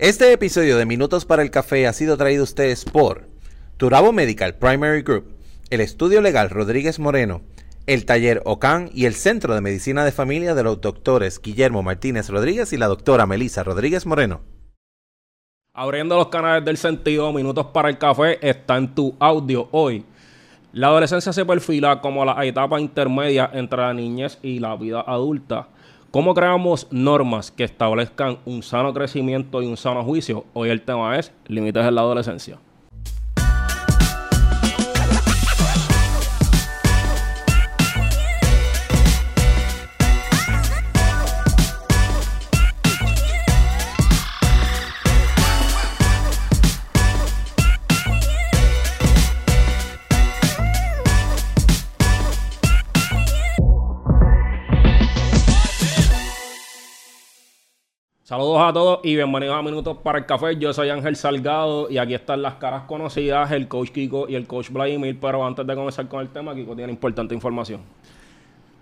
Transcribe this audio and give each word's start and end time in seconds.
Este 0.00 0.32
episodio 0.32 0.76
de 0.76 0.86
Minutos 0.86 1.24
para 1.24 1.42
el 1.42 1.52
Café 1.52 1.86
ha 1.86 1.92
sido 1.92 2.16
traído 2.16 2.40
a 2.40 2.44
ustedes 2.44 2.84
por 2.84 3.28
Turabo 3.76 4.12
Medical 4.12 4.56
Primary 4.56 5.02
Group, 5.02 5.36
el 5.70 5.80
Estudio 5.80 6.20
Legal 6.20 6.50
Rodríguez 6.50 6.98
Moreno, 6.98 7.42
el 7.86 8.04
Taller 8.04 8.42
OCAN 8.44 8.90
y 8.92 9.04
el 9.04 9.14
Centro 9.14 9.54
de 9.54 9.60
Medicina 9.60 10.04
de 10.04 10.10
Familia 10.10 10.56
de 10.56 10.64
los 10.64 10.80
doctores 10.80 11.40
Guillermo 11.40 11.84
Martínez 11.84 12.28
Rodríguez 12.28 12.72
y 12.72 12.76
la 12.76 12.88
doctora 12.88 13.26
Melissa 13.26 13.62
Rodríguez 13.62 14.04
Moreno. 14.04 14.40
Abriendo 15.72 16.16
los 16.16 16.26
canales 16.26 16.64
del 16.64 16.76
sentido, 16.76 17.32
Minutos 17.32 17.66
para 17.66 17.88
el 17.88 17.96
Café 17.96 18.44
está 18.46 18.76
en 18.76 18.96
tu 18.96 19.14
audio 19.20 19.68
hoy. 19.70 20.04
La 20.72 20.88
adolescencia 20.88 21.32
se 21.32 21.44
perfila 21.44 22.00
como 22.00 22.24
la 22.24 22.44
etapa 22.44 22.80
intermedia 22.80 23.48
entre 23.52 23.78
la 23.78 23.94
niñez 23.94 24.40
y 24.42 24.58
la 24.58 24.74
vida 24.74 25.04
adulta. 25.06 25.68
¿Cómo 26.14 26.32
creamos 26.32 26.86
normas 26.92 27.50
que 27.50 27.64
establezcan 27.64 28.38
un 28.44 28.62
sano 28.62 28.94
crecimiento 28.94 29.60
y 29.60 29.66
un 29.66 29.76
sano 29.76 30.04
juicio? 30.04 30.44
Hoy 30.52 30.70
el 30.70 30.80
tema 30.80 31.18
es 31.18 31.32
límites 31.48 31.84
en 31.84 31.92
la 31.92 32.02
adolescencia. 32.02 32.60
Saludos 58.34 58.62
a 58.62 58.72
todos 58.72 58.98
y 59.04 59.14
bienvenidos 59.14 59.56
a 59.56 59.62
Minutos 59.62 59.98
para 60.02 60.18
el 60.18 60.26
Café. 60.26 60.56
Yo 60.56 60.72
soy 60.72 60.90
Ángel 60.90 61.14
Salgado 61.14 61.88
y 61.88 61.98
aquí 61.98 62.14
están 62.14 62.42
las 62.42 62.54
caras 62.54 62.82
conocidas, 62.82 63.52
el 63.52 63.68
coach 63.68 63.90
Kiko 63.90 64.28
y 64.28 64.34
el 64.34 64.48
coach 64.48 64.70
Vladimir. 64.70 65.16
Pero 65.20 65.46
antes 65.46 65.64
de 65.64 65.72
comenzar 65.76 66.08
con 66.08 66.20
el 66.20 66.30
tema, 66.30 66.52
Kiko 66.52 66.74
tiene 66.74 66.90
importante 66.90 67.32
información. 67.32 67.82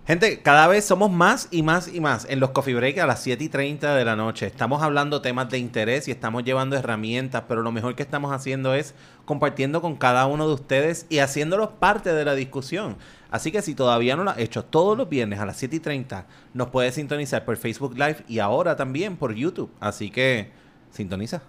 Gente, 0.07 0.41
cada 0.41 0.69
vez 0.69 0.87
somos 0.87 1.11
más 1.11 1.49
y 1.51 1.63
más 1.63 1.95
y 1.95 2.01
más 2.01 2.27
en 2.31 2.41
los 2.41 2.53
coffee 2.53 2.75
break 2.75 2.97
a 2.97 3.07
las 3.07 3.23
7 3.23 3.45
y 3.45 3.51
30 3.51 3.95
de 3.95 4.05
la 4.07 4.17
noche. 4.17 4.47
Estamos 4.47 4.83
hablando 4.83 5.21
temas 5.21 5.51
de 5.51 5.59
interés 5.59 6.09
y 6.09 6.13
estamos 6.13 6.45
llevando 6.45 6.75
herramientas, 6.75 7.45
pero 7.47 7.61
lo 7.61 7.73
mejor 7.73 7.95
que 7.95 8.03
estamos 8.03 8.33
haciendo 8.33 8.73
es 8.73 8.95
compartiendo 9.27 9.83
con 9.83 9.97
cada 9.97 10.27
uno 10.29 10.49
de 10.49 10.55
ustedes 10.55 11.05
y 11.11 11.19
haciéndolos 11.19 11.69
parte 11.79 12.15
de 12.15 12.25
la 12.25 12.35
discusión. 12.35 12.97
Así 13.33 13.51
que 13.51 13.63
si 13.63 13.75
todavía 13.75 14.15
no 14.15 14.25
lo 14.25 14.31
has 14.31 14.39
hecho, 14.39 14.65
todos 14.65 14.97
los 14.97 15.09
viernes 15.09 15.41
a 15.41 15.47
las 15.47 15.57
7 15.57 15.77
y 15.77 15.81
30 15.81 16.27
nos 16.53 16.69
puedes 16.69 16.95
sintonizar 16.95 17.45
por 17.45 17.57
Facebook 17.57 17.95
Live 17.95 18.25
y 18.29 18.39
ahora 18.39 18.77
también 18.77 19.17
por 19.17 19.35
YouTube. 19.35 19.71
Así 19.81 20.11
que 20.11 20.51
sintoniza. 20.91 21.43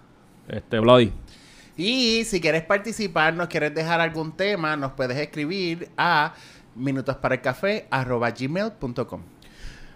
Este, 0.48 0.78
Vladi. 0.78 1.12
Y 1.76 2.24
si 2.24 2.40
quieres 2.40 2.62
participar, 2.62 3.34
nos 3.34 3.48
quieres 3.48 3.74
dejar 3.74 4.00
algún 4.00 4.32
tema, 4.32 4.76
nos 4.76 4.92
puedes 4.92 5.18
escribir 5.18 5.90
a 5.96 6.34
minutosparaelcafé.gmail.com 6.74 9.33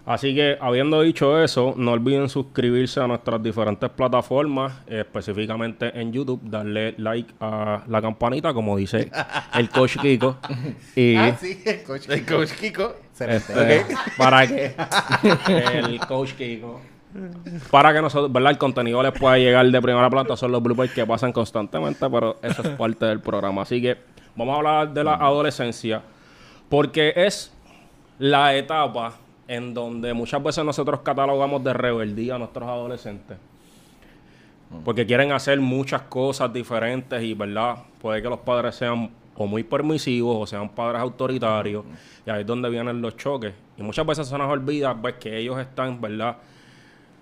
Así 0.08 0.34
que, 0.34 0.56
habiendo 0.58 1.02
dicho 1.02 1.38
eso, 1.38 1.74
no 1.76 1.92
olviden 1.92 2.30
suscribirse 2.30 2.98
a 2.98 3.06
nuestras 3.06 3.42
diferentes 3.42 3.90
plataformas, 3.90 4.72
específicamente 4.86 6.00
en 6.00 6.14
YouTube, 6.14 6.40
darle 6.44 6.94
like 6.96 7.34
a 7.38 7.82
la 7.86 8.00
campanita, 8.00 8.54
como 8.54 8.74
dice 8.78 9.10
el 9.52 9.68
coach 9.68 9.98
Kiko. 9.98 10.38
Y 10.96 11.14
ah, 11.14 11.36
sí, 11.38 11.60
el 11.62 11.82
coach, 11.82 12.08
el 12.08 12.24
coach 12.24 12.52
Kiko. 12.52 12.96
Este, 13.20 13.84
Para 14.16 14.46
que 14.46 14.74
el 15.74 16.00
coach 16.00 16.32
Kiko. 16.32 16.80
Para 17.70 17.92
que 17.92 18.00
nosotros, 18.00 18.32
¿verdad? 18.32 18.52
El 18.52 18.58
contenido 18.58 19.02
les 19.02 19.12
pueda 19.12 19.36
llegar 19.36 19.66
de 19.66 19.82
primera 19.82 20.08
planta. 20.08 20.38
Son 20.38 20.50
los 20.50 20.62
bloopers 20.62 20.90
que 20.90 21.04
pasan 21.04 21.34
constantemente, 21.34 22.08
pero 22.08 22.38
eso 22.42 22.62
es 22.62 22.68
parte 22.70 23.04
del 23.04 23.20
programa. 23.20 23.60
Así 23.60 23.82
que 23.82 23.98
vamos 24.34 24.54
a 24.54 24.56
hablar 24.56 24.94
de 24.94 25.04
la 25.04 25.16
adolescencia, 25.16 26.00
porque 26.70 27.12
es 27.14 27.52
la 28.18 28.56
etapa 28.56 29.12
en 29.48 29.72
donde 29.72 30.12
muchas 30.12 30.42
veces 30.42 30.64
nosotros 30.64 31.00
catalogamos 31.00 31.64
de 31.64 31.72
rebeldía 31.72 32.36
a 32.36 32.38
nuestros 32.38 32.68
adolescentes. 32.68 33.38
Porque 34.84 35.06
quieren 35.06 35.32
hacer 35.32 35.58
muchas 35.58 36.02
cosas 36.02 36.52
diferentes 36.52 37.22
y, 37.22 37.32
¿verdad? 37.32 37.78
Puede 38.00 38.20
que 38.20 38.28
los 38.28 38.40
padres 38.40 38.74
sean 38.76 39.10
o 39.34 39.46
muy 39.46 39.62
permisivos 39.62 40.36
o 40.38 40.46
sean 40.46 40.68
padres 40.68 41.00
autoritarios. 41.00 41.84
Y 42.26 42.30
ahí 42.30 42.42
es 42.42 42.46
donde 42.46 42.68
vienen 42.68 43.00
los 43.00 43.16
choques. 43.16 43.54
Y 43.78 43.82
muchas 43.82 44.04
veces 44.04 44.28
se 44.28 44.36
nos 44.36 44.50
olvida 44.50 44.94
pues, 44.94 45.14
que 45.14 45.38
ellos 45.38 45.58
están, 45.58 45.98
¿verdad? 46.00 46.36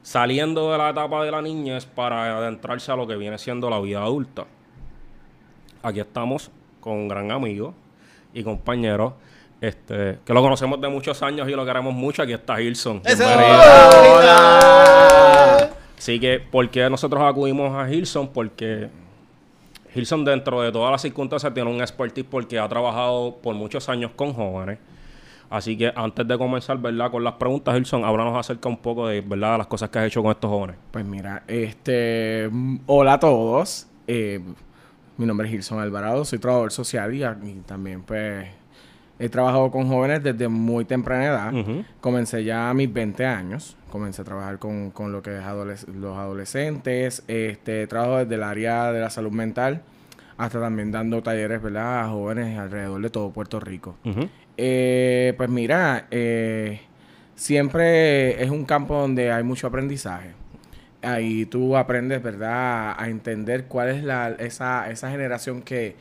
Saliendo 0.03 0.73
de 0.73 0.79
la 0.79 0.91
etapa 0.91 1.25
de 1.25 1.31
la 1.31 1.41
niñez 1.43 1.87
para 1.87 2.39
adentrarse 2.39 2.91
a 2.91 2.97
lo 2.97 3.07
que 3.07 3.17
viene 3.17 3.39
siendo 3.39 3.71
la 3.71 3.79
vida 3.79 4.03
adulta. 4.03 4.47
Aquí 5.83 6.01
estamos 6.01 6.51
con 6.81 6.95
un 6.95 7.09
gran 7.09 7.31
amigo 7.31 7.75
y 8.35 8.43
compañero 8.43 9.15
este, 9.61 10.19
que 10.25 10.35
lo 10.35 10.43
conocemos 10.43 10.81
de 10.81 10.89
muchos 10.89 11.23
años 11.23 11.49
y 11.49 11.53
lo 11.53 11.65
queremos 11.65 11.95
mucho. 11.95 12.23
Aquí 12.23 12.33
está 12.33 12.61
Hilson. 12.61 13.03
Así 15.99 16.21
que, 16.21 16.41
¿por 16.41 16.69
qué 16.71 16.89
nosotros 16.91 17.23
acudimos 17.23 17.75
a 17.75 17.91
Hilson? 17.91 18.29
Porque 18.29 18.89
Hilson, 19.95 20.25
dentro 20.25 20.61
de 20.61 20.71
todas 20.71 20.93
las 20.93 21.03
circunstancias, 21.03 21.53
tiene 21.55 21.71
un 21.71 21.81
expertise 21.81 22.27
porque 22.29 22.59
ha 22.59 22.69
trabajado 22.69 23.37
por 23.43 23.55
muchos 23.55 23.89
años 23.89 24.11
con 24.15 24.33
jóvenes. 24.35 24.79
Así 25.49 25.77
que 25.79 25.93
antes 25.95 26.27
de 26.27 26.37
comenzar, 26.37 26.77
¿verdad? 26.79 27.11
Con 27.11 27.23
las 27.23 27.35
preguntas, 27.35 27.77
Hilson, 27.77 28.05
háblanos 28.05 28.37
acerca 28.37 28.69
un 28.69 28.79
poco 28.79 29.07
de, 29.07 29.21
¿verdad? 29.21 29.59
Las 29.59 29.69
cosas 29.69 29.89
que 29.91 29.99
has 30.01 30.07
hecho 30.07 30.23
con 30.23 30.33
estos 30.33 30.51
jóvenes. 30.51 30.77
Pues 30.91 31.05
mira, 31.05 31.45
este... 31.47 32.51
Hola 32.87 33.15
a 33.15 33.21
todos. 33.21 33.87
Eh, 34.07 34.41
mi 35.17 35.25
nombre 35.25 35.49
es 35.49 35.55
Hilson 35.55 35.81
Alvarado, 35.81 36.25
soy 36.25 36.39
trabajador 36.39 36.73
social 36.73 37.15
y, 37.15 37.25
y 37.25 37.63
también, 37.65 38.03
pues 38.03 38.47
He 39.19 39.29
trabajado 39.29 39.71
con 39.71 39.89
jóvenes 39.89 40.23
desde 40.23 40.49
muy 40.49 40.85
temprana 40.85 41.25
edad. 41.25 41.85
Comencé 42.01 42.45
ya 42.45 42.69
a 42.71 42.75
mis 42.75 42.93
20 42.93 43.25
años. 43.25 43.77
Comencé 43.91 44.23
a 44.23 44.25
trabajar 44.25 44.59
con, 44.59 44.93
lo 45.11 45.23
que 45.23 45.39
es 45.39 45.89
los 45.89 46.17
adolescentes. 46.17 47.23
Este, 47.27 47.87
trabajo 47.87 48.19
desde 48.19 48.35
el 48.35 48.43
área 48.43 48.93
de 48.93 49.01
la 49.01 49.11
salud 49.11 49.33
mental 49.33 49.83
hasta 50.37 50.61
también 50.61 50.93
dando 50.93 51.23
talleres 51.23 51.63
¿verdad? 51.63 52.01
a 52.01 52.09
jóvenes 52.09 52.59
alrededor 52.59 53.01
de 53.01 53.11
todo 53.11 53.31
Puerto 53.31 53.61
Rico. 53.61 53.97
Eh, 54.57 55.35
pues 55.37 55.49
mira, 55.49 56.07
eh, 56.11 56.81
siempre 57.35 58.43
es 58.43 58.51
un 58.51 58.65
campo 58.65 59.01
donde 59.01 59.33
hay 59.33 59.43
mucho 59.43 59.67
aprendizaje. 59.67 60.33
Ahí 61.03 61.47
tú 61.47 61.77
aprendes, 61.77 62.23
¿verdad?, 62.23 62.95
a 62.99 63.09
entender 63.09 63.65
cuál 63.67 63.91
es 63.91 64.03
la, 64.03 64.31
esa, 64.39 64.91
esa 64.91 65.11
generación 65.11 65.63
que 65.63 65.95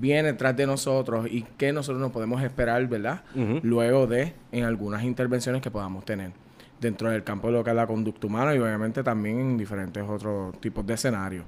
viene 0.00 0.32
tras 0.32 0.56
de 0.56 0.66
nosotros 0.66 1.26
y 1.30 1.44
qué 1.56 1.72
nosotros 1.72 2.00
nos 2.00 2.12
podemos 2.12 2.42
esperar, 2.42 2.86
¿verdad? 2.86 3.22
Luego 3.62 4.06
de 4.06 4.34
en 4.52 4.64
algunas 4.64 5.04
intervenciones 5.04 5.62
que 5.62 5.70
podamos 5.70 6.04
tener 6.04 6.32
dentro 6.80 7.10
del 7.10 7.24
campo 7.24 7.48
de 7.48 7.54
lo 7.54 7.64
que 7.64 7.70
es 7.70 7.76
la 7.76 7.86
conducta 7.86 8.26
humana 8.26 8.54
y 8.54 8.58
obviamente 8.58 9.02
también 9.02 9.38
en 9.40 9.58
diferentes 9.58 10.02
otros 10.08 10.60
tipos 10.60 10.86
de 10.86 10.94
escenarios. 10.94 11.44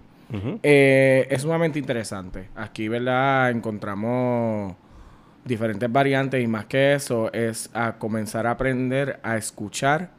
Eh, 0.63 1.27
es 1.29 1.43
sumamente 1.43 1.79
interesante. 1.79 2.49
Aquí, 2.55 2.89
¿verdad? 2.89 3.51
Encontramos 3.51 4.75
diferentes 5.45 5.91
variantes 5.91 6.43
y 6.43 6.47
más 6.47 6.67
que 6.67 6.95
eso 6.95 7.33
es 7.33 7.71
a 7.75 7.99
comenzar 7.99 8.47
a 8.47 8.53
aprender 8.53 9.19
a 9.23 9.37
escuchar 9.37 10.11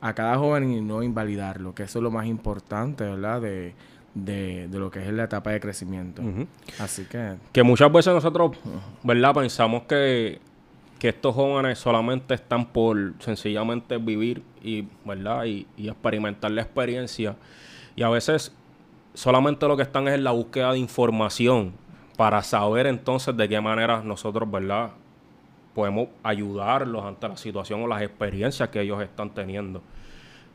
a 0.00 0.14
cada 0.14 0.36
joven 0.38 0.72
y 0.72 0.80
no 0.80 1.02
invalidarlo, 1.02 1.74
que 1.74 1.82
eso 1.82 1.98
es 1.98 2.02
lo 2.02 2.10
más 2.10 2.26
importante, 2.26 3.04
¿verdad? 3.04 3.42
De, 3.42 3.74
de, 4.14 4.68
lo 4.72 4.90
que 4.90 5.00
es 5.00 5.12
la 5.12 5.24
etapa 5.24 5.50
de 5.50 5.60
crecimiento. 5.60 6.22
Así 6.78 7.04
que... 7.04 7.36
Que 7.52 7.62
muchas 7.62 7.92
veces 7.92 8.12
nosotros, 8.12 8.56
¿verdad? 9.02 9.34
Pensamos 9.34 9.84
que, 9.84 10.40
estos 11.00 11.34
jóvenes 11.34 11.78
solamente 11.78 12.34
están 12.34 12.66
por 12.66 13.14
sencillamente 13.20 13.96
vivir 13.96 14.42
y, 14.62 14.86
¿verdad? 15.04 15.44
Y, 15.44 15.66
experimentar 15.78 16.50
la 16.50 16.62
experiencia. 16.62 17.36
Y 17.96 18.02
a 18.02 18.10
veces 18.10 18.52
solamente 19.14 19.66
lo 19.66 19.76
que 19.76 19.82
están 19.82 20.08
es 20.08 20.14
en 20.14 20.24
la 20.24 20.32
búsqueda 20.32 20.72
de 20.72 20.78
información 20.78 21.72
para 22.16 22.42
saber 22.42 22.86
entonces 22.86 23.34
de 23.34 23.48
qué 23.48 23.60
manera 23.62 24.02
nosotros, 24.02 24.50
¿verdad? 24.50 24.90
Podemos 25.74 26.08
ayudarlos 26.22 27.04
ante 27.04 27.28
la 27.28 27.36
situación 27.38 27.82
o 27.82 27.86
las 27.86 28.02
experiencias 28.02 28.68
que 28.68 28.82
ellos 28.82 29.02
están 29.02 29.30
teniendo. 29.30 29.80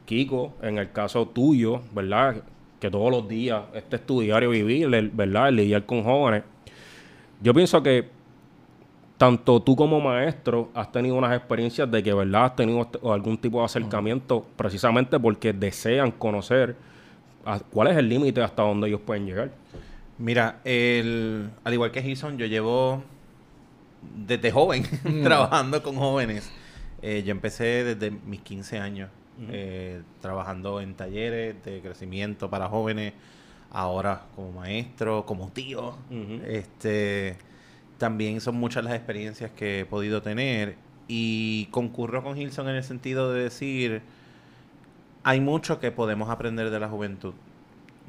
Kiko, 0.06 0.54
en 0.62 0.78
el 0.78 0.92
caso 0.92 1.28
tuyo, 1.28 1.82
¿verdad? 1.92 2.44
Que 2.80 2.90
todos 2.90 3.12
los 3.12 3.28
días 3.28 3.64
este 3.74 3.98
estudiario 3.98 4.50
vivir, 4.50 4.90
¿verdad? 5.14 5.50
El 5.50 5.58
lidiar 5.58 5.86
con 5.86 6.04
jóvenes. 6.04 6.44
Yo 7.42 7.54
pienso 7.54 7.82
que 7.82 8.10
tanto 9.18 9.62
tú 9.62 9.76
como 9.76 10.00
maestro 10.02 10.70
has 10.74 10.92
tenido 10.92 11.16
unas 11.16 11.36
experiencias 11.36 11.90
de 11.90 12.04
que, 12.04 12.14
¿verdad? 12.14 12.46
Has 12.46 12.56
tenido 12.56 12.90
algún 13.12 13.38
tipo 13.38 13.60
de 13.60 13.66
acercamiento 13.66 14.46
precisamente 14.56 15.20
porque 15.20 15.54
desean 15.54 16.12
conocer 16.12 16.76
cuál 17.72 17.90
es 17.90 17.98
el 17.98 18.10
límite 18.10 18.42
hasta 18.42 18.64
donde 18.64 18.88
ellos 18.88 19.02
pueden 19.06 19.26
llegar. 19.26 19.52
Mira, 20.18 20.60
el, 20.64 21.50
al 21.64 21.74
igual 21.74 21.92
que 21.92 22.02
Gison, 22.02 22.38
yo 22.38 22.46
llevo 22.46 23.04
desde 24.28 24.52
joven 24.52 24.84
mm. 25.04 25.24
trabajando 25.24 25.84
con 25.84 25.96
jóvenes. 25.96 26.52
Eh, 27.02 27.24
yo 27.26 27.32
empecé 27.32 27.84
desde 27.84 28.12
mis 28.12 28.42
15 28.42 28.80
años 28.80 29.10
eh, 29.50 30.02
trabajando 30.22 30.82
en 30.82 30.96
talleres 30.96 31.56
de 31.64 31.82
crecimiento 31.82 32.50
para 32.50 32.70
jóvenes, 32.70 33.14
ahora 33.72 34.24
como 34.36 34.52
maestro, 34.52 35.26
como 35.26 35.50
tío. 35.50 35.98
Este, 36.48 37.38
también 37.98 38.42
son 38.42 38.56
muchas 38.56 38.84
las 38.84 38.94
experiencias 38.94 39.52
que 39.52 39.82
he 39.82 39.86
podido 39.86 40.22
tener 40.22 40.78
y 41.08 41.68
concurro 41.68 42.24
con 42.24 42.38
Hilson 42.38 42.70
en 42.70 42.76
el 42.76 42.84
sentido 42.84 43.32
de 43.32 43.44
decir, 43.44 44.02
hay 45.24 45.40
mucho 45.40 45.80
que 45.80 45.92
podemos 45.92 46.30
aprender 46.30 46.70
de 46.70 46.80
la 46.80 46.88
juventud. 46.88 47.34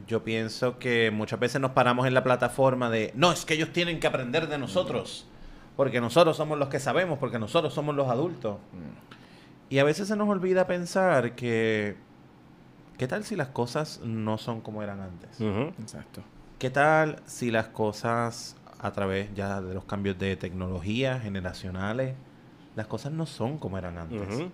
Yo 0.07 0.23
pienso 0.23 0.79
que 0.79 1.11
muchas 1.11 1.41
veces 1.41 1.61
nos 1.61 1.73
paramos 1.73 2.07
en 2.07 2.15
la 2.15 2.23
plataforma 2.23 2.91
de, 2.91 3.13
no, 3.15 3.33
es 3.33 3.45
que 3.45 3.55
ellos 3.55 3.73
tienen 3.73 3.99
que 3.99 4.07
aprender 4.07 4.49
de 4.49 4.59
nosotros, 4.59 5.27
porque 5.77 6.01
nosotros 6.01 6.37
somos 6.37 6.59
los 6.59 6.69
que 6.69 6.79
sabemos, 6.79 7.19
porque 7.19 7.39
nosotros 7.39 7.73
somos 7.73 7.95
los 7.95 8.09
adultos. 8.09 8.59
Y 9.69 9.79
a 9.79 9.85
veces 9.85 10.09
se 10.09 10.17
nos 10.17 10.29
olvida 10.29 10.67
pensar 10.67 11.35
que, 11.35 11.97
¿qué 12.99 13.09
tal 13.09 13.25
si 13.25 13.35
las 13.37 13.49
cosas 13.49 14.01
no 14.05 14.39
son 14.39 14.61
como 14.61 14.83
eran 14.83 15.01
antes? 15.01 15.41
Exacto. 15.81 16.23
¿Qué 16.59 16.71
tal 16.71 17.21
si 17.27 17.51
las 17.51 17.67
cosas 17.69 18.57
a 18.79 18.93
través 18.93 19.35
ya 19.35 19.61
de 19.61 19.75
los 19.75 19.85
cambios 19.85 20.19
de 20.19 20.37
tecnología 20.37 21.19
generacionales, 21.21 22.15
las 22.77 22.87
cosas 22.87 23.13
no 23.13 23.27
son 23.27 23.59
como 23.59 23.77
eran 23.79 23.99
antes? 23.99 24.45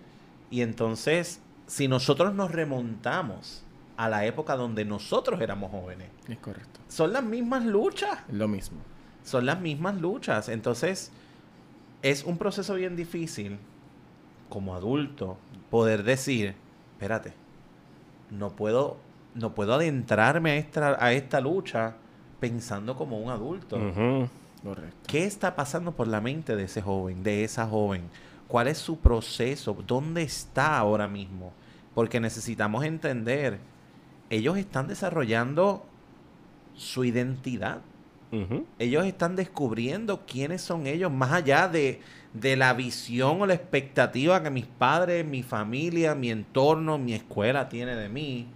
Y 0.50 0.62
entonces, 0.62 1.40
si 1.66 1.88
nosotros 1.88 2.34
nos 2.34 2.50
remontamos 2.50 3.64
a 3.96 4.08
la 4.08 4.24
época 4.24 4.56
donde 4.56 4.84
nosotros 4.84 5.40
éramos 5.40 5.70
jóvenes, 5.70 6.08
Es 6.28 6.38
correcto. 6.38 6.80
son 6.88 7.12
las 7.12 7.22
mismas 7.22 7.64
luchas, 7.64 8.18
lo 8.30 8.48
mismo. 8.48 8.78
son 9.24 9.44
las 9.46 9.60
mismas 9.60 10.00
luchas. 10.00 10.48
Entonces, 10.48 11.12
es 12.02 12.24
un 12.24 12.38
proceso 12.38 12.74
bien 12.74 12.96
difícil 12.96 13.58
como 14.52 14.74
adulto 14.74 15.38
poder 15.70 16.02
decir, 16.02 16.54
espérate, 16.92 17.32
no 18.30 18.50
puedo, 18.50 18.98
no 19.34 19.54
puedo 19.54 19.72
adentrarme 19.72 20.50
a 20.50 20.56
esta, 20.56 21.02
a 21.02 21.14
esta 21.14 21.40
lucha 21.40 21.94
pensando 22.38 22.94
como 22.94 23.18
un 23.18 23.30
adulto. 23.30 23.78
Correcto. 24.62 24.98
¿Qué 25.06 25.24
está 25.24 25.56
pasando 25.56 25.92
por 25.92 26.06
la 26.06 26.20
mente 26.20 26.54
de 26.54 26.64
ese 26.64 26.82
joven, 26.82 27.22
de 27.22 27.44
esa 27.44 27.66
joven? 27.66 28.02
¿Cuál 28.46 28.68
es 28.68 28.76
su 28.76 28.98
proceso? 28.98 29.74
¿Dónde 29.86 30.22
está 30.22 30.76
ahora 30.76 31.08
mismo? 31.08 31.54
Porque 31.94 32.20
necesitamos 32.20 32.84
entender, 32.84 33.58
ellos 34.28 34.58
están 34.58 34.86
desarrollando 34.86 35.86
su 36.74 37.04
identidad. 37.04 37.80
Ellos 38.78 39.04
están 39.04 39.36
descubriendo 39.36 40.24
quiénes 40.26 40.62
son 40.62 40.86
ellos, 40.86 41.12
más 41.12 41.32
allá 41.32 41.68
de, 41.68 42.00
de 42.34 42.56
la 42.56 42.72
visión 42.74 43.42
o 43.42 43.46
la 43.46 43.54
expectativa 43.54 44.42
que 44.42 44.50
mis 44.50 44.66
padres, 44.66 45.26
mi 45.26 45.42
familia, 45.42 46.14
mi 46.14 46.30
entorno, 46.30 46.96
mi 46.98 47.12
escuela 47.14 47.68
tiene 47.68 47.94
de 47.94 48.08
mí. 48.08 48.46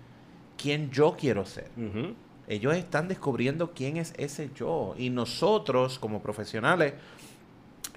¿Quién 0.56 0.90
yo 0.90 1.14
quiero 1.18 1.44
ser? 1.44 1.70
Ellos 2.48 2.74
están 2.76 3.08
descubriendo 3.08 3.72
quién 3.72 3.96
es 3.98 4.14
ese 4.16 4.50
yo. 4.54 4.94
Y 4.96 5.10
nosotros, 5.10 5.98
como 5.98 6.22
profesionales, 6.22 6.94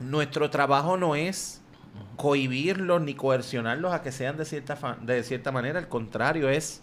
nuestro 0.02 0.50
trabajo 0.50 0.98
no 0.98 1.16
es 1.16 1.62
cohibirlos 2.18 3.02
ni 3.02 3.14
coercionarlos 3.14 3.94
a 3.94 4.02
que 4.02 4.12
sean 4.12 4.36
de 4.38 4.46
cierta, 4.46 4.98
de 5.02 5.24
cierta 5.24 5.52
manera. 5.52 5.80
Al 5.80 5.88
contrario, 5.88 6.50
es 6.50 6.82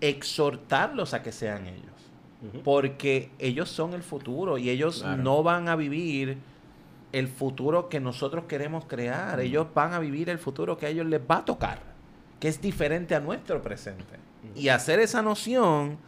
exhortarlos 0.00 1.14
a 1.14 1.22
que 1.22 1.32
sean 1.32 1.66
ellos. 1.66 1.84
Porque 2.64 3.30
ellos 3.38 3.68
son 3.68 3.92
el 3.92 4.02
futuro 4.02 4.56
y 4.56 4.70
ellos 4.70 5.00
Claro. 5.02 5.22
no 5.22 5.42
van 5.42 5.68
a 5.68 5.76
vivir 5.76 6.38
el 7.12 7.28
futuro 7.28 7.88
que 7.88 8.00
nosotros 8.00 8.44
queremos 8.44 8.84
crear. 8.84 9.40
Ellos 9.40 9.66
van 9.74 9.92
a 9.92 9.98
vivir 9.98 10.28
el 10.30 10.38
futuro 10.38 10.76
que 10.76 10.86
a 10.86 10.88
ellos 10.88 11.06
les 11.06 11.20
va 11.20 11.38
a 11.38 11.44
tocar, 11.44 11.78
que 12.38 12.48
es 12.48 12.60
diferente 12.60 13.14
a 13.14 13.20
nuestro 13.20 13.62
presente. 13.62 14.18
Y 14.54 14.68
hacer 14.68 15.00
esa 15.00 15.22
noción 15.22 15.98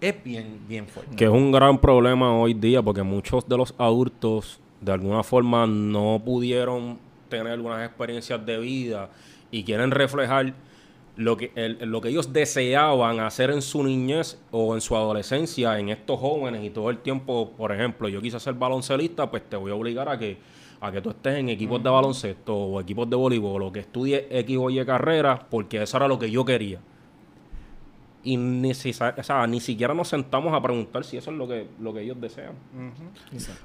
es 0.00 0.22
bien, 0.22 0.60
bien 0.68 0.86
fuerte. 0.86 1.16
Que 1.16 1.24
es 1.24 1.30
un 1.30 1.52
gran 1.52 1.78
problema 1.78 2.34
hoy 2.34 2.54
día 2.54 2.82
porque 2.82 3.02
muchos 3.02 3.48
de 3.48 3.56
los 3.56 3.74
adultos 3.78 4.60
de 4.80 4.92
alguna 4.92 5.22
forma 5.22 5.66
no 5.66 6.22
pudieron 6.24 6.98
tener 7.28 7.52
algunas 7.52 7.86
experiencias 7.86 8.44
de 8.44 8.58
vida 8.58 9.10
y 9.50 9.64
quieren 9.64 9.90
reflejar 9.90 10.54
lo 11.18 11.36
que, 11.36 11.50
el- 11.56 11.78
lo 11.90 12.00
que 12.00 12.08
ellos 12.08 12.32
deseaban 12.32 13.20
hacer 13.20 13.50
en 13.50 13.60
su 13.60 13.82
niñez 13.84 14.40
o 14.50 14.74
en 14.74 14.80
su 14.80 14.96
adolescencia 14.96 15.78
en 15.78 15.90
estos 15.90 16.18
jóvenes 16.18 16.64
y 16.64 16.70
todo 16.70 16.88
el 16.90 16.98
tiempo, 16.98 17.52
por 17.56 17.72
ejemplo, 17.72 18.08
yo 18.08 18.22
quise 18.22 18.38
ser 18.40 18.54
baloncelista, 18.54 19.30
pues 19.30 19.42
te 19.50 19.56
voy 19.56 19.70
a 19.72 19.74
obligar 19.74 20.08
a 20.08 20.18
que 20.18 20.38
a 20.80 20.92
que 20.92 21.00
tú 21.02 21.10
estés 21.10 21.36
en 21.38 21.48
equipos 21.48 21.82
de 21.82 21.90
baloncesto 21.90 22.54
o 22.56 22.80
equipos 22.80 23.10
de 23.10 23.16
voleibol 23.16 23.60
o 23.64 23.72
que 23.72 23.80
estudies 23.80 24.22
X 24.30 24.56
o 24.60 24.70
Y 24.70 24.84
carrera 24.86 25.44
porque 25.50 25.82
eso 25.82 25.96
era 25.96 26.06
lo 26.06 26.20
que 26.20 26.30
yo 26.30 26.44
quería. 26.44 26.78
Y 28.22 28.36
ni, 28.36 28.74
si- 28.74 28.90
o 28.90 29.22
sea, 29.24 29.46
ni 29.46 29.58
siquiera 29.60 29.94
nos 29.94 30.06
sentamos 30.08 30.52
a 30.54 30.60
preguntar 30.62 31.02
si 31.04 31.16
eso 31.16 31.30
es 31.30 31.36
lo 31.36 31.48
que, 31.48 31.66
lo 31.80 31.92
que 31.94 32.02
ellos 32.02 32.20
desean. 32.20 32.52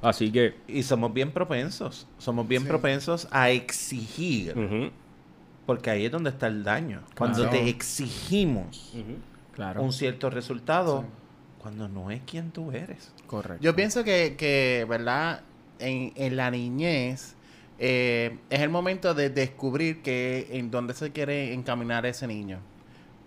Así 0.01 0.31
que, 0.31 0.55
Y 0.67 0.81
somos 0.83 1.13
bien 1.13 1.31
propensos, 1.31 2.07
somos 2.17 2.47
bien 2.47 2.63
propensos 2.65 3.27
a 3.31 3.50
exigir, 3.51 4.53
porque 5.65 5.89
ahí 5.89 6.06
es 6.06 6.12
donde 6.12 6.30
está 6.30 6.48
el 6.48 6.63
daño. 6.63 7.01
Cuando 7.18 7.39
Claro. 7.44 7.51
te 7.51 7.69
exigimos. 7.69 8.94
Claro. 9.54 9.83
un 9.83 9.94
cierto 9.94 10.30
resultado, 10.31 11.06
cuando 11.60 11.88
no 11.88 12.10
es 12.12 12.21
quien 12.24 12.51
tú 12.51 12.71
eres. 12.71 13.12
Correcto. 13.27 13.63
Yo 13.63 13.75
pienso 13.75 14.04
que, 14.04 14.36
que 14.38 14.86
¿verdad? 14.89 15.42
En, 15.80 16.12
en 16.15 16.36
la 16.36 16.50
niñez 16.51 17.36
eh, 17.80 18.38
es 18.50 18.60
el 18.62 18.69
momento 18.69 19.13
de 19.13 19.30
descubrir 19.30 20.01
que 20.01 20.48
en 20.51 20.71
dónde 20.71 20.94
se 20.94 21.12
quiere 21.12 21.54
encaminar 21.54 22.06
ese 22.06 22.25
niño. 22.27 22.60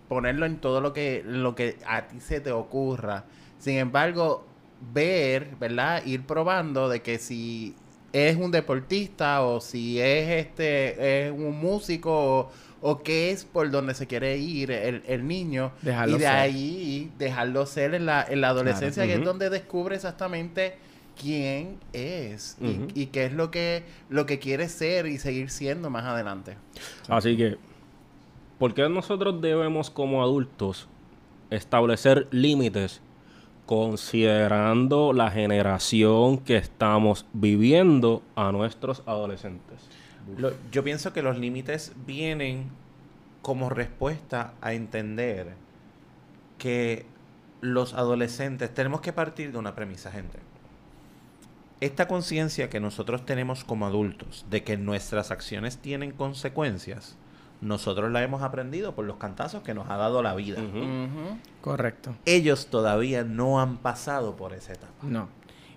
Ponerlo 0.09 0.45
en 0.45 0.57
todo 0.57 0.81
lo 0.81 0.93
que, 0.93 1.23
lo 1.25 1.55
que 1.55 1.77
a 1.87 2.07
ti 2.07 2.19
se 2.19 2.39
te 2.41 2.51
ocurra. 2.51 3.25
Sin 3.59 3.77
embargo, 3.77 4.45
ver, 4.93 5.55
¿verdad? 5.59 6.05
Ir 6.05 6.25
probando 6.25 6.89
de 6.89 7.01
que 7.01 7.19
si 7.19 7.75
es 8.13 8.37
un 8.37 8.51
deportista 8.51 9.41
o 9.43 9.59
si 9.61 9.99
es 9.99 10.45
este 10.45 11.27
es 11.27 11.31
un 11.31 11.57
músico 11.59 12.11
o, 12.39 12.51
o 12.81 13.03
qué 13.03 13.31
es 13.31 13.43
por 13.45 13.69
donde 13.69 13.93
se 13.93 14.07
quiere 14.07 14.37
ir 14.37 14.71
el, 14.71 15.03
el 15.07 15.27
niño. 15.27 15.71
Dejarlo 15.81 16.15
y 16.15 16.19
de 16.19 16.25
ser. 16.25 16.35
ahí 16.35 17.11
dejarlo 17.17 17.65
ser 17.65 17.93
en 17.95 18.05
la, 18.05 18.25
en 18.27 18.41
la 18.41 18.49
adolescencia 18.49 19.05
que 19.05 19.15
es 19.15 19.23
donde 19.23 19.49
descubre 19.49 19.95
exactamente 19.95 20.75
quién 21.19 21.77
es 21.93 22.57
y- 22.61 23.01
y, 23.01 23.05
qué 23.07 23.25
es 23.25 23.33
lo 23.33 23.49
que 23.51 23.83
lo 24.09 24.25
que 24.27 24.37
quiere 24.39 24.69
ser 24.69 25.07
y 25.07 25.17
seguir 25.17 25.49
siendo 25.49 25.89
más 25.89 26.05
adelante. 26.05 26.55
Así 27.09 27.35
que, 27.35 27.57
¿por 28.59 28.73
qué 28.75 28.87
nosotros 28.87 29.41
debemos 29.41 29.89
como 29.89 30.21
adultos 30.21 30.87
establecer 31.49 32.27
límites 32.31 33.01
considerando 33.67 35.13
la 35.13 35.29
generación 35.29 36.39
que 36.39 36.57
estamos 36.57 37.27
viviendo 37.33 38.23
a 38.35 38.51
nuestros 38.51 39.03
adolescentes? 39.05 39.77
Yo 40.71 40.83
pienso 40.83 41.13
que 41.13 41.21
los 41.21 41.37
límites 41.37 41.91
vienen 42.07 42.71
como 43.41 43.69
respuesta 43.69 44.53
a 44.61 44.73
entender 44.73 45.53
que 46.57 47.05
los 47.61 47.93
adolescentes 47.93 48.73
tenemos 48.73 49.01
que 49.01 49.13
partir 49.13 49.51
de 49.51 49.57
una 49.57 49.75
premisa, 49.75 50.11
gente. 50.11 50.39
Esta 51.79 52.07
conciencia 52.07 52.69
que 52.69 52.79
nosotros 52.79 53.25
tenemos 53.25 53.63
como 53.63 53.85
adultos 53.85 54.45
de 54.49 54.63
que 54.63 54.77
nuestras 54.77 55.29
acciones 55.29 55.77
tienen 55.77 56.11
consecuencias, 56.11 57.17
nosotros 57.61 58.11
la 58.11 58.23
hemos 58.23 58.43
aprendido 58.43 58.93
por 58.93 59.05
los 59.05 59.17
cantazos 59.17 59.63
que 59.63 59.73
nos 59.73 59.89
ha 59.89 59.97
dado 59.97 60.21
la 60.21 60.35
vida. 60.35 60.61
Correcto. 61.61 62.15
Ellos 62.25 62.67
todavía 62.67 63.23
no 63.23 63.59
han 63.59 63.77
pasado 63.77 64.35
por 64.35 64.53
esa 64.53 64.73
etapa. 64.73 64.93
No. 65.03 65.29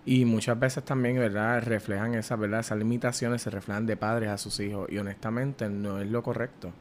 Y 0.05 0.25
muchas 0.25 0.59
veces 0.59 0.85
también, 0.85 1.19
¿verdad? 1.19 1.63
Reflejan 1.63 2.15
esas, 2.15 2.39
¿verdad? 2.39 2.61
Esas 2.61 2.79
limitaciones 2.79 3.43
se 3.43 3.51
reflejan 3.51 3.87
de 3.87 3.97
padres 3.97 4.31
a 4.31 4.39
sus 4.39 4.59
hijos. 4.61 4.91
Y 4.91 4.99
honestamente 4.99 5.69
no 5.69 6.01
es 6.01 6.11
lo 6.11 6.23
correcto. 6.23 6.73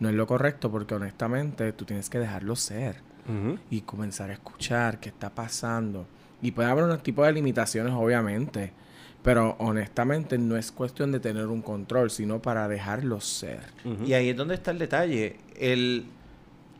No 0.00 0.08
es 0.08 0.14
lo 0.14 0.26
correcto 0.26 0.70
porque 0.70 0.94
honestamente 0.94 1.72
tú 1.72 1.84
tienes 1.84 2.08
que 2.08 2.18
dejarlo 2.18 2.56
ser. 2.56 3.06
Y 3.68 3.82
comenzar 3.82 4.30
a 4.30 4.32
escuchar 4.32 5.00
qué 5.00 5.10
está 5.10 5.28
pasando. 5.28 6.06
Y 6.40 6.52
puede 6.52 6.70
haber 6.70 6.84
unos 6.84 7.02
tipos 7.02 7.26
de 7.26 7.32
limitaciones, 7.32 7.92
obviamente, 7.92 8.72
pero 9.28 9.56
honestamente 9.58 10.38
no 10.38 10.56
es 10.56 10.72
cuestión 10.72 11.12
de 11.12 11.20
tener 11.20 11.48
un 11.48 11.60
control, 11.60 12.10
sino 12.10 12.40
para 12.40 12.66
dejarlo 12.66 13.20
ser. 13.20 13.60
Y 14.06 14.14
ahí 14.14 14.30
es 14.30 14.36
donde 14.38 14.54
está 14.54 14.70
el 14.70 14.78
detalle. 14.78 15.36
El, 15.54 16.06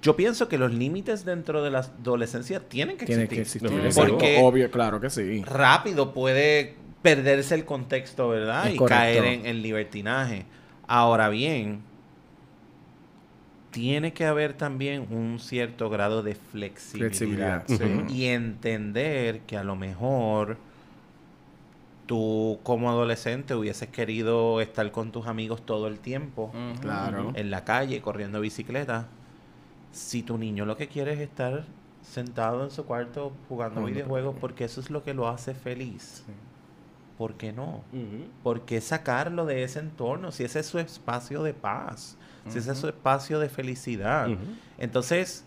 yo 0.00 0.16
pienso 0.16 0.48
que 0.48 0.56
los 0.56 0.72
límites 0.72 1.26
dentro 1.26 1.62
de 1.62 1.70
la 1.70 1.80
adolescencia 1.80 2.60
tienen 2.66 2.96
que 2.96 3.04
Tiene 3.04 3.24
existir. 3.24 3.68
que 3.68 3.76
existir. 3.76 4.08
Porque- 4.08 4.38
Obvio, 4.42 4.70
claro 4.70 4.98
que 4.98 5.10
sí. 5.10 5.44
Rápido 5.44 6.14
puede 6.14 6.74
perderse 7.02 7.54
el 7.54 7.66
contexto, 7.66 8.30
¿verdad? 8.30 8.66
Es 8.68 8.76
y 8.76 8.76
correcto. 8.78 8.98
caer 8.98 9.24
en, 9.26 9.44
en 9.44 9.60
libertinaje. 9.60 10.46
Ahora 10.86 11.28
bien, 11.28 11.82
tiene 13.72 14.14
que 14.14 14.24
haber 14.24 14.54
también 14.54 15.06
un 15.10 15.38
cierto 15.38 15.90
grado 15.90 16.22
de 16.22 16.34
flexibilidad. 16.34 17.64
Flexibilidad. 17.66 18.06
sí. 18.08 18.14
Y 18.14 18.24
entender 18.28 19.40
que 19.40 19.58
a 19.58 19.64
lo 19.64 19.76
mejor 19.76 20.56
tú 22.08 22.58
como 22.64 22.88
adolescente 22.90 23.54
hubieses 23.54 23.88
querido 23.90 24.60
estar 24.62 24.90
con 24.90 25.12
tus 25.12 25.26
amigos 25.28 25.60
todo 25.64 25.86
el 25.86 26.00
tiempo, 26.00 26.50
Claro. 26.80 27.32
en 27.36 27.50
la 27.52 27.62
calle, 27.64 28.00
corriendo 28.00 28.40
bicicleta. 28.40 29.06
Si 29.92 30.22
tu 30.22 30.38
niño 30.38 30.64
lo 30.64 30.76
que 30.76 30.88
quiere 30.88 31.12
es 31.12 31.20
estar 31.20 31.64
sentado 32.02 32.64
en 32.64 32.70
su 32.70 32.84
cuarto 32.86 33.32
jugando 33.48 33.84
videojuegos 33.84 34.34
porque 34.40 34.64
eso 34.64 34.80
es 34.80 34.88
lo 34.90 35.04
que 35.04 35.12
lo 35.14 35.28
hace 35.28 35.52
feliz, 35.54 36.24
Sí. 36.26 36.32
¿por 37.18 37.34
qué 37.34 37.52
no? 37.52 37.82
¿Por 38.42 38.62
qué 38.62 38.80
sacarlo 38.80 39.44
de 39.44 39.62
ese 39.62 39.78
entorno? 39.80 40.32
Si 40.32 40.44
ese 40.44 40.60
es 40.60 40.66
su 40.66 40.78
espacio 40.78 41.42
de 41.42 41.52
paz, 41.52 42.16
si 42.48 42.58
ese 42.58 42.72
es 42.72 42.78
su 42.78 42.88
espacio 42.88 43.38
de 43.38 43.48
felicidad. 43.50 44.28
Entonces, 44.78 45.44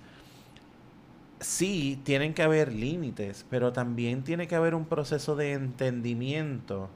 sí, 1.42 2.00
tienen 2.04 2.34
que 2.34 2.44
haber 2.44 2.72
límites, 2.72 3.46
pero 3.50 3.74
también 3.74 4.24
tiene 4.24 4.48
que 4.48 4.56
haber 4.56 4.76
un 4.76 4.86
proceso 4.86 5.36
de 5.36 5.54
entendimiento 5.54 6.90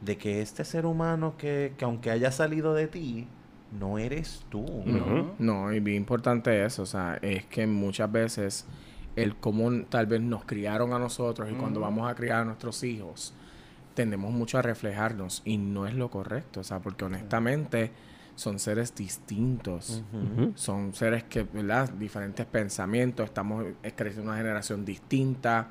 de 0.00 0.16
que 0.16 0.40
este 0.40 0.64
ser 0.64 0.86
humano 0.86 1.34
que, 1.36 1.74
que 1.76 1.84
aunque 1.84 2.10
haya 2.10 2.30
salido 2.30 2.74
de 2.74 2.86
ti, 2.86 3.26
no 3.78 3.98
eres 3.98 4.44
tú. 4.48 4.60
Ujú. 4.60 5.34
No, 5.38 5.72
y 5.72 5.80
bien 5.80 5.98
importante 5.98 6.64
eso, 6.64 6.82
o 6.82 6.86
sea, 6.86 7.18
es 7.20 7.44
que 7.46 7.66
muchas 7.66 8.10
veces 8.10 8.66
el 9.16 9.36
cómo 9.36 9.70
tal 9.84 10.06
vez 10.06 10.20
nos 10.20 10.44
criaron 10.44 10.92
a 10.92 10.98
nosotros 10.98 11.50
y 11.50 11.54
cuando 11.54 11.80
vamos 11.80 12.08
a 12.08 12.14
criar 12.14 12.42
a 12.42 12.44
nuestros 12.44 12.84
hijos, 12.84 13.34
tendemos 13.94 14.30
mucho 14.30 14.58
a 14.58 14.62
reflejarnos 14.62 15.42
y 15.44 15.58
no 15.58 15.86
es 15.86 15.94
lo 15.94 16.08
correcto, 16.10 16.60
o 16.60 16.64
sea, 16.64 16.78
porque 16.78 17.04
honestamente 17.04 17.90
son 18.38 18.58
seres 18.60 18.94
distintos. 18.94 20.02
Son 20.54 20.94
seres 20.94 21.24
que, 21.24 21.42
¿verdad? 21.42 21.90
Diferentes 21.90 22.46
pensamientos, 22.46 23.24
estamos 23.26 23.64
creciendo 23.96 24.30
una 24.30 24.38
generación 24.38 24.84
distinta. 24.84 25.68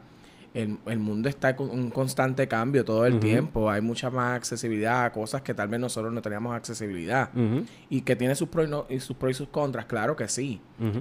El, 0.54 0.78
el 0.88 1.00
mundo 1.00 1.30
está 1.30 1.56
con 1.56 1.70
un 1.70 1.90
constante 1.92 2.48
cambio 2.48 2.84
todo 2.84 3.06
el 3.06 3.20
tiempo. 3.20 3.70
Hay 3.70 3.80
mucha 3.82 4.10
más 4.10 4.36
accesibilidad 4.36 5.06
a 5.06 5.12
cosas 5.14 5.42
que 5.44 5.54
tal 5.54 5.68
vez 5.70 5.80
nosotros 5.80 6.12
no 6.12 6.22
teníamos 6.22 6.56
accesibilidad. 6.56 7.30
Y 7.90 8.02
que 8.02 8.16
tiene 8.18 8.36
sus 8.36 8.50
pros 8.50 8.68
y, 8.68 8.72
no- 8.72 8.86
y 8.90 9.00
sus 9.00 9.16
pros 9.16 9.32
y 9.32 9.34
sus 9.36 9.48
contras, 9.50 9.86
claro 9.86 10.16
que 10.16 10.28
sí. 10.28 10.60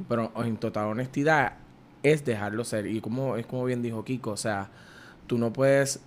Pero 0.08 0.32
en 0.44 0.56
total 0.58 0.86
honestidad 0.86 1.54
es 2.02 2.24
dejarlo 2.24 2.62
ser. 2.64 2.86
Y 2.86 3.00
como 3.00 3.36
es 3.36 3.46
como 3.46 3.64
bien 3.64 3.82
dijo 3.82 4.04
Kiko, 4.04 4.30
o 4.32 4.36
sea, 4.36 4.68
tú 5.26 5.36
no 5.38 5.52
puedes 5.52 6.00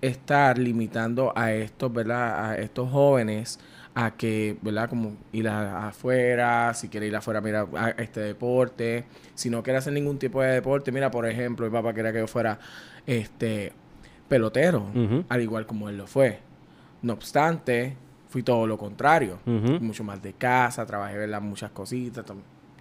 estar 0.00 0.58
limitando 0.58 1.32
a 1.36 1.52
estos, 1.52 1.92
¿verdad? 1.92 2.50
A 2.50 2.56
estos 2.58 2.90
jóvenes 2.90 3.58
a 3.98 4.10
que, 4.10 4.58
¿verdad? 4.60 4.90
Como 4.90 5.16
ir 5.32 5.48
a- 5.48 5.88
afuera, 5.88 6.74
si 6.74 6.88
quiere 6.90 7.06
ir 7.06 7.16
afuera, 7.16 7.40
mira, 7.40 7.66
a 7.74 7.90
este 7.90 8.20
deporte. 8.20 9.06
Si 9.34 9.48
no 9.48 9.62
quiere 9.62 9.78
hacer 9.78 9.94
ningún 9.94 10.18
tipo 10.18 10.42
de 10.42 10.48
deporte, 10.52 10.92
mira, 10.92 11.10
por 11.10 11.26
ejemplo, 11.26 11.64
mi 11.64 11.72
papá 11.72 11.94
quería 11.94 12.12
que 12.12 12.18
yo 12.18 12.26
fuera 12.26 12.58
este 13.06 13.72
pelotero, 14.28 14.86
al 15.30 15.40
igual 15.40 15.66
como 15.66 15.88
él 15.88 15.96
lo 15.96 16.06
fue. 16.06 16.40
No 17.00 17.14
obstante, 17.14 17.96
fui 18.28 18.42
todo 18.42 18.66
lo 18.66 18.76
contrario 18.76 19.38
mucho 19.46 20.04
más 20.04 20.20
de 20.22 20.34
casa, 20.34 20.84
trabajé 20.84 21.16
¿verdad? 21.16 21.40
muchas 21.40 21.70
cositas, 21.70 22.24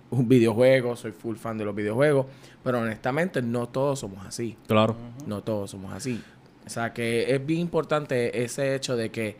un 0.09 0.27
videojuego, 0.27 0.95
soy 0.97 1.11
full 1.13 1.37
fan 1.37 1.57
de 1.57 1.63
los 1.65 1.73
videojuegos, 1.75 2.25
pero 2.63 2.79
honestamente 2.81 3.41
no 3.41 3.69
todos 3.69 3.99
somos 3.99 4.25
así, 4.25 4.57
Claro. 4.67 4.95
no 5.25 5.41
todos 5.43 5.71
somos 5.71 5.93
así. 5.93 6.21
O 6.65 6.69
sea 6.69 6.93
que 6.93 7.33
es 7.33 7.45
bien 7.45 7.61
importante 7.61 8.43
ese 8.43 8.75
hecho 8.75 8.97
de 8.97 9.11
que 9.11 9.37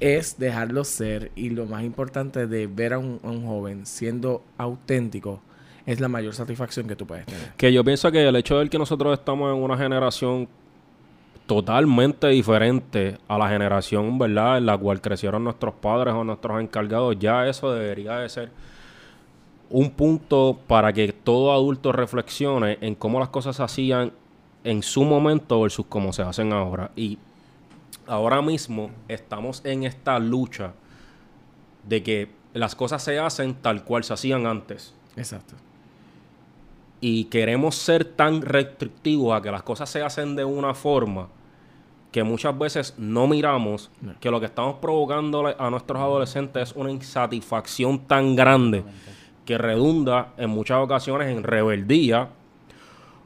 es 0.00 0.38
dejarlo 0.38 0.84
ser 0.84 1.30
y 1.36 1.50
lo 1.50 1.66
más 1.66 1.84
importante 1.84 2.46
de 2.46 2.66
ver 2.66 2.94
a 2.94 2.98
un, 2.98 3.20
joven 3.46 3.86
siendo 3.86 4.42
auténtico 4.58 5.40
es 5.86 6.00
la 6.00 6.08
mayor 6.08 6.34
satisfacción 6.34 6.86
que 6.86 6.96
tú 6.96 7.06
puedes 7.06 7.26
tener. 7.26 7.52
Que 7.56 7.72
yo 7.72 7.84
pienso 7.84 8.10
que 8.10 8.26
el 8.26 8.36
hecho 8.36 8.58
de 8.58 8.68
que 8.68 8.78
nosotros 8.78 9.18
estamos 9.18 9.54
en 9.54 9.62
una 9.62 9.76
generación 9.76 10.48
totalmente 11.46 12.28
diferente 12.28 13.18
a 13.28 13.36
la 13.36 13.48
generación, 13.48 14.18
¿verdad? 14.18 14.58
En 14.58 14.66
la 14.66 14.78
cual 14.78 15.00
crecieron 15.00 15.44
nuestros 15.44 15.74
padres 15.74 16.14
o 16.14 16.22
nuestros 16.22 16.60
encargados, 16.60 17.18
ya 17.18 17.46
eso 17.46 17.72
debería 17.72 18.18
de 18.18 18.28
ser 18.28 18.50
un 19.68 19.90
punto 19.90 20.58
para 20.66 20.92
que 20.92 21.12
todo 21.12 21.52
adulto 21.52 21.92
reflexione 21.92 22.78
en 22.80 22.94
cómo 22.94 23.20
las 23.20 23.28
cosas 23.28 23.56
se 23.56 23.62
hacían 23.62 24.12
en 24.64 24.82
su 24.82 25.04
momento 25.04 25.60
versus 25.60 25.86
cómo 25.88 26.12
se 26.12 26.22
hacen 26.22 26.52
ahora. 26.52 26.90
Y 26.96 27.18
ahora 28.10 28.42
mismo 28.42 28.90
estamos 29.08 29.62
en 29.64 29.84
esta 29.84 30.18
lucha 30.18 30.72
de 31.86 32.02
que 32.02 32.30
las 32.52 32.74
cosas 32.74 33.02
se 33.02 33.18
hacen 33.18 33.54
tal 33.54 33.84
cual 33.84 34.04
se 34.04 34.12
hacían 34.12 34.46
antes 34.46 34.92
Exacto. 35.16 35.54
y 37.00 37.24
queremos 37.24 37.76
ser 37.76 38.04
tan 38.04 38.42
restrictivos 38.42 39.36
a 39.38 39.40
que 39.42 39.50
las 39.50 39.62
cosas 39.62 39.88
se 39.88 40.02
hacen 40.02 40.36
de 40.36 40.44
una 40.44 40.74
forma 40.74 41.28
que 42.12 42.24
muchas 42.24 42.58
veces 42.58 42.94
no 42.98 43.28
miramos 43.28 43.90
No. 44.00 44.14
que 44.20 44.30
lo 44.30 44.40
que 44.40 44.46
estamos 44.46 44.76
provocándole 44.80 45.54
a 45.58 45.70
nuestros 45.70 46.00
adolescentes 46.00 46.70
es 46.70 46.76
una 46.76 46.90
insatisfacción 46.90 48.00
tan 48.00 48.34
grande 48.34 48.82
que 49.44 49.56
redunda 49.56 50.32
en 50.36 50.50
muchas 50.50 50.78
ocasiones 50.78 51.28
en 51.28 51.42
rebeldía 51.44 52.28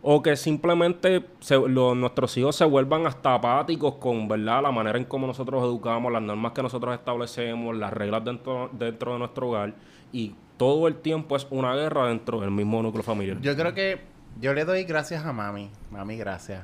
o 0.07 0.23
que 0.23 0.37
simplemente 0.37 1.25
se- 1.41 1.57
lo- 1.67 1.95
nuestros 1.95 2.37
hijos 2.37 2.55
se 2.57 2.65
vuelvan 2.67 3.07
hasta 3.07 3.35
apáticos 3.35 3.95
con 3.95 4.29
verdad 4.29 4.63
la 4.63 4.71
manera 4.71 4.99
en 4.99 5.05
cómo 5.07 5.27
nosotros 5.27 5.63
educamos, 5.65 6.13
las 6.13 6.21
normas 6.21 6.53
que 6.53 6.63
nosotros 6.63 6.95
establecemos, 6.95 7.75
las 7.75 7.91
reglas 7.93 8.23
dentro, 8.23 8.69
dentro 8.73 9.15
de 9.15 9.19
nuestro 9.21 9.49
hogar 9.49 9.73
y 10.13 10.35
todo 10.59 10.89
el 10.89 10.97
tiempo 10.97 11.37
es 11.37 11.47
una 11.51 11.75
guerra 11.75 12.07
dentro 12.09 12.39
del 12.41 12.51
mismo 12.51 12.83
núcleo 12.83 13.03
familiar. 13.03 13.41
Yo 13.41 13.57
creo 13.57 13.73
que 13.73 14.01
yo 14.41 14.53
le 14.53 14.65
doy 14.67 14.85
gracias 14.85 15.25
a 15.25 15.33
mami. 15.33 15.71
Mami, 15.91 16.17
gracias. 16.19 16.63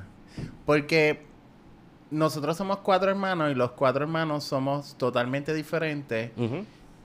Porque 0.65 1.25
nosotros 2.11 2.55
somos 2.57 2.77
cuatro 2.77 3.09
hermanos 3.09 3.51
y 3.51 3.55
los 3.55 3.71
cuatro 3.71 4.03
hermanos 4.03 4.43
somos 4.43 4.95
totalmente 4.97 5.53
diferentes. 5.53 6.31
Ujú. 6.37 6.63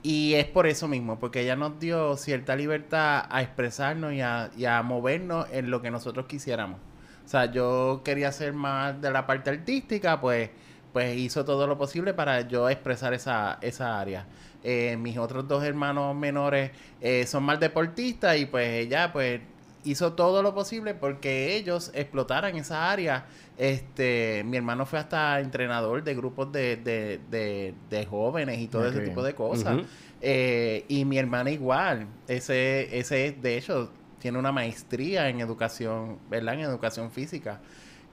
Y 0.09 0.35
es 0.35 0.45
por 0.45 0.67
eso 0.67 0.87
mismo, 0.87 1.19
porque 1.19 1.41
ella 1.41 1.57
nos 1.57 1.81
dio 1.81 2.15
cierta 2.15 2.55
libertad 2.55 3.25
a 3.29 3.41
expresarnos 3.41 4.13
y 4.13 4.21
a, 4.21 4.49
a 4.69 4.81
movernos 4.81 5.47
en 5.51 5.69
lo 5.69 5.81
que 5.81 5.91
nosotros 5.91 6.27
quisiéramos. 6.27 6.79
O 7.25 7.27
sea, 7.27 7.51
yo 7.51 8.03
quería 8.05 8.31
ser 8.31 8.53
más 8.53 9.01
de 9.01 9.11
la 9.11 9.27
parte 9.27 9.49
artística, 9.49 10.21
pues, 10.21 10.49
pues 10.93 11.17
hizo 11.17 11.43
todo 11.43 11.67
lo 11.67 11.77
posible 11.77 12.13
para 12.13 12.47
yo 12.47 12.69
expresar 12.69 13.13
esa, 13.13 13.57
esa 13.59 13.99
área. 13.99 14.25
Eh, 14.63 14.95
mis 14.97 15.17
otros 15.17 15.45
dos 15.45 15.61
hermanos 15.65 16.15
menores 16.15 16.71
eh, 17.01 17.25
son 17.27 17.43
más 17.43 17.59
deportistas 17.59 18.37
y 18.37 18.45
pues 18.45 18.85
ella 18.85 19.11
pues 19.11 19.41
hizo 19.89 20.13
todo 20.13 20.41
lo 20.43 20.53
posible 20.53 20.93
porque 20.93 21.55
ellos 21.55 21.91
explotaran 21.93 22.55
esa 22.55 22.91
área. 22.91 23.25
Este, 23.57 24.43
mi 24.45 24.57
hermano 24.57 24.85
fue 24.85 24.99
hasta 24.99 25.39
entrenador 25.39 26.03
de 26.03 26.13
grupos 26.15 26.51
de, 26.51 26.75
de, 26.77 27.19
de, 27.31 27.73
de 27.89 28.05
jóvenes 28.05 28.59
y 28.59 28.67
todo 28.67 28.83
Ah, 28.83 28.89
ese 28.89 29.01
tipo 29.01 29.23
de 29.23 29.33
cosas. 29.33 29.77
Eh, 30.21 30.85
y 30.87 31.05
mi 31.05 31.17
hermana 31.17 31.51
igual. 31.51 32.07
Ese, 32.27 32.97
ese, 32.97 33.31
de 33.41 33.57
hecho, 33.57 33.91
tiene 34.19 34.37
una 34.37 34.51
maestría 34.51 35.29
en 35.29 35.39
educación, 35.39 36.19
¿verdad? 36.29 36.55
En 36.55 36.61
educación 36.61 37.11
física. 37.11 37.59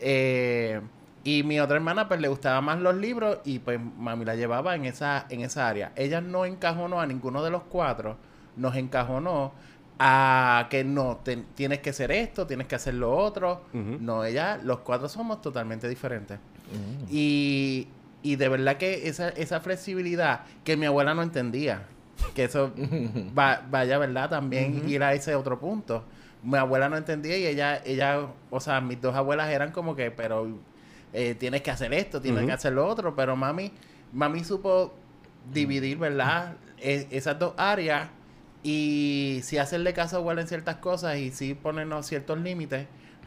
Eh, 0.00 0.80
y 1.24 1.42
mi 1.42 1.58
otra 1.60 1.76
hermana, 1.76 2.06
pues, 2.08 2.20
le 2.20 2.28
gustaban 2.28 2.64
más 2.64 2.78
los 2.80 2.94
libros 2.94 3.38
y, 3.44 3.58
pues, 3.58 3.80
mami 3.80 4.24
la 4.26 4.34
llevaba 4.36 4.74
en 4.74 4.84
esa, 4.84 5.26
en 5.30 5.40
esa 5.40 5.66
área. 5.68 5.92
Ella 5.96 6.20
no 6.20 6.44
encajonó 6.44 7.00
a 7.00 7.06
ninguno 7.06 7.42
de 7.42 7.50
los 7.50 7.62
cuatro. 7.62 8.16
Nos 8.56 8.76
encajonó 8.76 9.52
a 9.98 10.66
que 10.70 10.82
no, 10.84 11.18
te- 11.22 11.44
tienes 11.54 11.78
que 11.80 11.90
hacer 11.90 12.10
esto, 12.10 12.46
tienes 12.46 12.66
que 12.66 12.74
hacer 12.74 12.94
lo 12.94 13.16
otro. 13.16 13.62
No, 13.72 14.24
ella, 14.24 14.58
los 14.62 14.80
cuatro 14.80 15.08
somos 15.08 15.40
totalmente 15.40 15.88
diferentes. 15.88 16.38
Mm. 16.38 17.04
Y, 17.10 17.88
y 18.22 18.36
de 18.36 18.48
verdad 18.48 18.76
que 18.76 19.08
esa, 19.08 19.28
esa 19.30 19.60
flexibilidad 19.60 20.40
que 20.64 20.76
mi 20.76 20.86
abuela 20.86 21.14
no 21.14 21.22
entendía, 21.22 21.82
que 22.34 22.44
eso 22.44 22.72
va- 23.38 23.62
vaya, 23.70 23.98
¿verdad? 23.98 24.30
También 24.30 24.88
ir 24.88 25.02
a 25.04 25.12
ese 25.14 25.34
otro 25.34 25.58
punto. 25.60 26.04
Mi 26.42 26.58
abuela 26.58 26.88
no 26.88 26.96
entendía 26.96 27.38
y 27.38 27.46
ella, 27.46 27.80
ella, 27.84 28.26
o 28.50 28.60
sea, 28.60 28.80
mis 28.80 29.00
dos 29.00 29.14
abuelas 29.14 29.48
eran 29.50 29.70
como 29.72 29.94
que, 29.96 30.10
pero 30.10 30.46
eh, 31.12 31.34
tienes 31.34 31.62
que 31.62 31.70
hacer 31.70 31.94
esto, 31.94 32.20
tienes 32.20 32.44
que 32.44 32.52
hacer 32.52 32.72
lo 32.72 32.86
otro, 32.86 33.14
pero 33.14 33.34
mami, 33.36 33.72
mami 34.12 34.44
supo 34.44 34.92
dividir, 35.52 35.96
¿verdad? 35.98 36.56
E- 36.78 37.06
esas 37.12 37.38
dos 37.38 37.54
áreas 37.56 38.08
y 38.64 39.40
sí 39.42 39.58
hacerle 39.58 39.92
caso 39.92 40.28
a 40.28 40.32
en 40.40 40.48
ciertas 40.48 40.76
cosas 40.76 41.18
y 41.18 41.30
sí 41.30 41.54
ponernos 41.54 42.06
ciertos 42.06 42.38
límites, 42.40 42.86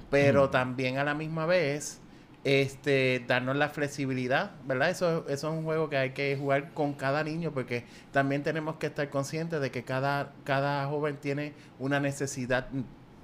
pero 0.09 0.49
también 0.49 0.97
a 0.97 1.03
la 1.03 1.13
misma 1.13 1.45
vez 1.45 2.01
este 2.43 3.23
darnos 3.27 3.55
la 3.55 3.69
flexibilidad, 3.69 4.51
¿verdad? 4.65 4.89
Eso, 4.89 5.25
eso 5.27 5.49
es 5.49 5.53
un 5.57 5.63
juego 5.63 5.89
que 5.89 5.97
hay 5.97 6.09
que 6.11 6.35
jugar 6.37 6.73
con 6.73 6.93
cada 6.93 7.23
niño 7.23 7.51
porque 7.51 7.85
también 8.11 8.41
tenemos 8.41 8.77
que 8.77 8.87
estar 8.87 9.09
conscientes 9.09 9.61
de 9.61 9.69
que 9.69 9.83
cada, 9.83 10.33
cada 10.43 10.87
joven 10.87 11.17
tiene 11.17 11.53
una 11.77 11.99
necesidad 11.99 12.67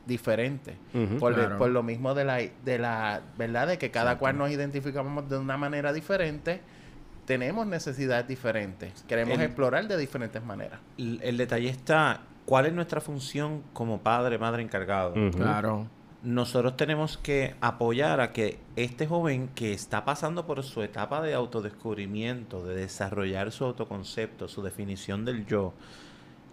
diferente. 0.05 0.75
Por, 1.19 1.33
Claro. 1.33 1.57
por 1.57 1.69
lo 1.69 1.81
mismo 1.81 2.13
de 2.13 2.25
la, 2.25 2.37
de 2.37 2.77
la, 2.77 3.21
¿verdad? 3.37 3.67
De 3.67 3.77
que 3.77 3.89
cada 3.89 4.17
cual 4.19 4.37
nos 4.37 4.51
identificamos 4.51 5.27
de 5.29 5.37
una 5.37 5.57
manera 5.57 5.93
diferente, 5.93 6.61
tenemos 7.25 7.65
necesidades 7.67 8.27
diferentes. 8.27 9.03
Queremos 9.07 9.35
El- 9.37 9.45
explorar 9.45 9.87
de 9.87 9.97
diferentes 9.97 10.43
maneras. 10.43 10.79
El, 10.97 11.19
el 11.23 11.37
detalle 11.37 11.69
está, 11.69 12.21
¿cuál 12.45 12.65
es 12.65 12.73
nuestra 12.73 12.99
función 13.01 13.63
como 13.73 13.99
padre, 14.01 14.37
madre 14.37 14.63
encargado? 14.63 15.13
Claro. 15.31 15.87
nosotros 16.23 16.77
tenemos 16.77 17.17
que 17.17 17.55
apoyar 17.59 18.21
a 18.21 18.31
que 18.31 18.57
este 18.77 19.05
joven 19.07 19.49
que 19.55 19.73
está 19.73 20.05
pasando 20.05 20.45
por 20.47 20.63
su 20.63 20.81
etapa 20.81 21.21
de 21.21 21.33
autodescubrimiento, 21.33 22.63
de 22.65 22.75
desarrollar 22.75 23.51
su 23.51 23.65
autoconcepto, 23.65 24.47
su 24.47 24.61
definición 24.61 25.25
del 25.25 25.45
yo, 25.45 25.73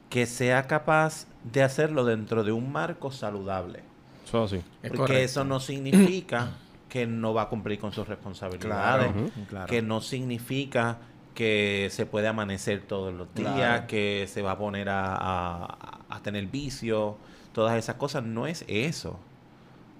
que 0.08 0.26
sea 0.26 0.66
capaz 0.66 1.26
de 1.44 1.62
hacerlo 1.62 2.04
dentro 2.04 2.42
de 2.42 2.50
un 2.50 2.72
marco 2.72 3.12
saludable. 3.12 3.84
Eso 4.26 4.48
sí. 4.48 4.60
Es 4.82 4.90
Porque 4.90 5.22
eso 5.22 5.44
no 5.44 5.60
significa 5.60 6.48
que 6.90 7.06
no 7.06 7.32
va 7.32 7.42
a 7.42 7.48
cumplir 7.48 7.78
con 7.78 7.92
sus 7.92 8.06
responsabilidades, 8.06 9.12
Claro, 9.48 9.66
que 9.66 9.80
no 9.80 10.02
significa 10.02 10.98
que 11.34 11.88
se 11.90 12.04
puede 12.04 12.28
amanecer 12.28 12.82
todos 12.82 13.14
los 13.14 13.32
días, 13.34 13.54
Claro. 13.54 13.86
que 13.86 14.26
se 14.28 14.42
va 14.42 14.50
a 14.52 14.58
poner 14.58 14.90
a, 14.90 15.14
a- 15.14 16.00
a 16.10 16.22
tener 16.22 16.44
vicio, 16.48 17.16
todas 17.52 17.78
esas 17.78 17.94
cosas. 17.94 18.24
No 18.24 18.46
es 18.46 18.64
eso. 18.68 19.18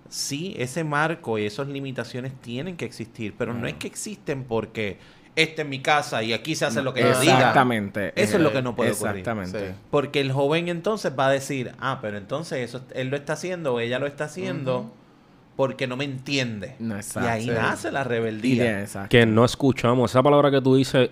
Sí, 0.09 0.55
ese 0.59 0.83
marco 0.83 1.39
y 1.39 1.47
esas 1.47 1.69
limitaciones 1.69 2.33
tienen 2.41 2.77
que 2.77 2.85
existir, 2.85 3.35
pero 3.39 3.55
no 3.55 3.69
es 3.69 3.75
que 3.75 3.87
existen 3.87 4.43
porque 4.43 4.99
esta 5.37 5.63
es 5.63 5.69
mi 5.69 5.79
casa 5.81 6.25
y 6.25 6.33
aquí 6.33 6.57
se 6.57 6.65
hace 6.67 6.83
lo 6.83 6.93
que 6.93 7.03
yo 7.03 7.21
diga. 7.21 7.35
Exactamente. 7.35 8.13
Eso 8.21 8.37
es 8.37 8.43
lo 8.43 8.53
que 8.53 8.61
no 8.61 8.75
puede 8.75 8.91
ocurrir. 8.91 9.19
Exactamente. 9.19 9.69
Sí. 9.71 9.75
Porque 9.93 10.21
el 10.21 10.33
joven 10.33 10.67
entonces 10.69 11.13
va 11.17 11.29
a 11.29 11.31
decir, 11.31 11.73
ah, 11.79 12.01
pero 12.03 12.19
entonces 12.19 12.59
eso 12.69 12.83
él 12.93 13.09
lo 13.09 13.17
está 13.17 13.35
haciendo 13.35 13.75
o 13.75 13.81
ella 13.81 14.01
lo 14.01 14.09
está 14.09 14.25
haciendo 14.25 14.93
porque 15.61 15.87
no 15.87 15.99
me 15.99 16.05
entiende. 16.05 16.75
No, 16.79 16.97
y 16.99 17.27
ahí 17.27 17.47
nace 17.49 17.93
la 17.93 18.03
rebeldía. 18.03 18.81
exacto. 18.81 19.11
Que 19.11 19.27
no 19.27 19.45
escuchamos. 19.45 20.11
Esa 20.11 20.23
palabra 20.23 20.51
que 20.51 20.63
tú 20.63 20.75
dices, 20.75 21.11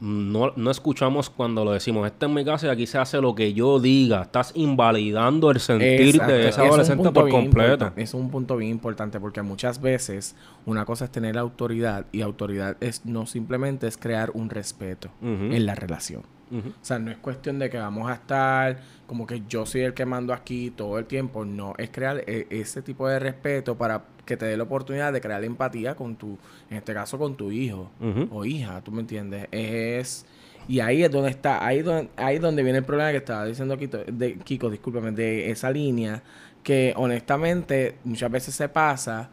no, 0.00 0.52
no 0.56 0.70
escuchamos 0.72 1.30
cuando 1.30 1.64
lo 1.64 1.70
decimos. 1.70 2.04
Esta 2.04 2.26
es 2.26 2.32
mi 2.32 2.44
casa 2.44 2.66
y 2.66 2.70
aquí 2.70 2.88
se 2.88 2.98
hace 2.98 3.20
lo 3.20 3.36
que 3.36 3.54
yo 3.54 3.78
diga. 3.78 4.22
Estás 4.22 4.50
invalidando 4.56 5.52
el 5.52 5.60
sentir 5.60 6.16
Exacto. 6.16 6.32
de 6.32 6.40
Es 6.40 6.48
ese 6.48 6.62
un 6.62 6.66
adolescente 6.66 7.10
por 7.12 7.28
completo. 7.28 7.92
Es 7.94 8.14
un 8.14 8.30
punto 8.30 8.56
bien 8.56 8.72
importante 8.72 9.20
porque 9.20 9.42
muchas 9.42 9.80
veces 9.80 10.34
una 10.66 10.84
cosa 10.84 11.04
es 11.04 11.12
tener 11.12 11.38
autoridad 11.38 12.06
y 12.10 12.22
autoridad 12.22 12.76
es 12.80 13.06
no 13.06 13.26
simplemente 13.26 13.86
es 13.86 13.96
crear 13.96 14.32
un 14.34 14.50
respeto 14.50 15.08
en 15.22 15.66
la 15.66 15.76
relación. 15.76 16.22
O 16.58 16.84
sea, 16.84 16.98
no 16.98 17.10
es 17.10 17.16
cuestión 17.18 17.58
de 17.58 17.68
que 17.70 17.78
vamos 17.78 18.10
a 18.10 18.14
estar 18.14 18.78
como 19.06 19.26
que 19.26 19.42
yo 19.48 19.66
soy 19.66 19.82
el 19.82 19.94
que 19.94 20.06
mando 20.06 20.32
aquí 20.32 20.70
todo 20.70 20.98
el 20.98 21.06
tiempo. 21.06 21.44
No, 21.44 21.74
es 21.78 21.90
crear 21.90 22.22
eh, 22.26 22.46
ese 22.50 22.82
tipo 22.82 23.08
de 23.08 23.18
respeto 23.18 23.76
para 23.76 24.04
que 24.24 24.36
te 24.36 24.46
dé 24.46 24.56
la 24.56 24.64
oportunidad 24.64 25.12
de 25.12 25.20
crear 25.20 25.42
empatía 25.44 25.94
con 25.94 26.16
tu, 26.16 26.38
en 26.70 26.78
este 26.78 26.94
caso 26.94 27.18
con 27.18 27.36
tu 27.36 27.50
hijo 27.50 27.90
o 28.30 28.44
hija, 28.44 28.80
¿tú 28.82 28.90
me 28.90 29.00
entiendes? 29.00 29.48
Es 29.50 30.26
y 30.66 30.80
ahí 30.80 31.04
es 31.04 31.10
donde 31.10 31.30
está, 31.30 31.64
ahí 31.64 31.82
donde, 31.82 32.08
ahí 32.16 32.36
es 32.36 32.42
donde 32.42 32.62
viene 32.62 32.78
el 32.78 32.84
problema 32.84 33.10
que 33.10 33.18
estaba 33.18 33.44
diciendo 33.44 33.76
Kiko, 33.76 33.98
de, 33.98 34.38
Kiko, 34.38 34.70
discúlpame, 34.70 35.12
de 35.12 35.50
esa 35.50 35.70
línea 35.70 36.22
que 36.62 36.94
honestamente 36.96 37.96
muchas 38.04 38.30
veces 38.30 38.54
se 38.54 38.68
pasa, 38.68 39.28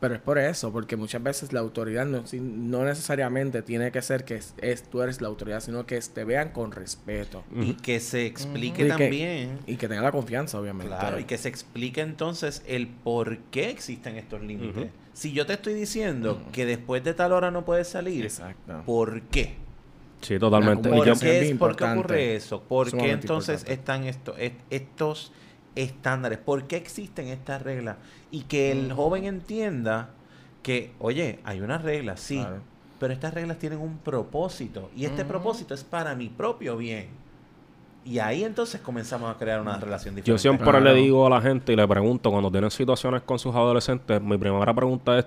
pero 0.00 0.14
es 0.14 0.20
por 0.20 0.38
eso, 0.38 0.72
porque 0.72 0.96
muchas 0.96 1.22
veces 1.22 1.52
la 1.52 1.60
autoridad 1.60 2.06
no, 2.06 2.84
necesariamente 2.84 3.62
tiene 3.62 3.92
que 3.92 4.00
ser 4.02 4.24
que 4.24 4.36
es, 4.36 4.54
es- 4.58 4.82
tú 4.84 5.02
eres 5.02 5.20
la 5.20 5.28
autoridad, 5.28 5.60
sino 5.60 5.84
que 5.86 6.00
te 6.00 6.24
vean 6.24 6.50
con 6.50 6.72
respeto 6.72 7.44
Y 7.54 7.74
que 7.74 8.00
se 8.00 8.24
explique 8.26 8.82
Y 8.82 8.84
que- 8.86 8.90
también. 8.90 9.58
y 9.66 9.76
que 9.76 9.88
tengan 9.88 10.04
la 10.04 10.12
confianza, 10.12 10.58
obviamente. 10.58 10.88
Claro, 10.94 11.18
y 11.20 11.24
que 11.24 11.36
se 11.38 11.48
explique 11.48 12.00
entonces 12.00 12.62
el 12.66 12.86
por 12.88 13.38
qué 13.50 13.68
existen 13.70 14.16
estos 14.16 14.40
límites. 14.42 14.88
Si 15.12 15.32
yo 15.32 15.44
te 15.44 15.52
estoy 15.52 15.74
diciendo 15.74 16.42
que 16.52 16.64
después 16.64 17.04
de 17.04 17.12
tal 17.14 17.32
hora 17.32 17.50
no 17.50 17.64
puedes 17.64 17.88
salir, 17.88 18.24
Exacto. 18.24 18.82
¿por 18.86 19.20
qué? 19.22 19.56
Sí, 20.22 20.38
totalmente. 20.38 20.88
Y 20.88 20.92
¿Por 20.92 21.18
qué, 21.18 21.50
es 21.50 21.56
por 21.58 21.76
qué 21.76 21.84
ocurre 21.84 22.36
eso? 22.36 22.62
¿Por 22.62 22.90
qué 22.90 23.10
entonces 23.10 23.60
importante. 23.60 23.72
están 23.72 24.04
esto- 24.04 24.36
est- 24.38 24.60
estos 24.70 25.32
estándares? 25.74 26.38
¿Por 26.38 26.66
qué 26.66 26.76
existen 26.76 27.28
estas 27.28 27.62
reglas? 27.62 27.96
Y 28.30 28.42
que 28.42 28.70
el 28.72 28.92
joven 28.92 29.24
entienda 29.24 30.10
que, 30.62 30.92
oye, 31.00 31.40
hay 31.44 31.60
unas 31.60 31.82
reglas, 31.82 32.20
sí, 32.20 32.36
Claro. 32.38 32.58
pero 32.98 33.12
estas 33.12 33.34
reglas 33.34 33.58
tienen 33.58 33.80
un 33.80 33.98
propósito 33.98 34.90
y 34.96 35.04
este 35.04 35.22
Ujú. 35.22 35.30
propósito 35.30 35.74
es 35.74 35.82
para 35.84 36.14
mi 36.14 36.28
propio 36.28 36.76
bien. 36.76 37.08
Y 38.04 38.18
ahí 38.18 38.44
entonces 38.44 38.80
comenzamos 38.80 39.34
a 39.34 39.38
crear 39.38 39.60
una 39.60 39.76
relación 39.76 40.14
diferente. 40.14 40.30
Yo 40.30 40.38
siempre 40.38 40.64
Claro. 40.70 40.80
le 40.84 40.94
digo 40.94 41.26
a 41.26 41.30
la 41.30 41.40
gente 41.40 41.72
y 41.72 41.76
le 41.76 41.86
pregunto 41.86 42.30
cuando 42.30 42.50
tienen 42.50 42.70
situaciones 42.70 43.22
con 43.22 43.38
sus 43.38 43.54
adolescentes, 43.54 44.22
mi 44.22 44.38
primera 44.38 44.72
pregunta 44.74 45.18
es, 45.18 45.26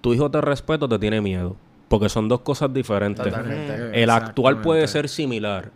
¿tu 0.00 0.12
hijo 0.12 0.30
te 0.30 0.40
respeta 0.40 0.86
o 0.86 0.88
te 0.88 0.98
tiene 0.98 1.20
miedo? 1.20 1.56
Porque 1.88 2.08
son 2.08 2.28
dos 2.28 2.40
cosas 2.40 2.72
diferentes. 2.72 3.24
Totalmente. 3.24 4.02
El 4.02 4.10
actual 4.10 4.60
puede 4.62 4.88
ser 4.88 5.08
similar, 5.08 5.70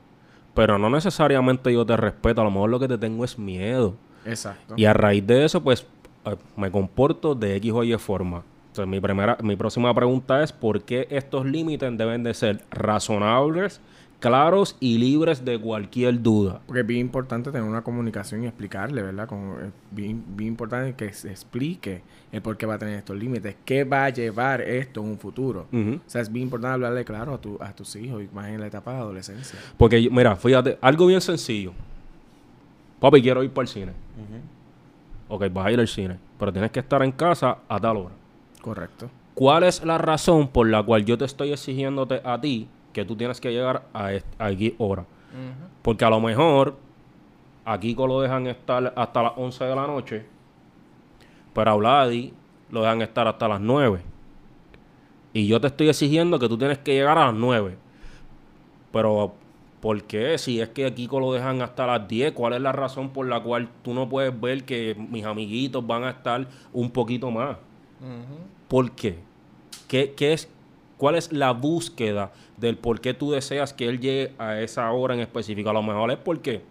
pero 0.54 0.78
no 0.78 0.90
necesariamente 0.90 1.72
yo 1.72 1.86
te 1.86 1.96
respeto, 1.96 2.40
a 2.40 2.44
lo 2.44 2.50
mejor 2.50 2.70
lo 2.70 2.80
que 2.80 2.88
te 2.88 2.98
tengo 2.98 3.24
es 3.24 3.38
miedo. 3.38 3.94
Exacto. 4.24 4.74
Y 4.76 4.84
a 4.86 4.92
raíz 4.92 5.24
de 5.26 5.44
eso, 5.44 5.62
pues 5.62 5.86
me 6.56 6.70
comporto 6.70 7.34
de 7.34 7.56
X 7.56 7.72
o 7.72 7.84
Y 7.84 7.96
forma. 7.98 8.42
Entonces, 8.68 8.88
mi, 8.88 9.00
primera, 9.00 9.36
mi 9.42 9.56
próxima 9.56 9.92
pregunta 9.94 10.42
es, 10.42 10.52
¿por 10.52 10.82
qué 10.82 11.08
estos 11.10 11.44
límites 11.46 11.96
deben 11.96 12.22
de 12.22 12.32
ser 12.34 12.62
razonables, 12.70 13.80
claros 14.20 14.76
y 14.78 14.98
libres 14.98 15.44
de 15.44 15.58
cualquier 15.58 16.22
duda? 16.22 16.60
Porque 16.66 16.82
es 16.82 16.86
bien 16.86 17.00
importante 17.00 17.50
tener 17.50 17.68
una 17.68 17.82
comunicación 17.82 18.44
y 18.44 18.46
explicarle, 18.46 19.02
¿verdad? 19.02 19.26
Como 19.26 19.58
es 19.58 19.72
bien, 19.90 20.22
bien 20.36 20.48
importante 20.48 20.94
que 20.94 21.12
se 21.12 21.30
explique 21.30 22.02
el 22.30 22.42
por 22.42 22.56
qué 22.56 22.66
va 22.66 22.74
a 22.74 22.78
tener 22.78 22.98
estos 22.98 23.16
límites, 23.16 23.56
qué 23.64 23.84
va 23.84 24.04
a 24.04 24.10
llevar 24.10 24.60
esto 24.60 25.00
en 25.00 25.08
un 25.08 25.18
futuro. 25.18 25.66
O 25.72 26.00
sea, 26.06 26.20
es 26.20 26.30
bien 26.30 26.44
importante 26.44 26.74
hablarle 26.74 27.04
claro 27.04 27.34
a, 27.34 27.40
tu, 27.40 27.56
a 27.60 27.72
tus 27.72 27.96
hijos, 27.96 28.22
y 28.22 28.28
más 28.34 28.48
en 28.48 28.60
la 28.60 28.66
etapa 28.66 28.92
de 28.92 28.98
adolescencia. 28.98 29.58
Porque, 29.76 30.08
mira, 30.10 30.36
fíjate, 30.36 30.78
algo 30.80 31.06
bien 31.06 31.20
sencillo. 31.20 31.72
Papi, 33.00 33.22
quiero 33.22 33.42
ir 33.42 33.50
para 33.50 33.62
el 33.62 33.68
cine. 33.68 33.92
Ok, 35.28 35.44
vas 35.52 35.66
a 35.66 35.72
ir 35.72 35.80
al 35.80 35.88
cine, 35.88 36.18
pero 36.38 36.52
tienes 36.52 36.70
que 36.70 36.80
estar 36.80 37.02
en 37.02 37.12
casa 37.12 37.58
a 37.68 37.80
tal 37.80 37.98
hora. 37.98 38.14
Correcto. 38.60 39.10
¿Cuál 39.34 39.64
es 39.64 39.84
la 39.84 39.98
razón 39.98 40.48
por 40.48 40.68
la 40.68 40.82
cual 40.82 41.04
yo 41.04 41.16
te 41.16 41.24
estoy 41.24 41.52
exigiéndote 41.52 42.20
a 42.24 42.40
ti 42.40 42.68
que 42.92 43.04
tú 43.04 43.14
tienes 43.14 43.40
que 43.40 43.52
llegar 43.52 43.84
a, 43.92 44.10
a 44.38 44.50
X 44.50 44.72
hora? 44.78 45.04
Porque 45.82 46.04
a 46.04 46.10
lo 46.10 46.20
mejor 46.20 46.76
a 47.64 47.78
Kiko 47.78 48.06
lo 48.06 48.20
dejan 48.20 48.46
estar 48.46 48.92
hasta 48.96 49.22
las 49.22 49.32
11 49.36 49.64
de 49.64 49.76
la 49.76 49.86
noche, 49.86 50.26
pero 51.52 51.70
a 51.70 51.74
Vladi 51.74 52.32
lo 52.70 52.82
dejan 52.82 53.02
estar 53.02 53.28
hasta 53.28 53.46
las 53.46 53.60
9. 53.60 54.00
Y 55.32 55.46
yo 55.46 55.60
te 55.60 55.66
estoy 55.66 55.88
exigiendo 55.88 56.38
que 56.38 56.48
tú 56.48 56.56
tienes 56.56 56.78
que 56.78 56.94
llegar 56.94 57.18
a 57.18 57.26
las 57.26 57.34
9. 57.34 57.76
Pero, 58.90 59.34
¿por 59.80 60.02
qué? 60.04 60.38
Si 60.38 60.60
es 60.60 60.68
que 60.70 60.86
a 60.86 60.94
Kiko 60.94 61.20
lo 61.20 61.32
dejan 61.32 61.62
hasta 61.62 61.86
las 61.86 62.08
10, 62.08 62.32
¿cuál 62.32 62.54
es 62.54 62.60
la 62.60 62.72
razón 62.72 63.10
por 63.10 63.26
la 63.26 63.42
cual 63.42 63.68
tú 63.82 63.94
no 63.94 64.08
puedes 64.08 64.38
ver 64.38 64.64
que 64.64 64.96
mis 65.10 65.24
amiguitos 65.24 65.86
van 65.86 66.04
a 66.04 66.10
estar 66.10 66.46
un 66.72 66.90
poquito 66.90 67.30
más? 67.30 67.56
¿Por 68.68 68.92
qué? 68.92 69.18
¿Qué, 69.86 70.14
qué 70.16 70.32
es, 70.32 70.48
¿Cuál 70.96 71.14
es 71.14 71.32
la 71.32 71.52
búsqueda 71.52 72.32
del 72.56 72.76
por 72.76 73.00
qué 73.00 73.14
tú 73.14 73.30
deseas 73.30 73.72
que 73.72 73.88
él 73.88 74.00
llegue 74.00 74.32
a 74.38 74.60
esa 74.60 74.90
hora 74.92 75.14
en 75.14 75.20
específico? 75.20 75.70
A 75.70 75.72
lo 75.72 75.82
mejor 75.82 76.10
es 76.10 76.18
porque 76.18 76.62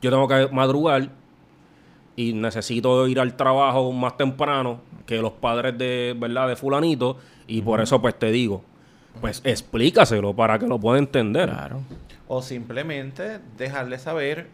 yo 0.00 0.10
tengo 0.10 0.28
que 0.28 0.48
madrugar 0.52 1.10
y 2.14 2.32
necesito 2.32 3.06
ir 3.08 3.20
al 3.20 3.36
trabajo 3.36 3.92
más 3.92 4.16
temprano 4.16 4.80
que 5.06 5.20
los 5.20 5.32
padres 5.32 5.76
de, 5.78 6.16
¿verdad? 6.18 6.48
de 6.48 6.56
fulanito 6.56 7.16
y 7.46 7.62
por 7.62 7.80
eso 7.80 8.00
pues 8.00 8.18
te 8.18 8.30
digo, 8.30 8.62
pues 9.20 9.40
explícaselo 9.44 10.34
para 10.34 10.58
que 10.58 10.66
lo 10.66 10.78
pueda 10.78 10.98
entender. 10.98 11.48
Claro. 11.48 11.80
O 12.26 12.42
simplemente 12.42 13.38
dejarle 13.56 13.98
saber, 13.98 14.48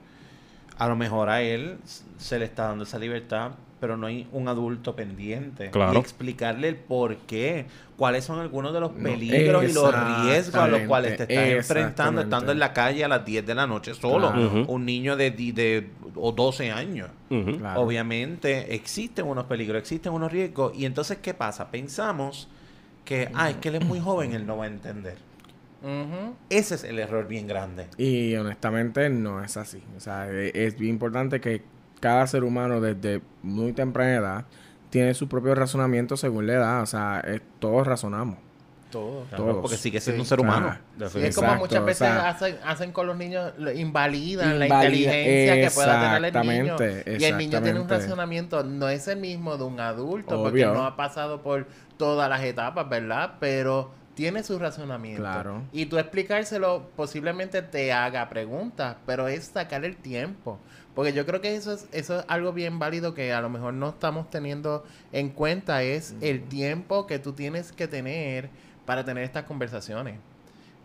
a 0.78 0.88
lo 0.88 0.96
mejor 0.96 1.28
a 1.30 1.42
él 1.42 1.76
se 2.18 2.38
le 2.38 2.44
está 2.44 2.68
dando 2.68 2.84
esa 2.84 2.98
libertad, 2.98 3.52
pero 3.80 3.96
no 3.98 4.06
hay 4.06 4.26
un 4.32 4.48
adulto 4.48 4.96
pendiente. 4.96 5.70
Claro. 5.70 5.94
Y 5.94 5.96
explicarle 5.98 6.68
el 6.68 6.76
por 6.76 7.16
qué, 7.16 7.66
cuáles 7.98 8.24
son 8.24 8.38
algunos 8.38 8.72
de 8.72 8.80
los 8.80 8.92
peligros 8.92 9.64
y 9.64 9.72
los 9.74 9.94
riesgos 10.24 10.54
a 10.54 10.68
los 10.68 10.80
cuales 10.82 11.16
te 11.16 11.24
estás 11.24 11.48
enfrentando 11.48 12.22
estando 12.22 12.52
en 12.52 12.58
la 12.60 12.72
calle 12.72 13.04
a 13.04 13.08
las 13.08 13.24
10 13.24 13.44
de 13.44 13.54
la 13.54 13.66
noche 13.66 13.92
solo. 13.94 14.32
Claro. 14.32 14.64
Un 14.68 14.86
niño 14.86 15.16
de, 15.16 15.32
di- 15.32 15.52
de 15.52 15.90
o 16.14 16.32
12 16.32 16.70
años. 16.70 17.08
Claro. 17.28 17.80
Obviamente 17.82 18.74
existen 18.74 19.26
unos 19.26 19.44
peligros, 19.46 19.78
existen 19.80 20.12
unos 20.12 20.30
riesgos. 20.32 20.72
Y 20.76 20.86
entonces, 20.86 21.18
¿qué 21.20 21.34
pasa? 21.34 21.70
Pensamos 21.70 22.48
que, 23.04 23.30
ah, 23.34 23.50
es 23.50 23.56
que 23.56 23.68
él 23.68 23.76
es 23.76 23.84
muy 23.84 24.00
joven, 24.00 24.32
él 24.34 24.46
no 24.46 24.56
va 24.56 24.64
a 24.64 24.68
entender. 24.68 25.16
Ese 26.48 26.76
es 26.76 26.84
el 26.84 26.98
error 26.98 27.28
bien 27.28 27.46
grande. 27.46 27.86
Y 27.98 28.34
honestamente 28.36 29.10
no 29.10 29.44
es 29.44 29.56
así. 29.58 29.82
O 29.96 30.00
sea, 30.00 30.30
e- 30.30 30.50
es 30.54 30.78
bien 30.78 30.94
importante 30.94 31.40
que 31.42 31.62
cada 32.00 32.26
ser 32.26 32.42
humano 32.44 32.80
desde 32.80 33.20
muy 33.42 33.72
temprana 33.74 34.14
edad 34.14 34.44
tiene 34.88 35.12
su 35.12 35.28
propio 35.28 35.54
razonamiento 35.54 36.16
según 36.16 36.46
la 36.46 36.54
edad. 36.54 36.82
O 36.82 36.86
sea, 36.86 37.20
es- 37.20 37.42
todos 37.58 37.86
razonamos. 37.86 38.38
Todo. 38.90 39.24
Claro, 39.28 39.44
Todos. 39.44 39.56
porque 39.62 39.76
sigue 39.76 40.00
siendo 40.00 40.18
Sí. 40.18 40.20
un 40.20 40.26
ser 40.28 40.38
humano. 40.40 40.68
Ah, 40.70 41.08
es 41.20 41.34
como 41.34 41.56
muchas 41.56 41.80
o 41.80 41.84
veces 41.84 41.98
sea- 41.98 42.28
hacen, 42.28 42.56
hacen 42.64 42.92
con 42.92 43.08
los 43.08 43.16
niños, 43.16 43.52
lo 43.58 43.72
invalidan 43.72 44.56
la 44.60 44.66
inteligencia 44.68 45.54
que 45.56 45.70
pueda 45.74 46.14
tener 46.16 46.36
el 46.36 46.46
niño. 46.46 46.74
Exactamente, 46.76 47.16
Y 47.18 47.24
el 47.24 47.36
niño 47.36 47.60
tiene 47.60 47.80
un 47.80 47.88
razonamiento, 47.88 48.62
no 48.62 48.88
es 48.88 49.08
el 49.08 49.18
mismo 49.18 49.56
de 49.58 49.64
un 49.64 49.80
adulto, 49.80 50.40
porque 50.42 50.64
no 50.64 50.86
ha 50.86 50.94
pasado 50.96 51.42
por 51.42 51.66
todas 51.96 52.28
las 52.28 52.42
etapas, 52.42 52.88
¿verdad? 52.88 53.34
Pero 53.40 53.90
tiene 54.14 54.42
su 54.42 54.58
razonamiento. 54.58 55.22
Claro. 55.22 55.62
Y 55.72 55.86
tú 55.86 55.98
explicárselo 55.98 56.90
posiblemente 56.96 57.62
te 57.62 57.92
haga 57.92 58.28
preguntas, 58.28 58.96
pero 59.06 59.28
es 59.28 59.46
sacar 59.46 59.84
el 59.84 59.96
tiempo. 59.96 60.58
Porque 60.94 61.12
yo 61.12 61.26
creo 61.26 61.40
que 61.40 61.56
eso 61.56 61.72
es, 61.72 61.88
eso 61.92 62.20
es 62.20 62.24
algo 62.28 62.52
bien 62.52 62.78
válido 62.78 63.14
que 63.14 63.32
a 63.32 63.40
lo 63.40 63.50
mejor 63.50 63.74
no 63.74 63.88
estamos 63.90 64.30
teniendo 64.30 64.84
en 65.12 65.30
cuenta, 65.30 65.82
es 65.82 66.14
el 66.20 66.44
tiempo 66.44 67.06
que 67.06 67.18
tú 67.18 67.32
tienes 67.32 67.72
que 67.72 67.88
tener 67.88 68.50
para 68.86 69.04
tener 69.04 69.24
estas 69.24 69.44
conversaciones. 69.44 70.18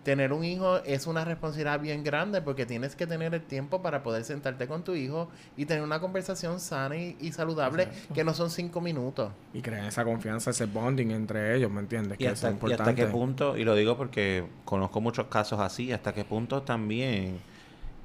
Tener 0.09 0.33
un 0.33 0.43
hijo 0.43 0.77
es 0.85 1.05
una 1.05 1.23
responsabilidad 1.23 1.79
bien 1.79 2.03
grande 2.03 2.41
porque 2.41 2.65
tienes 2.65 2.95
que 2.95 3.05
tener 3.05 3.35
el 3.35 3.43
tiempo 3.43 3.83
para 3.83 4.01
poder 4.01 4.23
sentarte 4.23 4.65
con 4.67 4.83
tu 4.83 4.95
hijo 4.95 5.29
y 5.55 5.67
tener 5.67 5.83
una 5.83 5.99
conversación 5.99 6.59
sana 6.59 6.95
y, 6.97 7.15
y 7.19 7.31
saludable 7.31 7.83
Exacto. 7.83 8.13
que 8.15 8.23
no 8.23 8.33
son 8.33 8.49
cinco 8.49 8.81
minutos. 8.81 9.31
Y 9.53 9.61
crear 9.61 9.85
esa 9.85 10.03
confianza, 10.03 10.49
ese 10.49 10.65
bonding 10.65 11.11
entre 11.11 11.55
ellos, 11.55 11.69
¿me 11.69 11.81
entiendes? 11.81 12.15
Y 12.19 12.23
Que 12.23 12.27
hasta, 12.29 12.47
es 12.49 12.53
y 12.53 12.55
hasta 12.55 12.67
importante. 12.89 12.95
qué 12.95 13.05
punto, 13.05 13.55
y 13.55 13.63
lo 13.63 13.75
digo 13.75 13.97
porque 13.97 14.45
conozco 14.65 14.99
muchos 14.99 15.27
casos 15.27 15.59
así, 15.59 15.91
hasta 15.91 16.11
qué 16.11 16.25
punto 16.25 16.63
también 16.63 17.37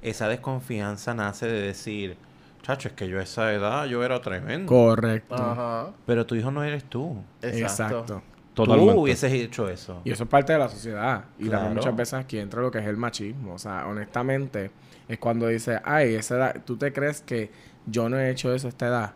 esa 0.03 0.27
desconfianza 0.27 1.15
nace 1.15 1.47
de 1.47 1.59
decir, 1.63 2.17
chacho, 2.61 2.89
es 2.89 2.93
que 2.93 3.07
yo 3.07 3.17
a 3.19 3.23
esa 3.23 3.51
edad 3.51 3.85
yo 3.87 4.03
era 4.03 4.21
tremendo, 4.21 4.67
Correcto. 4.71 5.33
Ajá. 5.33 5.87
pero 6.05 6.27
tu 6.27 6.35
hijo 6.35 6.51
no 6.51 6.63
eres 6.63 6.83
tú. 6.83 7.17
Exacto. 7.41 7.97
Exacto. 8.01 8.21
Totalmente. 8.55 8.93
Tú 8.93 9.01
hubieses 9.01 9.31
hecho 9.31 9.69
eso. 9.69 10.01
Y 10.03 10.11
eso 10.11 10.23
es 10.23 10.29
parte 10.29 10.53
de 10.53 10.59
la 10.59 10.69
sociedad. 10.69 11.25
Y 11.37 11.43
Claro. 11.43 11.59
también 11.59 11.77
muchas 11.77 11.95
veces 11.95 12.13
aquí 12.15 12.39
entra 12.39 12.61
lo 12.61 12.71
que 12.71 12.79
es 12.79 12.85
el 12.87 12.97
machismo. 12.97 13.53
O 13.53 13.59
sea, 13.59 13.85
honestamente, 13.87 14.71
es 15.07 15.19
cuando 15.19 15.47
dice, 15.47 15.79
ay, 15.83 16.15
esa 16.15 16.35
edad, 16.37 16.61
¿tú 16.65 16.77
te 16.77 16.91
crees 16.91 17.21
que 17.21 17.51
yo 17.85 18.09
no 18.09 18.17
he 18.17 18.31
hecho 18.31 18.51
eso 18.53 18.65
a 18.67 18.69
esta 18.69 18.87
edad? 18.87 19.13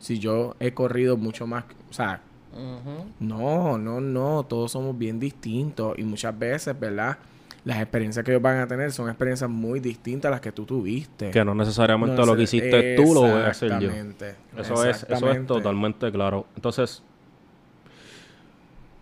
Si 0.00 0.18
yo 0.18 0.56
he 0.58 0.74
corrido 0.74 1.16
mucho 1.16 1.46
más, 1.46 1.64
o 1.90 1.92
sea, 1.92 2.20
no, 3.20 3.78
no, 3.78 4.00
no, 4.00 4.44
todos 4.48 4.72
somos 4.72 4.96
bien 4.96 5.20
distintos 5.20 5.98
y 5.98 6.04
muchas 6.04 6.36
veces, 6.38 6.78
¿verdad? 6.78 7.18
Las 7.64 7.78
experiencias 7.82 8.24
que 8.24 8.30
ellos 8.30 8.42
van 8.42 8.58
a 8.58 8.66
tener 8.66 8.92
son 8.92 9.08
experiencias 9.08 9.50
muy 9.50 9.80
distintas 9.80 10.28
a 10.28 10.32
las 10.32 10.40
que 10.40 10.52
tú 10.52 10.64
tuviste. 10.64 11.30
Que 11.30 11.44
no 11.44 11.54
necesariamente 11.54 12.16
No 12.16 12.24
lo 12.24 12.36
que 12.36 12.44
hiciste 12.44 12.96
tú 12.96 13.12
lo 13.14 13.20
voy 13.22 13.30
a 13.30 13.48
hacer 13.48 13.70
yo. 13.72 13.88
exactamente, 13.90 14.34
Eso 14.56 14.84
es, 14.84 15.04
eso 15.08 15.30
es 15.30 15.46
totalmente 15.46 16.10
claro. 16.10 16.46
Entonces, 16.56 17.02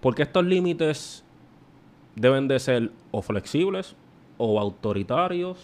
¿por 0.06 0.14
qué 0.14 0.22
estos 0.22 0.44
límites 0.44 1.24
deben 2.14 2.46
de 2.46 2.60
ser 2.60 2.92
o 3.10 3.22
flexibles 3.22 3.96
o 4.38 4.60
autoritarios 4.60 5.58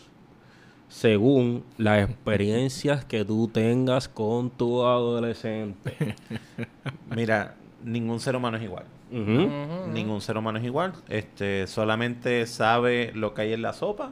según 0.89 1.63
las 1.79 2.11
experiencias 2.11 3.05
que 3.05 3.25
tú 3.25 3.47
tengas 3.47 4.09
con 4.09 4.51
tu 4.51 4.85
adolescente? 4.85 6.17
Mira, 7.15 7.55
ningún 7.85 8.19
ser 8.19 8.35
humano 8.35 8.57
es 8.57 8.65
igual. 8.65 8.83
Ningún 9.13 10.21
ser 10.21 10.37
humano 10.37 10.59
es 10.59 10.65
igual. 10.65 10.93
Este, 11.09 11.69
solamente 11.69 12.45
sabe 12.47 13.13
lo 13.15 13.35
que 13.35 13.43
hay 13.43 13.53
en 13.53 13.63
la 13.63 13.73
sopa. 13.73 14.11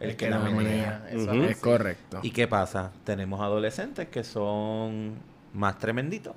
El, 0.00 0.16
que, 0.16 0.30
la 0.30 0.40
menea. 0.40 1.06
Es 1.12 1.58
correcto. 1.58 2.18
¿Y 2.24 2.32
qué 2.32 2.48
pasa? 2.48 2.90
Tenemos 3.04 3.40
adolescentes 3.40 4.08
que 4.08 4.24
son 4.24 5.12
más 5.52 5.78
tremenditos. 5.78 6.34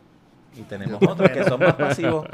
Y 0.56 0.62
tenemos 0.62 1.02
otros 1.08 1.32
que 1.32 1.44
son 1.46 1.60
más 1.60 1.74
pasivos. 1.74 2.28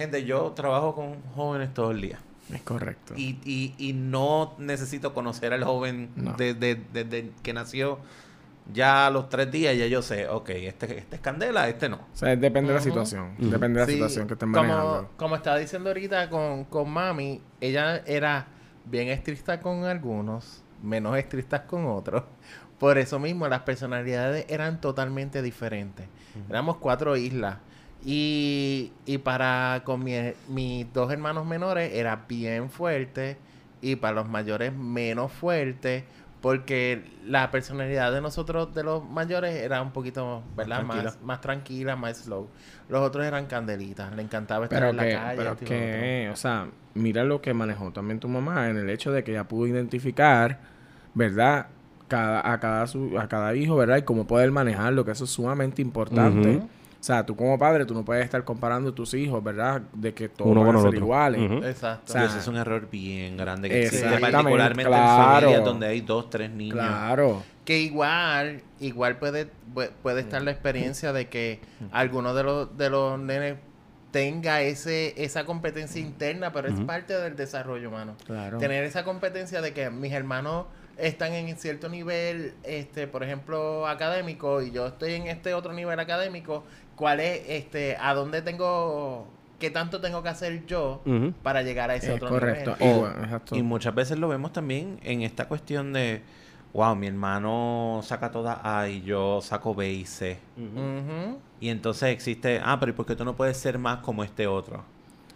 Gente, 0.00 0.24
yo 0.24 0.52
trabajo 0.52 0.94
con 0.94 1.20
jóvenes 1.34 1.72
todo 1.74 1.90
el 1.90 2.00
día. 2.00 2.18
Es 2.52 2.62
correcto. 2.62 3.14
Y, 3.16 3.38
y, 3.44 3.74
y 3.78 3.92
no 3.92 4.54
necesito 4.58 5.14
conocer 5.14 5.52
al 5.52 5.62
joven 5.64 6.10
No. 6.16 6.32
desde 6.36 6.74
desde 6.92 7.30
que 7.42 7.52
nació. 7.52 7.98
Ya 8.72 9.06
a 9.08 9.10
los 9.10 9.28
tres 9.28 9.50
días 9.50 9.76
ya 9.76 9.86
yo 9.86 10.00
sé, 10.00 10.28
ok, 10.28 10.50
este, 10.50 10.98
este 10.98 11.16
es 11.16 11.20
candela, 11.22 11.68
este 11.68 11.88
no. 11.88 11.96
O 11.96 12.16
sea, 12.16 12.36
depende 12.36 12.68
de 12.68 12.74
la 12.78 12.80
situación. 12.80 13.34
Depende 13.38 13.80
de 13.80 13.80
la 13.80 13.86
Sí, 13.86 13.92
situación 13.94 14.26
que 14.28 14.34
estén 14.34 14.52
como, 14.52 14.62
manejando. 14.68 15.10
como 15.16 15.34
estaba 15.36 15.58
diciendo 15.58 15.90
ahorita 15.90 16.30
con, 16.30 16.64
con 16.66 16.88
mami, 16.88 17.40
ella 17.60 17.96
era 18.06 18.46
bien 18.84 19.08
estricta 19.08 19.60
con 19.60 19.84
algunos, 19.84 20.62
menos 20.82 21.16
estrictas 21.16 21.62
con 21.62 21.86
otros. 21.86 22.22
Por 22.78 22.96
eso 22.98 23.18
mismo 23.18 23.48
las 23.48 23.60
personalidades 23.62 24.46
eran 24.48 24.80
totalmente 24.80 25.42
diferentes. 25.42 26.06
Éramos 26.48 26.76
cuatro 26.76 27.16
islas. 27.16 27.56
Y, 28.04 28.92
y 29.06 29.18
para 29.18 29.82
con 29.84 30.02
mi- 30.02 30.32
mis 30.48 30.90
dos 30.92 31.12
hermanos 31.12 31.46
menores 31.46 31.92
era 31.94 32.24
bien 32.28 32.70
fuerte 32.70 33.36
y 33.82 33.96
para 33.96 34.14
los 34.14 34.28
mayores 34.28 34.72
menos 34.74 35.30
fuerte 35.32 36.04
porque 36.40 37.02
la 37.26 37.50
personalidad 37.50 38.12
de 38.12 38.22
nosotros 38.22 38.74
de 38.74 38.82
los 38.82 39.06
mayores 39.06 39.54
era 39.56 39.82
un 39.82 39.90
poquito, 39.90 40.42
¿verdad? 40.56 40.82
Más, 40.82 40.96
tranquila. 40.96 41.14
más 41.26 41.40
tranquila, 41.42 41.96
más 41.96 42.16
slow. 42.16 42.48
Los 42.88 43.02
otros 43.02 43.26
eran 43.26 43.44
candelitas, 43.44 44.14
le 44.16 44.22
encantaba 44.22 44.64
estar 44.64 44.78
Pero 44.78 44.90
en 44.90 44.96
la 44.96 45.02
calle. 45.10 45.36
pero 45.36 45.52
otro. 45.52 45.66
que, 45.66 46.30
o 46.32 46.36
sea, 46.36 46.68
mira 46.94 47.24
lo 47.24 47.42
que 47.42 47.52
manejó 47.52 47.90
también 47.92 48.20
tu 48.20 48.28
mamá 48.28 48.70
en 48.70 48.78
el 48.78 48.88
hecho 48.88 49.12
de 49.12 49.22
que 49.22 49.32
ella 49.32 49.44
pudo 49.44 49.66
identificar, 49.66 50.58
¿verdad? 51.12 51.66
Cada, 52.08 52.50
a, 52.50 52.58
cada 52.58 52.86
su- 52.86 53.18
a 53.18 53.28
cada 53.28 53.54
hijo, 53.54 53.76
¿verdad? 53.76 53.98
Y 53.98 54.02
cómo 54.02 54.26
poder 54.26 54.50
manejarlo, 54.50 55.04
que 55.04 55.10
eso 55.10 55.24
es 55.24 55.30
sumamente 55.30 55.82
importante. 55.82 56.62
O 57.00 57.02
sea, 57.02 57.24
tú 57.24 57.34
como 57.34 57.58
padre, 57.58 57.86
tú 57.86 57.94
no 57.94 58.04
puedes 58.04 58.22
estar 58.24 58.44
comparando 58.44 58.92
tus 58.92 59.14
hijos, 59.14 59.42
¿verdad? 59.42 59.80
De 59.94 60.12
que 60.12 60.28
todos 60.28 60.50
Uno 60.50 60.64
van 60.66 60.76
a 60.76 60.80
ser 60.80 60.88
otro. 60.88 61.00
iguales. 61.00 61.50
Exacto. 61.64 62.10
O 62.10 62.12
sea, 62.12 62.24
Y 62.24 62.26
ese 62.26 62.38
es 62.40 62.46
un 62.46 62.56
error 62.58 62.88
bien 62.90 63.38
grande 63.38 63.70
que 63.70 63.86
existe, 63.86 64.06
particularmente 64.18 64.82
en 64.92 64.98
familias 64.98 65.64
donde 65.64 65.86
hay 65.86 66.02
dos, 66.02 66.28
tres 66.28 66.50
niños. 66.50 66.74
Claro. 66.74 67.42
Que 67.64 67.78
igual, 67.78 68.60
igual 68.80 69.16
puede, 69.18 69.46
pu- 69.74 69.90
puede 70.02 70.20
estar 70.20 70.42
la 70.42 70.50
experiencia 70.50 71.12
de 71.14 71.28
que 71.28 71.60
alguno 71.90 72.34
de 72.34 72.42
los, 72.42 72.76
de 72.76 72.90
los 72.90 73.18
nenes 73.18 73.56
tenga 74.10 74.60
ese, 74.60 75.14
esa 75.22 75.44
competencia 75.44 76.00
interna, 76.00 76.52
pero 76.52 76.68
es 76.68 76.80
parte 76.80 77.16
del 77.16 77.36
desarrollo 77.36 77.88
humano. 77.88 78.16
Claro. 78.26 78.58
Tener 78.58 78.84
esa 78.84 79.04
competencia 79.04 79.62
de 79.62 79.72
que 79.72 79.88
mis 79.88 80.12
hermanos 80.12 80.66
están 80.98 81.32
en 81.32 81.56
cierto 81.56 81.88
nivel, 81.88 82.52
este, 82.64 83.06
por 83.06 83.22
ejemplo, 83.22 83.86
académico, 83.86 84.60
y 84.62 84.70
yo 84.72 84.88
estoy 84.88 85.14
en 85.14 85.28
este 85.28 85.54
otro 85.54 85.72
nivel 85.72 85.98
académico, 86.00 86.64
¿cuál 87.00 87.18
es, 87.20 87.40
este, 87.48 87.96
a 87.98 88.12
dónde 88.12 88.42
tengo, 88.42 89.26
qué 89.58 89.70
tanto 89.70 90.02
tengo 90.02 90.22
que 90.22 90.28
hacer 90.28 90.66
yo 90.66 91.00
para 91.42 91.62
llegar 91.62 91.88
a 91.88 91.94
ese 91.94 92.08
Es 92.10 92.16
otro 92.16 92.28
correcto. 92.28 92.76
nivel? 92.78 93.10
Exacto. 93.24 93.56
Y 93.56 93.62
muchas 93.62 93.94
veces 93.94 94.18
lo 94.18 94.28
vemos 94.28 94.52
también 94.52 95.00
en 95.02 95.22
esta 95.22 95.48
cuestión 95.48 95.94
de, 95.94 96.20
wow, 96.74 96.94
mi 96.94 97.06
hermano 97.06 98.00
saca 98.04 98.30
toda 98.30 98.60
A 98.62 98.86
y 98.90 99.00
yo 99.00 99.40
saco 99.40 99.74
B 99.74 99.90
y 99.90 100.04
C. 100.04 100.38
Y 101.58 101.70
entonces 101.70 102.10
existe, 102.10 102.60
ah, 102.62 102.76
pero 102.78 102.90
¿y 102.90 102.94
por 102.94 103.06
qué 103.06 103.16
tú 103.16 103.24
no 103.24 103.34
puedes 103.34 103.56
ser 103.56 103.78
más 103.78 104.00
como 104.00 104.22
este 104.22 104.46
otro? 104.46 104.84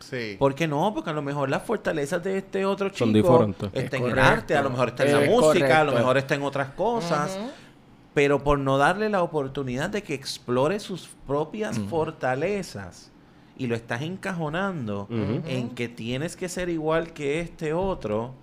Sí. 0.00 0.36
¿Por 0.38 0.54
qué 0.54 0.68
no? 0.68 0.92
Porque 0.92 1.08
a 1.08 1.12
lo 1.14 1.22
mejor 1.22 1.48
las 1.48 1.62
fortalezas 1.62 2.22
de 2.22 2.36
este 2.36 2.66
otro 2.66 2.90
chico 2.90 3.06
Son 3.06 3.12
diferentes. 3.14 3.70
está 3.72 3.96
Es 3.96 4.02
en 4.02 4.10
el 4.10 4.18
arte, 4.18 4.54
a 4.54 4.60
lo 4.60 4.68
mejor 4.68 4.88
está 4.88 5.04
en 5.04 5.12
la 5.12 5.30
música, 5.30 5.80
a 5.80 5.84
lo 5.84 5.92
mejor 5.92 6.18
está 6.18 6.34
en 6.34 6.42
otras 6.42 6.68
cosas. 6.72 7.38
Ujú. 7.40 7.50
Pero 8.14 8.44
por 8.44 8.58
no 8.58 8.78
darle 8.78 9.08
la 9.08 9.22
oportunidad 9.22 9.90
de 9.90 10.02
que 10.02 10.14
explore 10.14 10.78
sus 10.78 11.08
propias 11.26 11.78
fortalezas 11.78 13.10
y 13.56 13.66
lo 13.66 13.74
estás 13.74 14.02
encajonando 14.02 15.08
en 15.10 15.70
que 15.70 15.88
tienes 15.88 16.36
que 16.36 16.48
ser 16.48 16.68
igual 16.68 17.12
que 17.12 17.40
este 17.40 17.72
otro, 17.72 18.34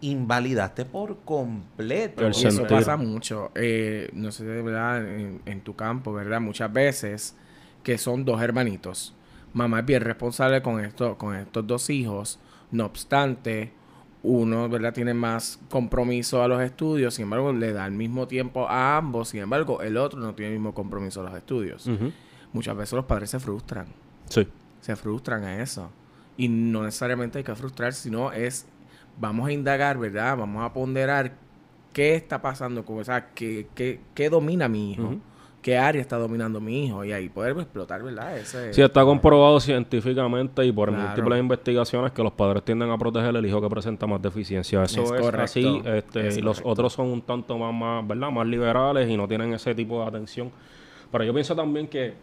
invalidaste 0.00 0.84
por 0.84 1.18
completo. 1.20 2.28
Y 2.28 2.46
eso 2.46 2.66
pasa 2.66 2.96
mucho. 2.96 3.52
Eh, 3.54 4.10
no 4.12 4.32
sé, 4.32 4.44
de 4.44 4.60
verdad, 4.62 5.08
en, 5.08 5.40
en 5.46 5.60
tu 5.60 5.74
campo, 5.76 6.12
¿verdad? 6.12 6.40
Muchas 6.40 6.72
veces 6.72 7.36
que 7.82 7.98
son 7.98 8.24
dos 8.24 8.40
hermanitos. 8.42 9.14
Mamá 9.52 9.80
es 9.80 9.86
bien 9.86 10.02
responsable 10.02 10.62
con, 10.62 10.84
esto, 10.84 11.16
con 11.18 11.36
estos 11.36 11.66
dos 11.66 11.90
hijos. 11.90 12.38
No 12.70 12.86
obstante, 12.86 13.72
uno, 14.22 14.68
¿verdad? 14.68 14.92
Tiene 14.92 15.14
más 15.14 15.58
compromiso 15.68 16.42
a 16.42 16.48
los 16.48 16.62
estudios. 16.62 17.14
Sin 17.14 17.24
embargo, 17.24 17.52
le 17.52 17.72
da 17.72 17.86
el 17.86 17.92
mismo 17.92 18.28
tiempo 18.28 18.68
a 18.68 18.96
ambos. 18.96 19.30
Sin 19.30 19.40
embargo, 19.40 19.82
el 19.82 19.96
otro 19.96 20.20
no 20.20 20.34
tiene 20.34 20.52
el 20.52 20.58
mismo 20.58 20.74
compromiso 20.74 21.20
a 21.20 21.24
los 21.24 21.34
estudios. 21.34 21.88
Muchas 22.52 22.76
veces 22.76 22.92
los 22.92 23.04
padres 23.04 23.30
se 23.30 23.40
frustran. 23.40 23.86
Sí. 24.28 24.46
Se 24.80 24.94
frustran 24.96 25.44
a 25.44 25.62
eso. 25.62 25.90
Y 26.36 26.48
no 26.48 26.82
necesariamente 26.82 27.38
hay 27.38 27.44
que 27.44 27.54
frustrar, 27.54 27.92
sino 27.92 28.32
es, 28.32 28.66
vamos 29.18 29.48
a 29.48 29.52
indagar, 29.52 29.98
¿verdad? 29.98 30.36
Vamos 30.36 30.64
a 30.64 30.72
ponderar 30.72 31.34
qué 31.92 32.14
está 32.14 32.40
pasando, 32.40 32.84
con, 32.84 32.98
o 32.98 33.04
sea, 33.04 33.30
qué, 33.34 33.66
qué, 33.74 34.00
qué 34.14 34.30
domina 34.30 34.68
mi 34.68 34.92
hijo. 34.92 35.16
Qué 35.62 35.78
área 35.78 36.00
está 36.02 36.18
dominando 36.18 36.60
mi 36.60 36.86
hijo, 36.86 37.04
y 37.04 37.12
ahí 37.12 37.28
poder 37.28 37.56
explotar, 37.56 38.02
¿verdad? 38.02 38.36
Ese, 38.36 38.74
Sí, 38.74 38.82
está 38.82 39.04
comprobado 39.04 39.60
científicamente 39.60 40.64
y 40.66 40.72
por 40.72 40.88
Claro. 40.90 41.06
múltiples 41.06 41.38
investigaciones 41.38 42.10
que 42.12 42.22
los 42.22 42.32
padres 42.32 42.64
tienden 42.64 42.90
a 42.90 42.98
proteger 42.98 43.36
al 43.36 43.46
hijo 43.46 43.60
que 43.60 43.68
presenta 43.68 44.06
más 44.06 44.20
deficiencia. 44.20 44.82
Eso 44.82 45.02
Es 45.04 45.12
es, 45.12 45.20
correcto. 45.20 45.42
así. 45.44 45.82
Este, 45.84 46.26
Es 46.28 46.36
y 46.38 46.40
los 46.42 46.56
correcto. 46.60 46.68
otros 46.72 46.92
son 46.92 47.06
un 47.06 47.22
tanto 47.22 47.56
más, 47.56 47.72
más, 47.72 48.06
¿verdad? 48.06 48.30
Más 48.30 48.46
liberales 48.46 49.08
y 49.08 49.16
no 49.16 49.28
tienen 49.28 49.54
ese 49.54 49.74
tipo 49.74 50.00
de 50.02 50.08
atención. 50.08 50.50
Pero 51.12 51.24
yo 51.24 51.32
pienso 51.32 51.54
también 51.54 51.86
que 51.86 52.14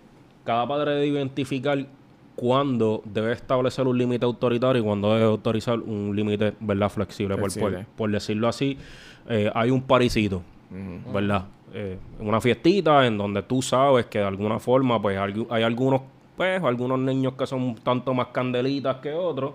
cada 0.43 0.67
padre 0.67 0.91
debe 0.95 1.07
identificar 1.07 1.77
cuándo 2.35 3.01
debe 3.05 3.33
establecer 3.33 3.87
un 3.87 3.97
límite 3.97 4.25
autoritario 4.25 4.81
y 4.81 4.85
cuándo 4.85 5.13
debe 5.13 5.25
autorizar 5.25 5.79
un 5.79 6.15
límite, 6.15 6.53
¿verdad? 6.59 6.89
Flexible. 6.89 7.35
Por, 7.35 7.43
por, 7.43 7.51
Flexible. 7.51 7.85
por 7.95 8.11
decirlo 8.11 8.47
así, 8.47 8.77
eh, 9.29 9.51
hay 9.53 9.69
un 9.71 9.81
parisito. 9.81 10.41
¿Verdad? 10.69 11.45
Eh, 11.73 11.97
una 12.19 12.41
fiestita 12.41 13.05
en 13.05 13.17
donde 13.17 13.43
tú 13.43 13.61
sabes 13.61 14.05
que 14.07 14.19
de 14.19 14.25
alguna 14.25 14.59
forma, 14.59 15.01
pues 15.01 15.17
hay 15.17 15.63
algunos, 15.63 16.01
pues, 16.35 16.61
algunos 16.63 16.99
niños 16.99 17.33
que 17.33 17.45
son 17.45 17.61
un 17.61 17.75
tanto 17.75 18.13
más 18.13 18.27
candelitas 18.27 18.97
que 18.97 19.13
otros. 19.13 19.53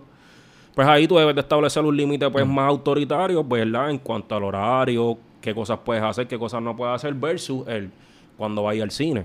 Pues 0.75 0.89
ahí 0.89 1.07
tú 1.07 1.17
debes 1.17 1.35
de 1.35 1.41
establecer 1.41 1.85
un 1.85 1.97
límite 1.97 2.29
pues 2.31 2.47
más 2.47 2.69
autoritario, 2.69 3.45
pues, 3.45 3.65
¿verdad? 3.65 3.91
En 3.91 3.99
cuanto 3.99 4.35
al 4.35 4.43
horario, 4.43 5.17
qué 5.41 5.55
cosas 5.55 5.79
puedes 5.85 6.03
hacer, 6.03 6.27
qué 6.27 6.39
cosas 6.39 6.63
no 6.63 6.75
puedes 6.75 6.95
hacer, 6.97 7.15
versus 7.15 7.67
el 7.69 7.91
cuando 8.37 8.65
vaya 8.65 8.83
al 8.83 8.91
cine. 8.91 9.25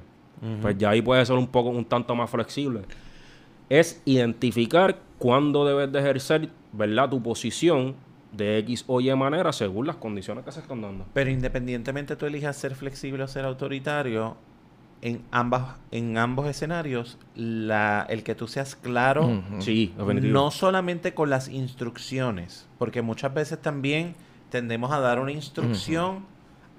Pues 0.61 0.77
ya 0.77 0.91
ahí 0.91 1.01
puede 1.01 1.25
ser 1.25 1.35
un 1.35 1.47
poco, 1.47 1.69
un 1.69 1.83
tanto 1.83 2.15
más 2.15 2.29
flexible. 2.29 2.81
Es 3.67 4.01
identificar 4.05 4.97
cuándo 5.17 5.65
debes 5.65 5.91
de 5.91 5.99
ejercer, 5.99 6.49
¿verdad? 6.71 7.09
Tu 7.09 7.21
posición 7.21 7.95
de 8.31 8.59
X 8.59 8.85
o 8.87 9.01
Y 9.01 9.13
manera 9.15 9.51
según 9.53 9.87
las 9.87 9.95
condiciones 9.95 10.45
que 10.45 10.51
se 10.51 10.59
están 10.59 10.81
dando. 10.81 11.05
Pero 11.13 11.29
independientemente 11.29 12.15
tú 12.15 12.25
elijas 12.25 12.55
ser 12.57 12.75
flexible 12.75 13.23
o 13.23 13.27
ser 13.27 13.45
autoritario, 13.45 14.37
en 15.01 15.23
ambas, 15.31 15.77
en 15.91 16.17
ambos 16.17 16.47
escenarios, 16.47 17.17
la, 17.35 18.05
el 18.09 18.23
que 18.23 18.35
tú 18.35 18.47
seas 18.47 18.75
claro. 18.75 19.43
Sí, 19.59 19.93
definitivo. 19.97 20.33
no 20.33 20.51
solamente 20.51 21.13
con 21.13 21.29
las 21.29 21.47
instrucciones, 21.47 22.67
porque 22.77 23.01
muchas 23.01 23.33
veces 23.33 23.61
también 23.61 24.15
tendemos 24.49 24.91
a 24.91 24.99
dar 24.99 25.19
una 25.19 25.31
instrucción 25.31 26.25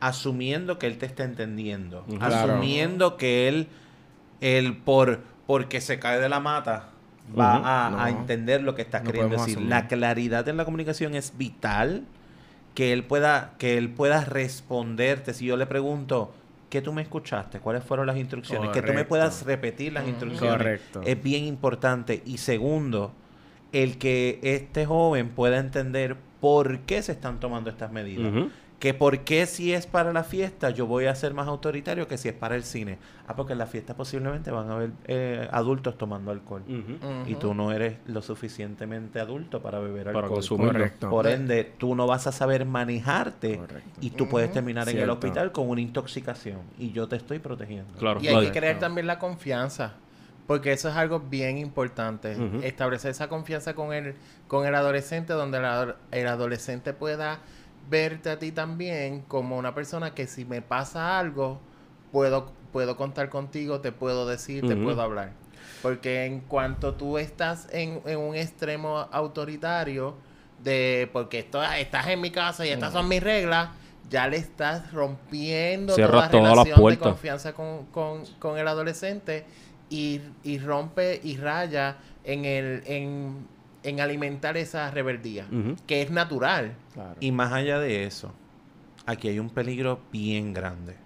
asumiendo 0.01 0.79
que 0.79 0.87
él 0.87 0.99
te 0.99 1.07
está 1.07 1.25
entendiendo. 1.25 2.05
Claro. 2.05 2.53
asumiendo 2.53 3.17
que 3.17 3.49
él, 3.49 3.69
él 4.41 4.77
por 4.77 5.21
porque 5.47 5.81
se 5.81 5.99
cae 5.99 6.21
de 6.21 6.29
la 6.29 6.39
mata 6.39 6.91
va 7.39 7.57
a, 7.57 7.87
a 7.87 8.11
No. 8.11 8.19
entender 8.19 8.63
lo 8.63 8.75
que 8.75 8.83
estás 8.83 9.03
No 9.05 9.11
queriendo 9.13 9.37
decir. 9.37 9.55
asumir. 9.57 9.69
La 9.71 9.89
claridad 9.89 10.49
en 10.49 10.57
la 10.57 10.65
comunicación 10.65 11.15
es 11.15 11.37
vital 11.37 12.05
que 12.75 12.93
él 12.93 13.05
pueda 13.05 13.53
que 13.59 13.77
él 13.79 13.91
pueda 13.91 14.25
responderte 14.25 15.35
si 15.35 15.47
yo 15.47 15.57
le 15.57 15.67
pregunto 15.67 16.35
¿Qué 16.71 16.81
tú 16.81 16.93
me 16.93 17.03
escuchaste? 17.03 17.59
¿Cuáles 17.59 17.83
fueron 17.83 18.07
las 18.07 18.17
instrucciones? 18.17 18.71
Que 18.71 18.81
tú 18.81 18.93
me 18.93 19.05
puedas 19.05 19.45
repetir 19.45 19.93
las 19.93 20.07
instrucciones. 20.07 20.57
Correcto. 20.57 21.01
Es 21.05 21.21
bien 21.21 21.43
importante. 21.43 22.23
Y 22.25 22.39
segundo, 22.39 23.11
el 23.73 23.99
que 23.99 24.39
este 24.45 24.87
joven 24.87 25.31
pueda 25.31 25.59
entender 25.59 26.15
por 26.41 26.79
qué 26.83 27.03
se 27.03 27.11
están 27.11 27.41
tomando 27.41 27.71
estas 27.71 27.91
medidas. 27.91 28.33
Que 28.81 28.95
por 28.95 29.21
qué 29.21 29.45
si 29.47 29.75
es 29.75 29.87
para 29.87 30.13
la 30.13 30.25
fiesta 30.25 30.71
yo 30.71 30.87
voy 30.87 31.05
a 31.05 31.15
ser 31.15 31.35
más 31.35 31.47
autoritario 31.47 32.09
que 32.09 32.17
si 32.17 32.29
es 32.29 32.35
para 32.35 32.57
el 32.57 32.65
cine. 32.65 32.99
Ah, 33.29 33.37
porque 33.37 33.53
en 33.53 33.59
la 33.59 33.67
fiesta 33.67 33.95
posiblemente 33.95 34.51
van 34.51 34.71
a 34.71 34.75
haber 34.75 34.91
eh, 35.07 35.47
adultos 35.53 35.97
tomando 35.99 36.31
alcohol. 36.33 36.63
Y 37.27 37.35
tú 37.35 37.55
no 37.55 37.71
eres 37.71 37.99
lo 38.07 38.23
suficientemente 38.23 39.21
adulto 39.21 39.61
para 39.61 39.79
beber 39.79 40.07
Para 40.13 40.27
alcohol. 40.27 40.43
Correcto. 40.49 41.11
Por 41.11 41.27
ende, 41.29 41.73
tú 41.79 41.95
no 41.95 42.07
vas 42.07 42.27
a 42.27 42.33
saber 42.33 42.65
manejarte 42.65 43.59
Correcto. 43.59 44.01
y 44.01 44.11
tú 44.11 44.29
puedes 44.29 44.51
terminar 44.51 44.89
en 44.89 44.99
el 44.99 45.11
hospital 45.11 45.53
con 45.53 45.69
una 45.69 45.83
intoxicación. 45.83 46.61
Y 46.79 46.91
yo 46.93 47.07
te 47.07 47.17
estoy 47.17 47.39
protegiendo. 47.39 47.93
Claro. 47.99 48.21
Y 48.23 48.29
hay 48.29 48.47
que 48.47 48.53
crear 48.53 48.79
también 48.79 49.07
la 49.07 49.19
confianza. 49.19 49.93
Porque 50.47 50.73
eso 50.73 50.89
es 50.89 50.97
algo 50.97 51.21
bien 51.21 51.59
importante. 51.59 52.37
Establecer 52.65 53.13
esa 53.13 53.29
confianza 53.29 53.75
con 53.75 53.93
el, 53.93 54.15
con 54.49 54.67
el 54.67 54.75
adolescente, 54.75 55.33
donde 55.33 55.59
el 56.11 56.27
adolescente 56.27 56.93
pueda 56.93 57.39
verte 57.89 58.31
a 58.31 58.39
ti 58.39 58.53
también 58.53 59.23
como 59.23 59.57
una 59.57 59.75
persona 59.75 60.15
que 60.15 60.27
si 60.27 60.45
me 60.45 60.63
pasa 60.63 61.19
algo, 61.19 61.61
puedo, 62.13 62.53
puedo 62.73 62.97
contar 62.97 63.29
contigo, 63.29 63.81
te 63.81 63.93
puedo 63.93 64.27
decir, 64.27 64.67
te 64.67 64.77
puedo 64.77 65.01
hablar. 65.01 65.33
Porque 65.83 66.27
en 66.27 66.41
cuanto 66.41 66.95
tú 66.95 67.19
estás 67.19 67.69
en, 67.73 68.03
en 68.05 68.19
un 68.19 68.35
extremo 68.35 69.09
autoritario, 69.11 70.17
de 70.63 71.09
porque 71.13 71.41
esto, 71.41 71.63
estás 71.63 72.09
en 72.09 72.21
mi 72.21 72.31
casa 72.31 72.67
y 72.67 72.71
estas 72.71 72.93
son 72.93 73.09
mis 73.09 73.23
reglas, 73.23 73.71
ya 74.09 74.27
le 74.29 74.37
estás 74.37 74.93
rompiendo 74.93 75.95
Cierras 75.95 76.31
toda 76.31 76.43
todas 76.43 76.57
las 76.57 76.65
relación 76.67 76.91
de 76.91 76.99
confianza 76.99 77.53
con, 77.53 77.87
con, 77.87 78.25
con 78.39 78.59
el 78.59 78.67
adolescente 78.69 79.47
y, 79.89 80.21
y 80.43 80.59
rompe 80.59 81.21
y 81.23 81.37
raya 81.37 81.97
en 82.25 82.45
el 82.45 82.83
en, 82.87 83.47
en 83.83 84.01
alimentar 84.01 84.57
esa 84.57 84.91
rebeldía, 84.91 85.47
que 85.87 86.03
es 86.03 86.11
natural. 86.11 86.75
Claro. 86.93 87.17
Y 87.21 87.33
más 87.33 87.53
allá 87.53 87.79
de 87.79 88.05
eso, 88.05 88.33
aquí 89.07 89.29
hay 89.29 89.39
un 89.39 89.51
peligro 89.51 90.01
bien 90.13 90.53
grande. 90.53 90.97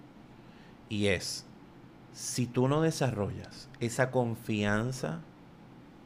Y 0.88 1.06
es, 1.06 1.46
si 2.12 2.46
tú 2.46 2.68
no 2.68 2.82
desarrollas 2.82 3.68
esa 3.80 4.10
confianza 4.10 5.20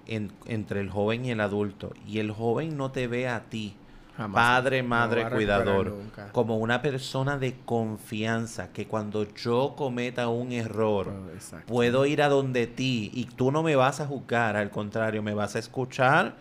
en- 0.07 0.33
entre 0.47 0.81
el 0.81 0.91
joven 0.91 1.25
y 1.25 1.31
el 1.31 1.41
adulto, 1.41 1.93
y 2.07 2.19
el 2.19 2.31
joven 2.31 2.77
no 2.77 2.91
te 2.91 3.07
ve 3.09 3.29
a 3.29 3.45
ti, 3.51 3.75
Jamás. 4.17 4.35
padre, 4.35 4.83
madre, 4.83 5.29
cuidador, 5.31 5.95
como 6.33 6.57
una 6.59 6.83
persona 6.83 7.39
de 7.39 7.55
confianza, 7.65 8.73
que 8.73 8.87
cuando 8.87 9.27
yo 9.35 9.75
cometa 9.77 10.29
un 10.29 10.53
error, 10.53 11.13
Exacto. 11.35 11.67
puedo 11.73 12.05
ir 12.07 12.23
a 12.23 12.29
donde 12.29 12.67
ti 12.67 13.11
y 13.15 13.25
tú 13.27 13.53
no 13.53 13.63
me 13.63 13.77
vas 13.77 14.01
a 14.01 14.07
juzgar, 14.07 14.57
al 14.57 14.71
contrario, 14.71 15.23
me 15.23 15.35
vas 15.35 15.57
a 15.57 15.59
escuchar 15.59 16.37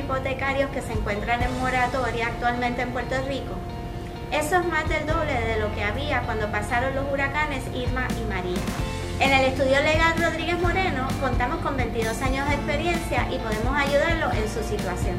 Hipotecarios 0.05 0.71
que 0.71 0.83
se 0.83 0.93
encuentran 0.93 1.43
en 1.43 1.59
moratoria 1.59 2.27
actualmente 2.27 2.83
en 2.83 2.93
Puerto 2.93 3.17
Rico? 3.27 3.55
Eso 4.31 4.57
es 4.57 4.67
más 4.67 4.89
del 4.89 5.07
doble 5.07 5.33
de 5.33 5.59
lo 5.59 5.75
que 5.75 5.83
había 5.83 6.23
cuando 6.23 6.51
pasaron 6.51 6.95
los 6.95 7.11
huracanes 7.11 7.63
Irma 7.75 8.07
y 8.21 8.25
María. 8.29 8.61
En 9.21 9.33
el 9.33 9.45
estudio 9.47 9.81
legal 9.81 10.15
Rodríguez 10.19 10.61
Moreno 10.61 11.09
contamos 11.21 11.59
con 11.61 11.77
22 11.77 12.21
años 12.21 12.49
de 12.49 12.55
experiencia 12.57 13.27
y 13.31 13.39
podemos 13.39 13.77
ayudarlo 13.77 14.33
en 14.33 14.49
su 14.49 14.63
situación. 14.63 15.17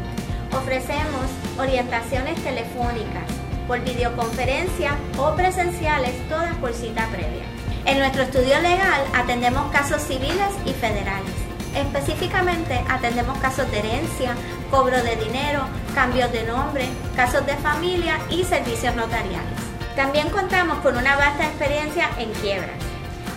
Ofrecemos 0.52 1.26
orientaciones 1.58 2.42
telefónicas, 2.44 3.24
por 3.68 3.80
videoconferencia 3.82 4.98
o 5.18 5.34
presenciales, 5.36 6.14
todas 6.30 6.54
por 6.58 6.74
cita 6.74 7.08
previa. 7.08 7.46
En 7.86 8.00
nuestro 8.00 8.24
estudio 8.24 8.60
legal 8.62 9.02
atendemos 9.14 9.72
casos 9.72 10.02
civiles 10.02 10.54
y 10.66 10.74
federales. 10.74 11.34
Específicamente 11.76 12.82
atendemos 12.90 13.38
casos 13.40 13.70
de 13.70 13.80
herencia, 13.80 14.36
cobro 14.70 15.02
de 15.04 15.16
dinero, 15.16 15.66
cambios 15.94 16.32
de 16.32 16.44
nombre, 16.44 16.88
casos 17.16 17.46
de 17.46 17.56
familia 17.58 18.20
y 18.30 18.44
servicios 18.44 18.96
notariales. 18.96 19.60
También 19.96 20.30
contamos 20.30 20.80
con 20.80 20.98
una 20.98 21.16
vasta 21.16 21.46
experiencia 21.46 22.10
en 22.18 22.32
quiebras. 22.34 22.76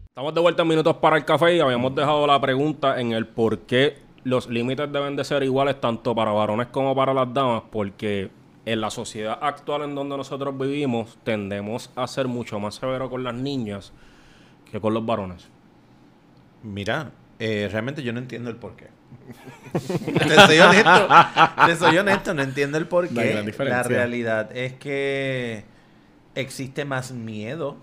Estamos 0.10 0.34
de 0.34 0.42
vuelta 0.42 0.64
en 0.64 0.68
minutos 0.68 0.96
para 0.98 1.18
el 1.18 1.24
café 1.24 1.56
y 1.56 1.60
habíamos 1.60 1.94
dejado 1.94 2.26
la 2.26 2.42
pregunta 2.42 3.00
en 3.00 3.12
el 3.12 3.28
por 3.28 3.60
qué 3.60 4.00
los 4.24 4.50
límites 4.50 4.92
deben 4.92 5.16
de 5.16 5.24
ser 5.24 5.44
iguales 5.44 5.80
tanto 5.80 6.16
para 6.16 6.32
varones 6.32 6.68
como 6.68 6.96
para 6.96 7.14
las 7.14 7.32
damas, 7.32 7.64
porque 7.72 8.32
en 8.66 8.82
la 8.82 8.90
sociedad 8.90 9.38
actual 9.40 9.84
en 9.84 9.94
donde 9.94 10.18
nosotros 10.18 10.58
vivimos 10.58 11.18
tendemos 11.24 11.92
a 11.96 12.08
ser 12.08 12.28
mucho 12.28 12.60
más 12.60 12.76
severos 12.76 13.10
con 13.10 13.24
las 13.24 13.36
niñas 13.36 13.94
que 14.70 14.82
con 14.82 14.96
los 14.96 15.06
varones. 15.06 15.48
Mira, 16.64 17.12
eh, 17.38 17.70
realmente 17.72 18.02
yo 18.02 18.12
no 18.12 18.18
entiendo 18.20 18.50
el 18.50 18.56
por 18.56 18.76
qué. 18.76 18.88
te 19.74 20.36
soy 20.36 20.60
honesto. 20.60 21.08
Te 21.68 21.76
soy 21.76 21.98
honesto, 22.00 22.34
no 22.34 22.42
entiendo 22.42 22.80
el 22.80 22.88
por 22.88 23.10
No 23.12 23.22
hay 23.22 23.28
qué. 23.28 23.34
gran 23.34 23.46
diferencia. 23.46 23.78
La 23.78 23.84
realidad 23.88 24.58
es 24.58 24.74
que 24.74 25.64
existe 26.34 26.84
más 26.84 27.12
miedo 27.12 27.78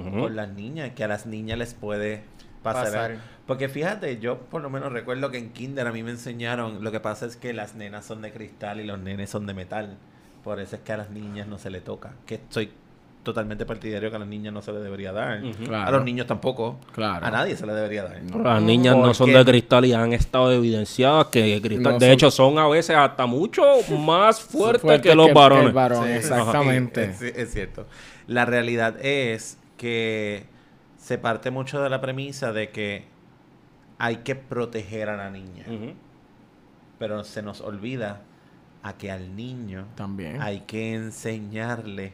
Ujú. 0.00 0.18
por 0.20 0.30
las 0.32 0.48
niñas 0.48 0.90
que 0.94 1.04
a 1.04 1.08
las 1.08 1.26
niñas 1.26 1.58
les 1.58 1.74
puede 1.74 2.22
pasar. 2.62 2.84
Pasar. 2.84 3.16
Porque 3.46 3.68
fíjate, 3.68 4.18
yo 4.18 4.38
por 4.38 4.62
lo 4.62 4.70
menos 4.70 4.90
recuerdo 4.92 5.30
que 5.30 5.38
en 5.38 5.50
kinder 5.52 5.86
a 5.86 5.92
mí 5.92 6.02
me 6.02 6.10
enseñaron, 6.12 6.82
lo 6.82 6.90
que 6.92 7.00
pasa 7.00 7.26
es 7.26 7.36
que 7.36 7.52
las 7.52 7.74
nenas 7.74 8.04
son 8.06 8.22
de 8.22 8.32
cristal 8.32 8.80
y 8.80 8.84
los 8.84 8.98
nenes 8.98 9.28
son 9.30 9.46
de 9.46 9.54
metal. 9.54 9.96
Por 10.42 10.60
eso 10.60 10.76
es 10.76 10.82
que 10.82 10.92
a 10.92 10.96
las 10.98 11.10
niñas 11.10 11.46
no 11.46 11.58
se 11.58 11.70
le 11.70 11.80
toca. 11.80 12.12
Que 12.26 12.34
estoy 12.36 12.70
totalmente 13.22 13.64
partidario 13.64 14.10
que 14.10 14.16
a 14.16 14.18
las 14.18 14.28
niñas 14.28 14.52
no 14.52 14.60
se 14.60 14.70
le 14.72 14.80
debería 14.80 15.10
dar. 15.12 15.40
Claro. 15.64 15.88
A 15.88 15.90
los 15.90 16.04
niños 16.04 16.26
tampoco. 16.26 16.78
Claro. 16.92 17.24
A 17.24 17.30
nadie 17.30 17.56
se 17.56 17.66
le 17.66 17.72
debería 17.72 18.02
dar. 18.04 18.20
Pero 18.30 18.44
las 18.44 18.60
niñas 18.62 18.94
no 18.96 19.14
son 19.14 19.32
de 19.32 19.42
cristal 19.44 19.84
y 19.86 19.92
han 19.94 20.12
estado 20.12 20.52
evidenciadas 20.52 21.26
que 21.28 21.60
cristal, 21.62 21.94
No 21.94 21.98
de 21.98 22.06
son- 22.06 22.12
hecho 22.12 22.30
son 22.30 22.58
a 22.58 22.68
veces 22.68 22.94
hasta 22.96 23.24
mucho 23.26 23.62
más 23.98 24.40
fuertes 24.42 24.82
Fuerte 24.82 25.08
que 25.08 25.14
los 25.14 25.28
el 25.28 25.34
varones. 25.34 25.72
varón, 25.72 26.04
Sí, 26.04 26.10
exactamente. 26.12 27.04
Es, 27.04 27.22
es 27.22 27.50
cierto. 27.52 27.86
La 28.26 28.44
realidad 28.44 28.96
es 29.00 29.56
que 29.76 30.44
se 30.96 31.18
parte 31.18 31.50
mucho 31.50 31.82
de 31.82 31.90
la 31.90 32.00
premisa 32.00 32.52
de 32.52 32.70
que 32.70 33.04
hay 33.98 34.18
que 34.18 34.34
proteger 34.34 35.08
a 35.08 35.16
la 35.16 35.30
niña. 35.30 35.64
Pero 36.98 37.24
se 37.24 37.42
nos 37.42 37.60
olvida 37.60 38.22
a 38.82 38.96
que 38.96 39.10
al 39.10 39.34
niño 39.34 39.86
También. 39.94 40.40
hay 40.42 40.60
que 40.60 40.94
enseñarle 40.94 42.12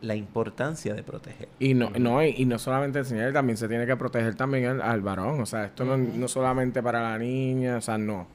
la 0.00 0.14
importancia 0.14 0.94
de 0.94 1.02
proteger. 1.02 1.48
Y 1.58 1.74
no, 1.74 1.90
no, 1.90 2.22
y, 2.24 2.34
y 2.38 2.44
no 2.46 2.58
solamente 2.58 3.00
enseñar, 3.00 3.32
también 3.32 3.56
se 3.56 3.68
tiene 3.68 3.84
que 3.84 3.96
proteger 3.96 4.34
también 4.34 4.66
al, 4.66 4.82
al 4.82 5.02
varón. 5.02 5.40
O 5.40 5.46
sea, 5.46 5.66
esto 5.66 5.84
no, 5.84 5.96
no 5.96 6.28
solamente 6.28 6.82
para 6.82 7.02
la 7.02 7.18
niña, 7.18 7.76
o 7.76 7.80
sea, 7.80 7.98
no. 7.98 8.26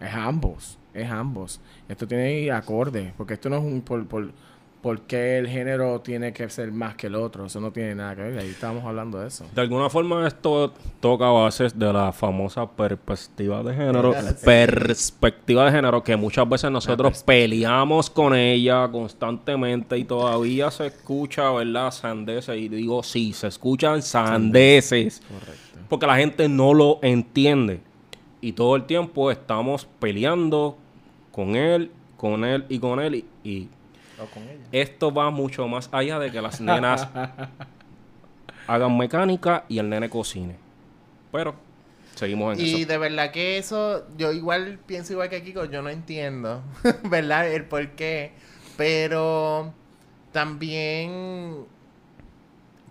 Es 0.00 0.14
ambos, 0.14 0.78
es 0.94 1.10
ambos. 1.10 1.60
Esto 1.88 2.08
tiene 2.08 2.24
que 2.24 2.40
ir 2.40 2.52
acorde, 2.52 3.12
porque 3.18 3.34
esto 3.34 3.50
no 3.50 3.56
es 3.58 3.62
un 3.62 3.82
por, 3.82 4.06
por, 4.06 4.32
por 4.82 5.02
qué 5.02 5.38
el 5.38 5.46
género 5.46 6.00
tiene 6.00 6.32
que 6.32 6.48
ser 6.48 6.72
más 6.72 6.94
que 6.94 7.08
el 7.08 7.14
otro. 7.14 7.46
Eso 7.46 7.60
no 7.60 7.70
tiene 7.70 7.94
nada 7.94 8.16
que 8.16 8.22
ver. 8.22 8.38
Ahí 8.38 8.48
estábamos 8.48 8.84
hablando 8.84 9.18
de 9.18 9.28
eso. 9.28 9.44
De 9.54 9.60
alguna 9.60 9.90
forma 9.90 10.26
esto 10.26 10.72
toca 11.00 11.26
bases 11.26 11.78
de 11.78 11.92
la 11.92 12.12
famosa 12.12 12.66
perspectiva 12.66 13.62
de 13.62 13.74
género, 13.74 14.14
perspectiva 14.44 15.66
de 15.66 15.72
género 15.72 16.02
que 16.02 16.16
muchas 16.16 16.48
veces 16.48 16.70
nosotros 16.70 17.22
peleamos 17.22 18.08
con 18.08 18.34
ella 18.34 18.88
constantemente 18.90 19.98
y 19.98 20.04
todavía 20.04 20.70
se 20.70 20.86
escucha, 20.86 21.50
¿verdad? 21.50 21.90
Sandeces 21.90 22.56
y 22.56 22.68
digo 22.68 23.02
sí, 23.02 23.32
se 23.32 23.48
escuchan 23.48 24.02
sandeces. 24.02 25.20
Correcto. 25.28 25.78
Porque 25.88 26.06
la 26.06 26.16
gente 26.16 26.48
no 26.48 26.72
lo 26.72 27.00
entiende. 27.02 27.80
Y 28.40 28.52
todo 28.52 28.76
el 28.76 28.84
tiempo 28.84 29.30
estamos 29.30 29.86
peleando 29.98 30.78
con 31.32 31.56
él, 31.56 31.90
con 32.16 32.44
él 32.44 32.64
y 32.70 32.78
con 32.78 33.00
él. 33.00 33.16
Y, 33.16 33.48
y 33.48 33.68
O 34.22 34.26
con 34.26 34.42
ella. 34.44 34.64
esto 34.72 35.12
va 35.12 35.30
mucho 35.30 35.66
más 35.68 35.88
allá 35.92 36.18
de 36.18 36.30
que 36.30 36.40
las 36.42 36.60
nenas 36.60 37.08
hagan 38.66 38.96
mecánica 38.96 39.64
y 39.68 39.78
el 39.78 39.88
nene 39.88 40.08
cocine. 40.10 40.56
Pero 41.32 41.54
seguimos 42.14 42.58
en 42.58 42.64
Y 42.66 42.74
eso. 42.82 42.88
de 42.88 42.98
verdad 42.98 43.30
que 43.30 43.58
eso, 43.58 44.06
yo 44.16 44.32
igual 44.32 44.78
pienso 44.86 45.12
igual 45.12 45.28
que 45.28 45.42
Kiko, 45.42 45.64
yo 45.66 45.82
no 45.82 45.88
entiendo, 45.88 46.62
¿verdad? 47.04 47.50
El 47.50 47.64
por 47.64 47.88
qué. 47.90 48.32
Pero 48.76 49.72
también 50.32 51.64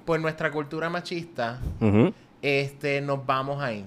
por 0.05 0.19
nuestra 0.19 0.51
cultura 0.51 0.89
machista, 0.89 1.59
este, 2.41 3.01
nos 3.01 3.25
vamos 3.25 3.61
ahí. 3.61 3.85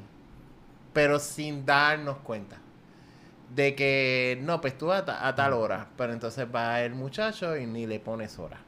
Pero 0.93 1.19
sin 1.19 1.65
darnos 1.65 2.19
cuenta. 2.19 2.59
De 3.55 3.75
que, 3.75 4.38
no, 4.43 4.61
pues 4.61 4.79
tú 4.79 4.93
a, 4.93 5.05
ta- 5.05 5.27
a 5.27 5.35
tal 5.35 5.53
hora. 5.53 5.88
Pero 5.97 6.12
entonces 6.12 6.47
va 6.55 6.81
el 6.83 6.95
muchacho 6.95 7.57
y 7.57 7.67
ni 7.67 7.87
le 7.87 8.01
pones 8.01 8.38
hora. 8.38 8.59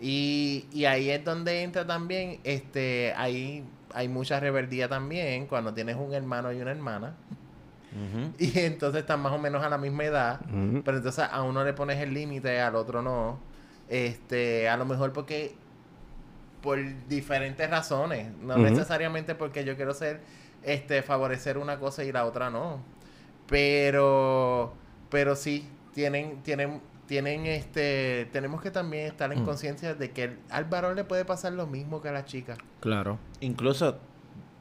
Y, 0.00 0.66
y 0.72 0.84
ahí 0.86 1.10
es 1.10 1.24
donde 1.24 1.62
entra 1.62 1.86
también, 1.86 2.40
este, 2.44 3.12
ahí 3.16 3.64
hay 3.94 4.08
mucha 4.08 4.40
rebeldía 4.40 4.88
también 4.88 5.46
cuando 5.46 5.72
tienes 5.72 5.96
un 5.96 6.12
hermano 6.12 6.52
y 6.52 6.60
una 6.60 6.70
hermana. 6.72 7.14
Y 8.38 8.58
entonces 8.58 9.00
están 9.02 9.20
más 9.20 9.32
o 9.32 9.38
menos 9.38 9.62
a 9.64 9.68
la 9.70 9.78
misma 9.78 10.04
edad. 10.04 10.40
Pero 10.84 10.96
entonces 10.98 11.24
a 11.30 11.42
uno 11.42 11.64
le 11.64 11.72
pones 11.72 11.98
el 12.00 12.12
límite, 12.12 12.60
al 12.60 12.74
otro 12.76 13.00
no. 13.02 13.38
Este, 13.88 14.68
a 14.68 14.76
lo 14.76 14.84
mejor 14.84 15.12
porque 15.12 15.54
por 16.62 16.78
diferentes 17.08 17.70
razones, 17.70 18.32
no 18.42 18.56
necesariamente 18.70 19.34
porque 19.34 19.64
yo 19.64 19.76
quiero 19.76 19.94
ser 19.94 20.20
este 20.64 21.02
favorecer 21.02 21.58
una 21.58 21.78
cosa 21.78 22.02
y 22.04 22.10
la 22.12 22.24
otra 22.26 22.50
no. 22.50 22.80
Pero 23.48 24.72
pero 25.10 25.36
sí 25.36 25.66
tienen 25.94 26.42
tienen 26.42 26.80
tienen 27.06 27.46
este 27.46 28.28
tenemos 28.32 28.60
que 28.60 28.70
también 28.70 29.06
estar 29.06 29.32
en 29.32 29.42
Mm. 29.42 29.46
conciencia 29.46 29.94
de 29.94 30.10
que 30.10 30.24
el- 30.24 30.38
al 30.50 30.64
varón 30.64 30.96
le 30.96 31.04
puede 31.04 31.24
pasar 31.24 31.52
lo 31.52 31.66
mismo 31.66 32.02
que 32.02 32.08
a 32.08 32.12
la 32.12 32.24
chica. 32.24 32.56
Claro. 32.80 33.18
Incluso 33.40 33.98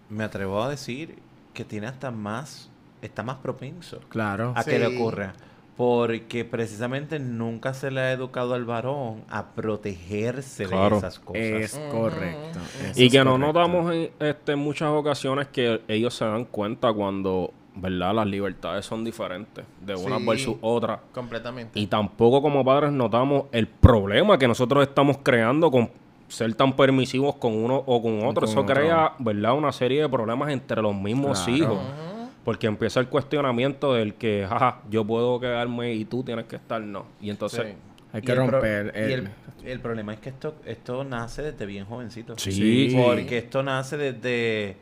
me 0.10 0.24
atrevo 0.24 0.62
a 0.62 0.70
decir 0.70 1.18
que 1.54 1.66
tiene 1.66 1.88
hasta 1.88 2.12
más, 2.12 2.70
está 3.02 3.24
más 3.24 3.38
propenso 3.38 4.00
Claro. 4.10 4.54
a 4.56 4.64
que 4.64 4.78
le 4.78 4.88
ocurra. 4.88 5.34
Porque 5.76 6.46
precisamente 6.46 7.20
nunca 7.20 7.74
se 7.74 7.92
le 7.92 8.00
ha 8.00 8.12
educado 8.14 8.54
al 8.54 8.64
varón 8.64 9.24
a 9.28 9.48
protegerse 9.56 10.66
Claro. 10.68 10.92
de 10.92 10.98
esas 11.00 11.20
cosas. 11.20 11.42
Es 11.42 11.78
correcto. 11.92 12.60
Y 12.96 13.08
es 13.08 13.12
que 13.12 13.18
no 13.26 13.32
correcto. 13.32 13.38
notamos 13.54 13.94
en, 13.94 14.12
este, 14.20 14.52
en 14.54 14.60
muchas 14.60 14.90
ocasiones 14.92 15.48
que 15.50 15.82
ellos 15.90 16.14
se 16.14 16.24
dan 16.24 16.46
cuenta 16.46 16.94
cuando, 16.94 17.52
¿verdad? 17.76 18.14
Las 18.16 18.28
libertades 18.28 18.86
son 18.86 19.04
diferentes 19.04 19.66
de 19.86 19.96
una 19.96 20.18
Sí. 20.20 20.26
versus 20.26 20.56
otra. 20.62 21.00
Completamente. 21.14 21.80
Y 21.80 21.88
tampoco 21.88 22.42
como 22.42 22.64
padres 22.64 22.92
notamos 22.92 23.46
el 23.52 23.68
problema 23.68 24.38
que 24.38 24.48
nosotros 24.48 24.88
estamos 24.88 25.18
creando 25.22 25.70
con 25.72 25.90
ser 26.28 26.54
tan 26.56 26.76
permisivos 26.76 27.36
con 27.36 27.54
uno 27.54 27.84
o 27.86 28.02
con 28.02 28.20
otro. 28.26 28.42
con 28.42 28.50
Eso 28.50 28.62
otro. 28.62 28.76
crea, 28.76 29.14
¿verdad? 29.20 29.54
Una 29.56 29.72
serie 29.72 30.02
de 30.02 30.10
problemas 30.10 30.50
entre 30.52 30.82
los 30.82 30.96
mismos 30.96 31.40
Claro. 31.42 31.58
hijos. 31.58 31.78
Porque 32.44 32.68
empieza 32.68 33.00
el 33.00 33.08
cuestionamiento 33.08 33.94
del 33.94 34.14
que, 34.16 34.46
jaja, 34.48 34.80
yo 34.90 35.04
puedo 35.04 35.40
quedarme 35.40 35.94
y 35.94 36.06
tú 36.06 36.24
tienes 36.24 36.46
que 36.46 36.56
estar, 36.58 36.80
no. 36.82 37.06
Y 37.22 37.30
entonces, 37.30 37.62
Sí. 37.68 37.74
Hay 38.14 38.22
Y 38.22 38.24
que 38.24 38.32
el 38.32 38.38
pro- 38.38 38.52
romper. 38.52 38.94
y 38.96 39.00
el, 39.00 39.12
el- 39.12 39.32
el 39.70 39.80
problema 39.82 40.14
es 40.14 40.20
que 40.22 40.30
esto, 40.30 40.56
esto 40.66 41.04
nace 41.04 41.42
desde 41.42 41.66
bien 41.66 41.84
jovencito. 41.86 42.36
Sí. 42.38 42.52
Sí. 42.54 42.96
Porque 42.96 43.40
esto 43.40 43.62
nace 43.62 43.98
desde, 43.98 44.78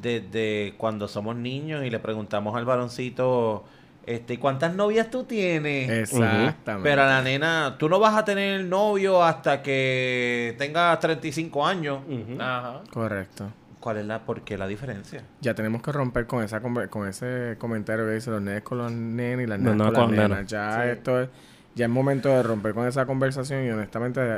desde 0.00 0.74
cuando 0.76 1.08
somos 1.08 1.36
niños 1.36 1.84
y 1.84 1.90
le 1.90 1.98
preguntamos 1.98 2.56
al 2.56 2.64
varoncito, 2.64 3.64
este, 4.06 4.38
¿cuántas 4.38 4.74
novias 4.74 5.10
tú 5.10 5.24
tienes? 5.24 5.88
Exactamente. 5.90 6.88
Pero 6.88 7.02
a 7.02 7.06
la 7.06 7.22
nena, 7.22 7.76
tú 7.78 7.88
no 7.88 7.98
vas 7.98 8.14
a 8.16 8.24
tener 8.24 8.64
novio 8.64 9.22
hasta 9.22 9.62
que 9.62 10.54
tengas 10.58 10.98
35 11.00 11.66
años. 11.66 12.00
ujú. 12.08 12.40
Ajá. 12.40 12.80
Correcto. 12.92 13.50
¿Cuál 13.80 13.98
es 13.98 14.06
la, 14.06 14.24
por 14.24 14.40
qué 14.42 14.56
la 14.56 14.66
diferencia? 14.66 15.22
Ya 15.42 15.54
tenemos 15.54 15.82
que 15.82 15.92
romper 15.92 16.26
con 16.26 16.42
esa 16.42 16.60
con 16.60 17.06
ese 17.06 17.56
comentario 17.58 18.06
que 18.06 18.12
dice 18.12 18.30
los 18.30 18.40
nenes 18.40 18.62
con 18.62 18.78
los 18.78 18.90
nenes 18.90 19.44
y 19.46 19.48
las 19.48 19.58
nenas 19.58 19.76
con 19.76 19.92
las 19.92 20.02
con 20.04 20.16
las 20.16 20.28
nenas. 20.30 20.46
Ya 20.46 20.82
Sí. 20.84 20.88
esto 20.90 21.20
es, 21.20 21.28
ya 21.74 21.84
es 21.84 21.90
momento 21.90 22.30
de 22.30 22.42
romper 22.42 22.72
con 22.72 22.86
esa 22.88 23.04
conversación 23.04 23.66
y 23.66 23.70
honestamente 23.70 24.36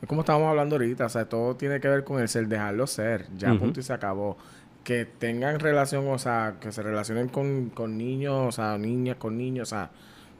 es 0.00 0.08
como 0.08 0.20
estábamos 0.20 0.48
hablando 0.48 0.76
ahorita, 0.76 1.06
o 1.06 1.08
sea, 1.08 1.28
todo 1.28 1.56
tiene 1.56 1.80
que 1.80 1.88
ver 1.88 2.04
con 2.04 2.20
el 2.20 2.28
ser, 2.28 2.46
dejarlo 2.46 2.86
ser, 2.86 3.26
ya 3.36 3.52
punto 3.54 3.80
y 3.80 3.82
se 3.82 3.92
acabó. 3.92 4.36
Que 4.84 5.06
tengan 5.06 5.58
relación, 5.58 6.06
o 6.08 6.18
sea, 6.18 6.56
que 6.60 6.70
se 6.70 6.82
relacionen 6.82 7.28
con, 7.28 7.70
con 7.70 7.98
niños, 7.98 8.34
o 8.46 8.52
sea, 8.52 8.78
niñas 8.78 9.16
con 9.16 9.36
niños, 9.36 9.72
o 9.72 9.74
sea, 9.74 9.90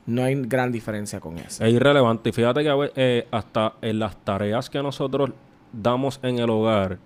No 0.07 0.23
hay 0.23 0.35
gran 0.43 0.71
diferencia 0.71 1.19
con 1.19 1.39
eso. 1.39 1.65
Es 1.65 1.73
irrelevante. 1.73 2.29
Y 2.29 2.33
fíjate 2.33 2.63
que 2.63 2.93
eh, 2.95 3.27
hasta 3.31 3.75
en 3.81 3.99
las 3.99 4.17
tareas 4.23 4.69
que 4.69 4.83
nosotros 4.83 5.31
damos 5.73 6.21
en 6.23 6.39
el 6.39 6.51
hogar 6.51 6.99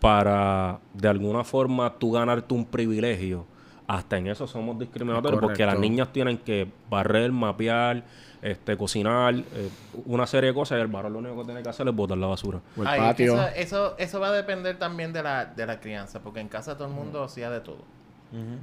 para 0.00 0.80
de 0.94 1.08
alguna 1.08 1.44
forma 1.44 1.98
tú 1.98 2.12
ganarte 2.12 2.54
un 2.54 2.64
privilegio, 2.64 3.46
hasta 3.86 4.18
en 4.18 4.28
eso 4.28 4.46
somos 4.46 4.78
discriminatorios 4.78 5.40
porque 5.40 5.66
las 5.66 5.78
niñas 5.78 6.12
tienen 6.12 6.38
que 6.38 6.68
barrer, 6.88 7.32
mapear, 7.32 8.04
este, 8.42 8.76
cocinar, 8.76 9.34
eh, 9.34 9.68
una 10.06 10.26
serie 10.26 10.48
de 10.50 10.54
cosas 10.54 10.78
y 10.78 10.80
el 10.80 10.86
varón 10.88 11.12
lo 11.12 11.18
único 11.18 11.38
que 11.38 11.44
tiene 11.44 11.62
que 11.62 11.68
hacer 11.68 11.86
es 11.88 11.94
botar 11.94 12.16
la 12.18 12.26
basura. 12.26 12.60
O 12.76 12.82
el 12.82 12.88
Ay, 12.88 13.00
patio. 13.00 13.34
Eso, 13.34 13.48
eso, 13.54 13.94
eso 13.98 14.20
va 14.20 14.28
a 14.28 14.32
depender 14.32 14.78
también 14.78 15.12
de 15.12 15.22
la, 15.22 15.44
de 15.44 15.66
la 15.66 15.78
crianza, 15.80 16.20
porque 16.20 16.40
en 16.40 16.48
casa 16.48 16.76
todo 16.76 16.88
el 16.88 16.94
mundo 16.94 17.22
hacía 17.24 17.50
de 17.50 17.60
todo. 17.60 17.84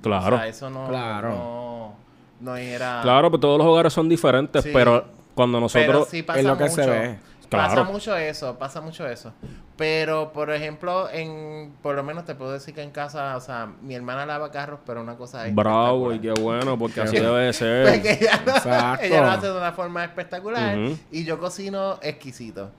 Claro. 0.01 0.35
O 0.35 0.39
sea, 0.39 0.47
eso 0.47 0.69
no, 0.69 0.87
Claro. 0.87 1.29
no, 1.29 1.95
no 2.39 2.55
era... 2.55 3.01
Claro, 3.03 3.29
pero 3.29 3.39
todos 3.41 3.57
los 3.57 3.67
hogares 3.67 3.91
son 3.93 4.07
diferentes, 4.09 4.63
Sí. 4.63 4.69
pero 4.73 5.05
cuando 5.35 5.57
Pero 5.57 5.61
nosotros... 5.61 6.07
sí 6.09 6.23
pasa 6.23 6.39
es 6.39 6.45
lo 6.45 6.57
que 6.57 6.63
mucho. 6.63 6.75
se 6.75 6.89
ve. 6.89 7.19
Pasa 7.49 7.83
mucho 7.83 8.15
eso, 8.15 8.57
pasa 8.57 8.81
mucho 8.81 9.07
eso. 9.07 9.33
Pero, 9.77 10.31
por 10.33 10.51
ejemplo, 10.51 11.09
en 11.09 11.73
por 11.81 11.95
lo 11.95 12.03
menos 12.03 12.25
te 12.25 12.35
puedo 12.35 12.51
decir 12.51 12.73
que 12.73 12.81
en 12.81 12.91
casa, 12.91 13.37
o 13.37 13.41
sea, 13.41 13.67
mi 13.81 13.93
hermana 13.95 14.25
lava 14.25 14.51
carros, 14.51 14.79
pero 14.85 15.01
una 15.01 15.15
cosa 15.15 15.47
es 15.47 15.53
Bravo 15.55 16.11
y 16.13 16.19
qué 16.19 16.31
bueno, 16.31 16.77
porque 16.77 17.01
así 17.01 17.17
debe 17.17 17.43
de 17.45 17.53
ser. 17.53 17.87
Porque 17.93 18.11
ella, 18.19 18.41
lo- 18.45 18.51
Exacto. 18.53 19.05
ella 19.05 19.21
lo 19.21 19.27
hace 19.31 19.47
de 19.47 19.57
una 19.57 19.71
forma 19.71 20.03
espectacular 20.03 20.77
y 21.11 21.23
yo 21.23 21.39
cocino 21.39 21.99
exquisito. 22.01 22.71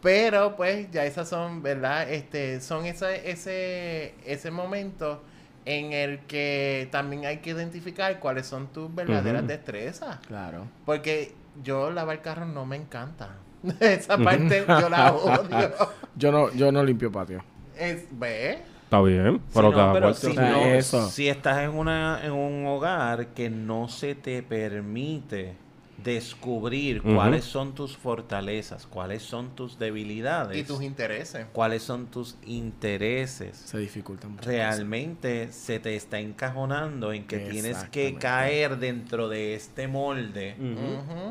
Pero 0.00 0.54
pues 0.54 0.90
ya 0.90 1.04
esas 1.04 1.28
son, 1.28 1.62
¿verdad? 1.62 2.08
Este, 2.10 2.60
son 2.60 2.84
ese, 2.84 3.30
ese, 3.30 4.14
ese 4.26 4.50
momento 4.50 5.22
en 5.64 5.92
el 5.94 6.20
que 6.26 6.88
también 6.92 7.24
hay 7.24 7.38
que 7.38 7.50
identificar 7.50 8.20
cuáles 8.20 8.46
son 8.46 8.66
tus 8.68 8.94
verdaderas 8.94 9.46
destrezas. 9.46 10.18
Claro. 10.26 10.66
Porque 10.84 11.34
yo 11.62 11.90
lavar 11.90 12.20
carros 12.20 12.48
no 12.48 12.66
me 12.66 12.76
encanta. 12.76 13.30
Esa 13.80 14.18
parte 14.18 14.64
yo 14.66 14.88
la 14.88 15.12
odio. 15.14 15.70
Yo 16.16 16.30
no, 16.30 16.52
yo 16.52 16.70
no 16.70 16.84
limpio 16.84 17.10
patio. 17.10 17.42
Es, 17.76 18.06
¿Ve? 18.12 18.58
Está 18.84 19.00
bien, 19.02 19.40
pero 19.52 19.68
Sí, 19.68 19.72
no, 19.72 19.76
cada 19.76 19.92
pero 19.92 20.14
si, 20.14 20.26
O 20.28 20.32
sea, 20.34 20.50
no- 20.50 20.64
eso. 20.66 21.08
si 21.10 21.28
estás 21.28 21.58
en 21.64 21.70
una 21.70 22.20
en 22.24 22.30
un 22.32 22.66
hogar 22.66 23.28
que 23.28 23.50
no 23.50 23.88
se 23.88 24.14
te 24.14 24.42
permite 24.44 25.56
descubrir 26.04 27.02
cuáles 27.02 27.44
son 27.44 27.74
tus 27.74 27.96
fortalezas, 27.96 28.86
cuáles 28.86 29.22
son 29.22 29.56
tus 29.56 29.78
debilidades, 29.78 30.56
Y 30.58 30.62
tus 30.62 30.82
intereses. 30.82 31.46
cuáles 31.52 31.82
son 31.82 32.06
tus 32.06 32.36
intereses, 32.44 33.56
Se 33.56 33.78
dificulta 33.78 34.28
mucho. 34.28 34.48
realmente 34.48 35.50
se 35.50 35.80
te 35.80 35.96
está 35.96 36.20
encajonando 36.20 37.12
en 37.12 37.26
que 37.26 37.38
tienes 37.38 37.84
que 37.84 38.14
caer 38.14 38.78
dentro 38.78 39.28
de 39.28 39.54
este 39.54 39.88
molde. 39.88 40.56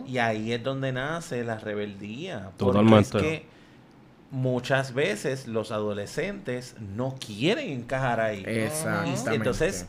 Y 0.08 0.18
ahí 0.18 0.52
es 0.52 0.64
donde 0.64 0.92
nace 0.92 1.44
la 1.44 1.58
rebeldía. 1.60 2.52
Totalmente. 2.58 3.10
Porque 3.12 3.34
es 3.36 3.40
que 3.42 3.46
muchas 4.32 4.94
veces 4.96 5.48
los 5.48 5.72
adolescentes 5.72 6.76
no 6.96 7.16
quieren 7.24 7.70
encajar 7.70 8.20
ahí. 8.20 8.44
Exactamente. 8.46 9.32
Y 9.32 9.36
entonces 9.36 9.86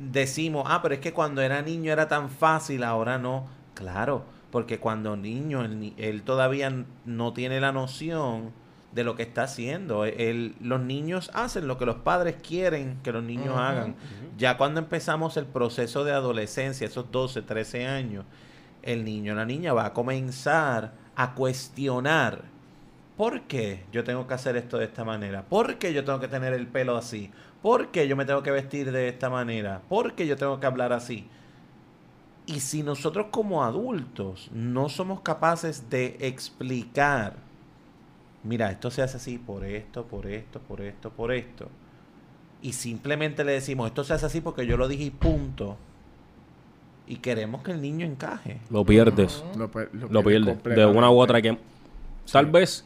decimos, 0.00 0.64
ah, 0.66 0.80
pero 0.82 0.94
es 0.94 1.00
que 1.00 1.12
cuando 1.12 1.40
era 1.42 1.62
niño 1.62 1.92
era 1.92 2.08
tan 2.08 2.28
fácil, 2.28 2.82
ahora 2.82 3.16
no. 3.18 3.59
Claro, 3.80 4.24
porque 4.52 4.78
cuando 4.78 5.16
niño, 5.16 5.62
él, 5.96 6.22
todavía 6.24 6.72
no 7.04 7.32
tiene 7.32 7.60
la 7.60 7.72
noción 7.72 8.52
de 8.92 9.04
lo 9.04 9.16
que 9.16 9.22
está 9.22 9.44
haciendo. 9.44 10.04
Él- 10.04 10.54
los 10.60 10.80
niños 10.80 11.30
hacen 11.34 11.66
lo 11.66 11.78
que 11.78 11.86
los 11.86 11.96
padres 11.96 12.36
quieren 12.46 12.98
que 13.02 13.10
los 13.12 13.22
niños 13.24 13.56
hagan. 13.56 13.94
Ya 14.38 14.56
cuando 14.56 14.80
empezamos 14.80 15.36
el 15.36 15.46
proceso 15.46 16.04
de 16.04 16.12
adolescencia, 16.12 16.86
esos 16.86 17.10
12, 17.10 17.42
13 17.42 17.86
años, 17.86 18.24
el 18.82 19.04
niño 19.04 19.32
o 19.32 19.36
la 19.36 19.44
niña 19.44 19.72
va 19.72 19.86
a 19.86 19.92
comenzar 19.92 20.92
a 21.16 21.34
cuestionar 21.34 22.42
¿Por 23.16 23.42
qué 23.42 23.84
yo 23.92 24.02
tengo 24.02 24.26
que 24.26 24.32
hacer 24.32 24.56
esto 24.56 24.78
de 24.78 24.86
esta 24.86 25.04
manera? 25.04 25.42
¿Por 25.42 25.76
qué 25.76 25.92
yo 25.92 26.04
tengo 26.04 26.20
que 26.20 26.28
tener 26.28 26.54
el 26.54 26.66
pelo 26.66 26.96
así? 26.96 27.30
¿Por 27.60 27.88
qué 27.88 28.08
yo 28.08 28.16
me 28.16 28.24
tengo 28.24 28.42
que 28.42 28.50
vestir 28.50 28.90
de 28.92 29.08
esta 29.08 29.28
manera? 29.28 29.82
¿Por 29.90 30.14
qué 30.14 30.26
yo 30.26 30.38
tengo 30.38 30.58
que 30.58 30.64
hablar 30.66 30.94
así? 30.94 31.28
Y 32.52 32.60
si 32.60 32.82
nosotros 32.82 33.26
como 33.30 33.62
adultos 33.62 34.50
no 34.52 34.88
somos 34.88 35.20
capaces 35.20 35.88
de 35.88 36.16
explicar, 36.20 37.36
mira, 38.42 38.70
esto 38.70 38.90
se 38.90 39.02
hace 39.02 39.18
así 39.18 39.38
por 39.38 39.64
esto, 39.64 40.04
por 40.04 40.26
esto, 40.26 40.58
por 40.60 40.80
esto, 40.80 41.10
por 41.10 41.32
esto, 41.32 41.68
y 42.62 42.72
simplemente 42.72 43.44
le 43.44 43.52
decimos, 43.52 43.86
esto 43.86 44.02
se 44.04 44.14
hace 44.14 44.26
así 44.26 44.40
porque 44.40 44.66
yo 44.66 44.76
lo 44.76 44.88
dije 44.88 45.04
y 45.04 45.10
punto, 45.10 45.76
y 47.06 47.16
queremos 47.16 47.62
que 47.62 47.70
el 47.72 47.80
niño 47.80 48.04
encaje. 48.06 48.60
Lo 48.70 48.84
pierdes. 48.84 49.44
Lo, 49.56 49.70
per- 49.70 49.90
Lo 49.94 50.22
pierdes. 50.22 50.62
De 50.64 50.86
una 50.86 51.10
u 51.10 51.18
otra 51.20 51.40
que... 51.42 51.58
Tal 52.30 52.46
vez 52.46 52.84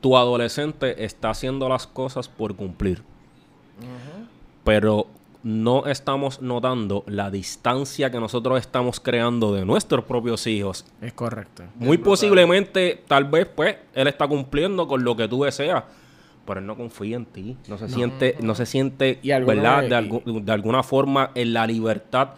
tu 0.00 0.16
adolescente 0.16 1.04
está 1.04 1.30
haciendo 1.30 1.68
las 1.68 1.86
cosas 1.86 2.28
por 2.28 2.56
cumplir. 2.56 3.02
Pero 4.64 5.06
no 5.42 5.86
estamos 5.86 6.40
notando 6.40 7.02
la 7.06 7.30
distancia 7.30 8.10
que 8.10 8.20
nosotros 8.20 8.60
estamos 8.60 9.00
creando 9.00 9.52
de 9.54 9.64
nuestros 9.64 10.04
propios 10.04 10.46
hijos. 10.46 10.84
Es 11.00 11.12
correcto. 11.12 11.64
Muy 11.76 11.98
posiblemente, 11.98 13.02
tal 13.08 13.24
vez, 13.24 13.46
pues, 13.54 13.76
él 13.94 14.06
está 14.06 14.28
cumpliendo 14.28 14.86
con 14.86 15.02
lo 15.04 15.16
que 15.16 15.26
tú 15.28 15.42
deseas. 15.44 15.84
Pero 16.46 16.60
él 16.60 16.66
no 16.66 16.76
confía 16.76 17.16
en 17.16 17.24
ti. 17.26 17.56
No 17.68 17.78
se 17.78 17.88
siente, 17.88 18.36
no 18.40 18.54
se 18.54 18.66
siente, 18.66 19.18
Y 19.22 19.30
¿verdad? 19.30 19.82
De, 19.82 19.96
algu- 19.96 20.42
de 20.42 20.52
alguna 20.52 20.82
forma 20.82 21.30
en 21.34 21.52
la 21.52 21.66
libertad 21.66 22.30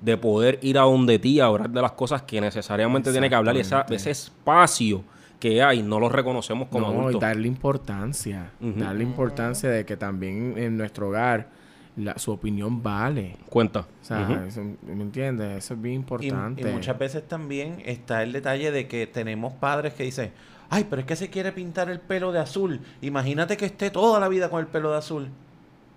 de 0.00 0.16
poder 0.16 0.58
ir 0.62 0.78
a 0.78 0.82
donde 0.82 1.18
ti 1.20 1.38
a 1.38 1.46
hablar 1.46 1.70
de 1.70 1.80
las 1.80 1.92
cosas 1.92 2.22
que 2.22 2.40
necesariamente 2.40 3.12
tiene 3.12 3.28
que 3.28 3.34
hablar. 3.36 3.56
Y 3.56 3.60
esa- 3.60 3.86
ese 3.88 4.10
espacio 4.10 5.02
que 5.38 5.62
hay, 5.62 5.82
no 5.82 5.98
lo 6.00 6.08
reconocemos 6.08 6.68
como 6.68 6.92
no, 6.92 7.10
y 7.10 7.18
darle 7.18 7.48
importancia. 7.48 8.50
Darle 8.60 9.02
importancia 9.04 9.68
de 9.70 9.84
que 9.84 9.96
también 9.96 10.54
en 10.56 10.76
nuestro 10.76 11.08
hogar 11.08 11.48
la- 11.96 12.18
su 12.18 12.32
opinión 12.32 12.82
vale. 12.82 13.36
Cuenta. 13.48 13.80
O 13.80 14.04
sea, 14.04 14.44
eso- 14.46 14.62
¿me 14.82 15.02
entiendes? 15.02 15.58
Eso 15.64 15.74
es 15.74 15.82
bien 15.82 15.96
importante. 15.96 16.62
y 16.62 16.64
muchas 16.72 16.98
veces 16.98 17.26
también 17.28 17.82
está 17.84 18.22
el 18.22 18.32
detalle 18.32 18.70
de 18.70 18.88
que 18.88 19.06
tenemos 19.06 19.52
padres 19.54 19.94
que 19.94 20.04
dicen, 20.04 20.32
ay, 20.70 20.86
pero 20.88 21.00
es 21.00 21.06
que 21.06 21.16
se 21.16 21.28
quiere 21.30 21.52
pintar 21.52 21.90
el 21.90 22.00
pelo 22.00 22.32
de 22.32 22.38
azul. 22.40 22.80
Imagínate 23.02 23.56
que 23.56 23.66
esté 23.66 23.90
toda 23.90 24.18
la 24.20 24.28
vida 24.28 24.48
con 24.48 24.60
el 24.60 24.66
pelo 24.66 24.90
de 24.90 24.98
azul. 24.98 25.28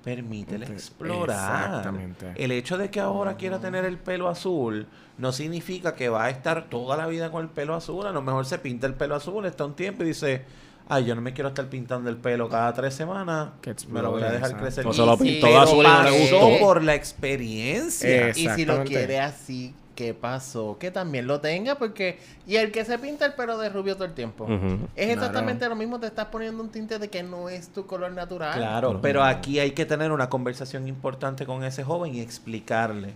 Permítele 0.03 0.67
explorar. 0.67 1.67
Exactamente. 1.69 2.33
El 2.35 2.51
hecho 2.51 2.77
de 2.77 2.91
que 2.91 2.99
ahora 2.99 3.37
quiera 3.37 3.59
tener 3.59 3.85
el 3.85 3.97
pelo 3.97 4.29
azul 4.29 4.85
no 5.17 5.31
significa 5.31 5.95
que 5.95 6.09
va 6.09 6.25
a 6.25 6.29
estar 6.29 6.65
toda 6.69 6.95
la 6.95 7.07
vida 7.07 7.31
con 7.31 7.41
el 7.43 7.49
pelo 7.49 7.73
azul. 7.73 8.05
A 8.05 8.11
lo 8.11 8.21
mejor 8.21 8.45
se 8.45 8.59
pinta 8.59 8.85
el 8.85 8.93
pelo 8.93 9.15
azul, 9.15 9.45
está 9.47 9.65
un 9.65 9.75
tiempo 9.75 10.03
y 10.03 10.07
dice, 10.07 10.43
ay, 10.87 11.05
yo 11.05 11.15
no 11.15 11.21
me 11.21 11.33
quiero 11.33 11.49
estar 11.49 11.65
pintando 11.67 12.09
el 12.09 12.17
pelo 12.17 12.49
cada 12.49 12.73
tres 12.73 12.93
semanas. 12.93 13.49
Me 13.89 14.01
lo 14.01 14.11
voy 14.11 14.23
a 14.23 14.31
dejar 14.31 14.57
crecer. 14.57 14.85
O 14.87 14.93
se 14.93 15.05
lo 15.05 15.17
pintó 15.17 15.47
de 15.47 15.55
azul 15.55 15.85
y 15.85 15.87
no 15.87 16.03
le 16.03 16.11
Pasó 16.11 16.39
gustó. 16.39 16.59
por 16.65 16.83
la 16.83 16.95
experiencia. 16.95 18.29
Y 18.29 18.49
si 18.49 18.65
lo 18.65 18.83
quiere 18.83 19.19
así, 19.19 19.73
¿qué 19.95 20.13
pasó? 20.13 20.77
Que 20.79 20.91
también 20.91 21.27
lo 21.27 21.39
tenga, 21.41 21.75
porque. 21.75 22.19
Y 22.47 22.57
el 22.57 22.71
que 22.71 22.85
se 22.85 22.99
pinta 22.99 23.25
el 23.25 23.33
pelo 23.33 23.57
de 23.57 23.69
rubio 23.69 23.95
todo 23.95 24.05
el 24.05 24.13
tiempo. 24.13 24.47
Es 24.95 25.09
exactamente 25.09 25.67
lo 25.67 25.75
mismo, 25.75 25.99
te 25.99 26.07
estás 26.07 26.25
poniendo 26.25 26.61
un 26.61 26.69
tinte 26.69 26.99
de 26.99 27.09
que 27.09 27.23
no 27.23 27.49
es 27.49 27.69
tu 27.69 27.85
color 27.85 28.11
natural. 28.11 28.57
Claro, 28.57 28.99
pero 29.01 29.23
aquí 29.23 29.59
hay 29.59 29.71
que 29.71 29.85
tener 29.85 30.11
una 30.11 30.29
conversación 30.29 30.87
importante 30.87 31.45
con 31.45 31.63
ese 31.63 31.83
joven 31.83 32.15
y 32.15 32.21
explicarle. 32.21 33.15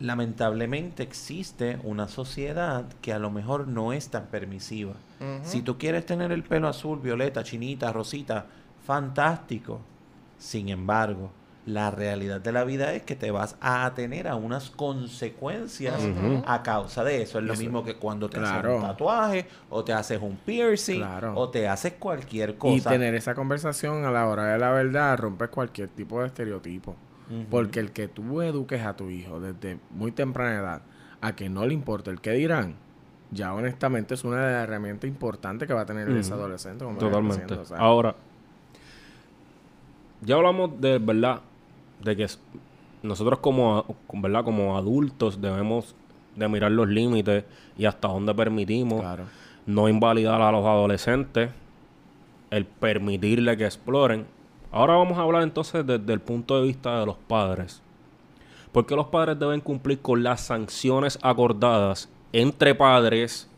Lamentablemente 0.00 1.02
existe 1.02 1.78
una 1.84 2.08
sociedad 2.08 2.86
que 3.02 3.12
a 3.12 3.18
lo 3.18 3.30
mejor 3.30 3.68
no 3.68 3.92
es 3.92 4.08
tan 4.08 4.26
permisiva. 4.26 4.94
Si 5.42 5.60
tú 5.60 5.76
quieres 5.76 6.06
tener 6.06 6.32
el 6.32 6.42
pelo 6.42 6.68
azul, 6.68 6.98
violeta, 7.00 7.44
chinita, 7.44 7.92
rosita, 7.92 8.46
fantástico. 8.86 9.80
Sin 10.38 10.70
embargo, 10.70 11.30
la 11.66 11.90
realidad 11.90 12.40
de 12.40 12.50
la 12.52 12.64
vida 12.64 12.94
es 12.94 13.02
que 13.02 13.14
te 13.14 13.30
vas 13.30 13.56
a 13.60 13.92
tener 13.94 14.26
a 14.26 14.36
unas 14.36 14.70
consecuencias 14.70 16.00
a 16.46 16.62
causa 16.62 17.04
de 17.04 17.20
eso. 17.20 17.38
Es 17.38 17.44
lo 17.44 17.52
Eso- 17.52 17.62
mismo 17.62 17.84
que 17.84 17.96
cuando 17.96 18.30
te 18.30 18.40
haces 18.40 18.64
un 18.64 18.80
tatuaje, 18.80 19.46
o 19.68 19.84
te 19.84 19.92
haces 19.92 20.18
un 20.22 20.36
piercing, 20.36 21.00
Claro. 21.00 21.34
o 21.36 21.50
te 21.50 21.68
haces 21.68 21.92
cualquier 21.98 22.56
cosa. 22.56 22.74
Y 22.74 22.80
tener 22.80 23.14
esa 23.14 23.34
conversación 23.34 24.06
a 24.06 24.10
la 24.10 24.26
hora 24.26 24.46
de 24.46 24.58
la 24.58 24.70
verdad 24.70 25.18
rompe 25.18 25.48
cualquier 25.48 25.88
tipo 25.90 26.20
de 26.22 26.28
estereotipo. 26.28 26.96
Porque 27.50 27.78
el 27.80 27.92
que 27.92 28.08
tú 28.08 28.42
eduques 28.42 28.82
a 28.84 28.96
tu 28.96 29.08
hijo 29.10 29.38
desde 29.40 29.78
muy 29.90 30.10
temprana 30.10 30.58
edad 30.58 30.82
a 31.20 31.36
que 31.36 31.48
no 31.48 31.64
le 31.66 31.74
importe 31.74 32.10
el 32.10 32.20
que 32.20 32.32
dirán, 32.32 32.74
ya 33.30 33.54
honestamente 33.54 34.14
es 34.14 34.24
una 34.24 34.44
de 34.46 34.52
las 34.52 34.64
herramientas 34.64 35.06
importantes 35.08 35.68
que 35.68 35.74
va 35.74 35.82
a 35.82 35.86
tener 35.86 36.08
ese 36.10 36.32
Ujú. 36.32 36.40
adolescente. 36.40 36.84
cuando 36.84 37.00
vaya 37.08 37.20
Totalmente. 37.22 37.54
o 37.54 37.64
sea. 37.64 37.76
Ahora, 37.78 38.16
ya 40.22 40.34
hablamos 40.36 40.80
de 40.80 40.98
verdad, 40.98 41.40
de 42.02 42.16
que 42.16 42.26
nosotros 43.02 43.38
como, 43.38 43.84
¿verdad? 44.12 44.44
como 44.44 44.76
adultos 44.76 45.40
debemos 45.40 45.94
de 46.36 46.48
mirar 46.48 46.72
los 46.72 46.88
límites 46.88 47.44
y 47.78 47.84
hasta 47.86 48.08
dónde 48.08 48.34
permitimos 48.34 49.00
Claro. 49.00 49.24
no 49.66 49.88
invalidar 49.88 50.40
a 50.42 50.50
los 50.52 50.64
adolescentes, 50.66 51.50
el 52.50 52.64
permitirle 52.66 53.56
que 53.56 53.64
exploren. 53.66 54.26
Ahora 54.72 54.94
vamos 54.94 55.18
a 55.18 55.22
hablar 55.22 55.42
entonces 55.42 55.84
desde 55.86 56.12
el 56.12 56.20
punto 56.20 56.60
de 56.60 56.66
vista 56.66 57.00
de 57.00 57.06
los 57.06 57.16
padres. 57.16 57.82
¿Por 58.72 58.86
qué 58.86 58.94
los 58.94 59.06
padres 59.06 59.38
deben 59.38 59.60
cumplir 59.60 60.00
con 60.00 60.22
las 60.22 60.42
sanciones 60.42 61.18
acordadas 61.22 62.08
entre 62.32 62.74
padres 62.74 63.48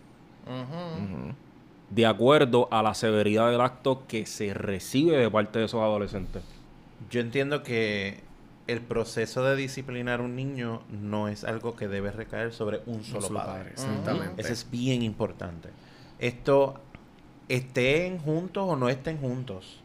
de 1.90 2.06
acuerdo 2.06 2.68
a 2.70 2.82
la 2.82 2.94
severidad 2.94 3.50
del 3.50 3.60
acto 3.60 4.04
que 4.08 4.24
se 4.24 4.54
recibe 4.54 5.18
de 5.18 5.30
parte 5.30 5.58
de 5.58 5.66
esos 5.66 5.80
adolescentes? 5.82 6.42
Yo 7.10 7.20
entiendo 7.20 7.62
que 7.62 8.20
el 8.66 8.80
proceso 8.80 9.44
de 9.44 9.56
disciplinar 9.56 10.20
a 10.20 10.22
un 10.22 10.34
niño 10.34 10.80
no 10.88 11.28
es 11.28 11.44
algo 11.44 11.76
que 11.76 11.88
debe 11.88 12.10
recaer 12.10 12.52
sobre 12.54 12.80
un 12.86 13.04
solo, 13.04 13.26
Solo 13.26 13.40
padre. 13.40 13.52
padre, 13.52 13.70
exactamente. 13.72 14.40
Eso 14.40 14.52
es 14.52 14.70
bien 14.70 15.02
importante. 15.02 15.68
Esto, 16.18 16.76
estén 17.48 18.18
juntos 18.18 18.64
o 18.66 18.76
no 18.76 18.88
estén 18.88 19.18
juntos. 19.18 19.81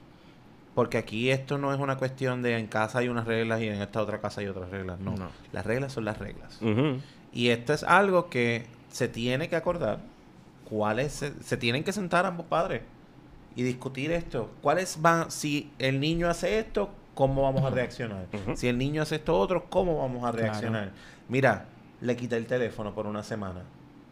Porque 0.77 0.99
aquí 0.99 1.31
esto 1.31 1.57
no 1.57 1.73
es 1.73 1.79
una 1.79 1.97
cuestión 1.97 2.43
de 2.43 2.55
en 2.55 2.67
casa 2.67 2.99
hay 2.99 3.07
unas 3.07 3.25
reglas 3.25 3.61
y 3.61 3.67
en 3.67 3.81
esta 3.81 3.99
otra 3.99 4.21
casa 4.21 4.41
hay 4.41 4.47
otras 4.47 4.69
reglas. 4.69 4.99
No. 4.99 5.17
No. 5.17 5.29
Las 5.51 5.65
reglas 5.65 5.91
son 5.91 6.05
las 6.05 6.19
reglas. 6.19 6.59
Y 7.33 7.47
esto 7.49 7.73
es 7.73 7.81
algo 7.81 8.29
que 8.29 8.67
se 8.91 9.07
tiene 9.07 9.49
que 9.49 9.55
acordar. 9.55 10.01
¿Cuáles 10.69 11.13
se, 11.13 11.33
se 11.41 11.57
tienen 11.57 11.83
que 11.83 11.91
sentar 11.93 12.27
ambos 12.27 12.45
padres 12.45 12.83
y 13.55 13.63
discutir 13.63 14.11
esto? 14.11 14.51
¿Cuáles 14.61 15.01
van? 15.01 15.31
Si 15.31 15.71
el 15.79 15.99
niño 15.99 16.29
hace 16.29 16.59
esto, 16.59 16.91
¿cómo 17.15 17.41
vamos 17.41 17.63
a 17.63 17.71
reaccionar? 17.71 18.27
Si 18.53 18.67
el 18.67 18.77
niño 18.77 19.01
hace 19.01 19.15
esto 19.15 19.35
otro, 19.35 19.71
¿cómo 19.71 19.97
vamos 19.97 20.25
a 20.25 20.31
reaccionar? 20.31 20.91
Mira, 21.27 21.65
le 22.01 22.15
quité 22.15 22.37
el 22.37 22.45
teléfono 22.45 22.93
por 22.93 23.07
una 23.07 23.23
semana. 23.23 23.63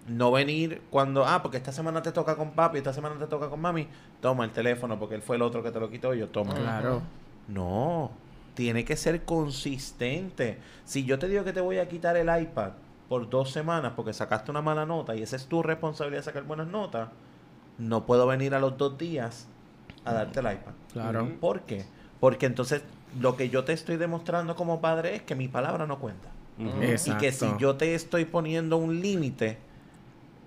No 0.07 0.31
venir 0.31 0.83
cuando, 0.91 1.25
ah, 1.25 1.41
porque 1.41 1.57
esta 1.57 1.71
semana 1.71 2.01
te 2.01 2.11
toca 2.11 2.35
con 2.35 2.51
papi, 2.51 2.77
esta 2.77 2.93
semana 2.93 3.17
te 3.17 3.25
toca 3.25 3.49
con 3.49 3.59
mami, 3.59 3.87
toma 4.21 4.45
el 4.45 4.51
teléfono 4.51 4.99
porque 4.99 5.15
él 5.15 5.21
fue 5.21 5.35
el 5.35 5.41
otro 5.41 5.63
que 5.63 5.71
te 5.71 5.79
lo 5.79 5.89
quitó 5.89 6.13
y 6.13 6.19
yo 6.19 6.29
toma. 6.29 6.53
Claro. 6.53 7.01
No, 7.47 8.11
tiene 8.53 8.85
que 8.85 8.95
ser 8.95 9.23
consistente. 9.25 10.59
Si 10.83 11.05
yo 11.05 11.17
te 11.17 11.27
digo 11.27 11.43
que 11.43 11.53
te 11.53 11.61
voy 11.61 11.79
a 11.79 11.87
quitar 11.87 12.17
el 12.17 12.29
iPad 12.41 12.71
por 13.09 13.29
dos 13.29 13.51
semanas 13.51 13.93
porque 13.95 14.13
sacaste 14.13 14.51
una 14.51 14.61
mala 14.61 14.85
nota 14.85 15.15
y 15.15 15.23
esa 15.23 15.35
es 15.35 15.47
tu 15.47 15.63
responsabilidad 15.63 16.23
sacar 16.23 16.43
buenas 16.43 16.67
notas, 16.67 17.09
no 17.77 18.05
puedo 18.05 18.27
venir 18.27 18.53
a 18.55 18.59
los 18.59 18.77
dos 18.77 18.97
días 18.97 19.47
a 20.05 20.13
darte 20.13 20.39
el 20.39 20.45
iPad. 20.45 20.73
Claro. 20.93 21.31
¿Por 21.39 21.61
qué? 21.61 21.85
Porque 22.19 22.45
entonces 22.45 22.83
lo 23.19 23.35
que 23.35 23.49
yo 23.49 23.63
te 23.63 23.73
estoy 23.73 23.97
demostrando 23.97 24.55
como 24.55 24.81
padre 24.81 25.15
es 25.15 25.21
que 25.23 25.35
mi 25.35 25.47
palabra 25.47 25.87
no 25.87 25.99
cuenta. 25.99 26.29
Y 26.57 27.11
que 27.19 27.31
si 27.31 27.47
yo 27.59 27.75
te 27.75 27.95
estoy 27.95 28.25
poniendo 28.25 28.77
un 28.77 29.01
límite, 29.01 29.57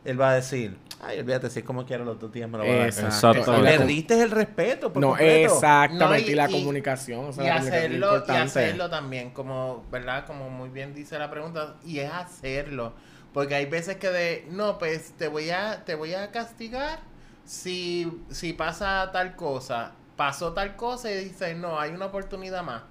él 0.04 0.20
va 0.20 0.30
a 0.30 0.34
decir, 0.34 0.76
ay, 1.02 1.18
olvídate, 1.20 1.50
si 1.50 1.58
es 1.60 1.64
como 1.64 1.84
quiero 1.84 2.04
los 2.04 2.18
dos 2.18 2.32
días 2.32 2.48
me 2.48 2.58
lo 2.58 2.64
va 2.64 2.70
a 2.70 2.76
dar. 2.76 2.86
Exacto. 2.88 3.62
Perdiste 3.62 4.20
el 4.22 4.30
respeto. 4.30 4.92
Por 4.92 5.00
No, 5.02 5.08
completo. 5.08 5.54
exactamente. 5.54 6.04
No, 6.04 6.28
y, 6.28 6.32
y- 6.32 6.34
la 6.34 6.48
y- 6.48 6.52
comunicación. 6.52 7.24
o 7.26 7.32
sea, 7.32 7.44
y 7.44 7.46
la 7.48 7.54
comunicación 7.58 7.96
es 7.96 7.96
hacerlo, 8.06 8.24
y 8.26 8.36
hacerlo 8.40 8.90
también, 8.90 9.30
como, 9.30 9.84
¿verdad? 9.90 10.24
Como 10.26 10.48
muy 10.50 10.68
bien 10.70 10.94
dice 10.94 11.18
la 11.18 11.30
pregunta, 11.30 11.76
y 11.84 11.98
es 11.98 12.10
hacerlo. 12.10 12.92
Porque 13.34 13.54
hay 13.54 13.66
veces 13.66 13.96
que 13.96 14.08
de, 14.10 14.46
no, 14.50 14.78
pues 14.78 15.12
te 15.12 15.28
voy 15.28 15.50
a, 15.50 15.84
te 15.84 15.94
voy 15.94 16.14
a 16.14 16.30
castigar 16.30 17.00
si, 17.44 18.10
si 18.30 18.52
pasa 18.52 19.10
tal 19.12 19.36
cosa. 19.36 19.92
Pasó 20.16 20.52
tal 20.52 20.74
cosa 20.76 21.10
y 21.12 21.24
dices, 21.24 21.56
no, 21.56 21.78
hay 21.78 21.92
una 21.92 22.06
oportunidad 22.06 22.62
más. 22.64 22.82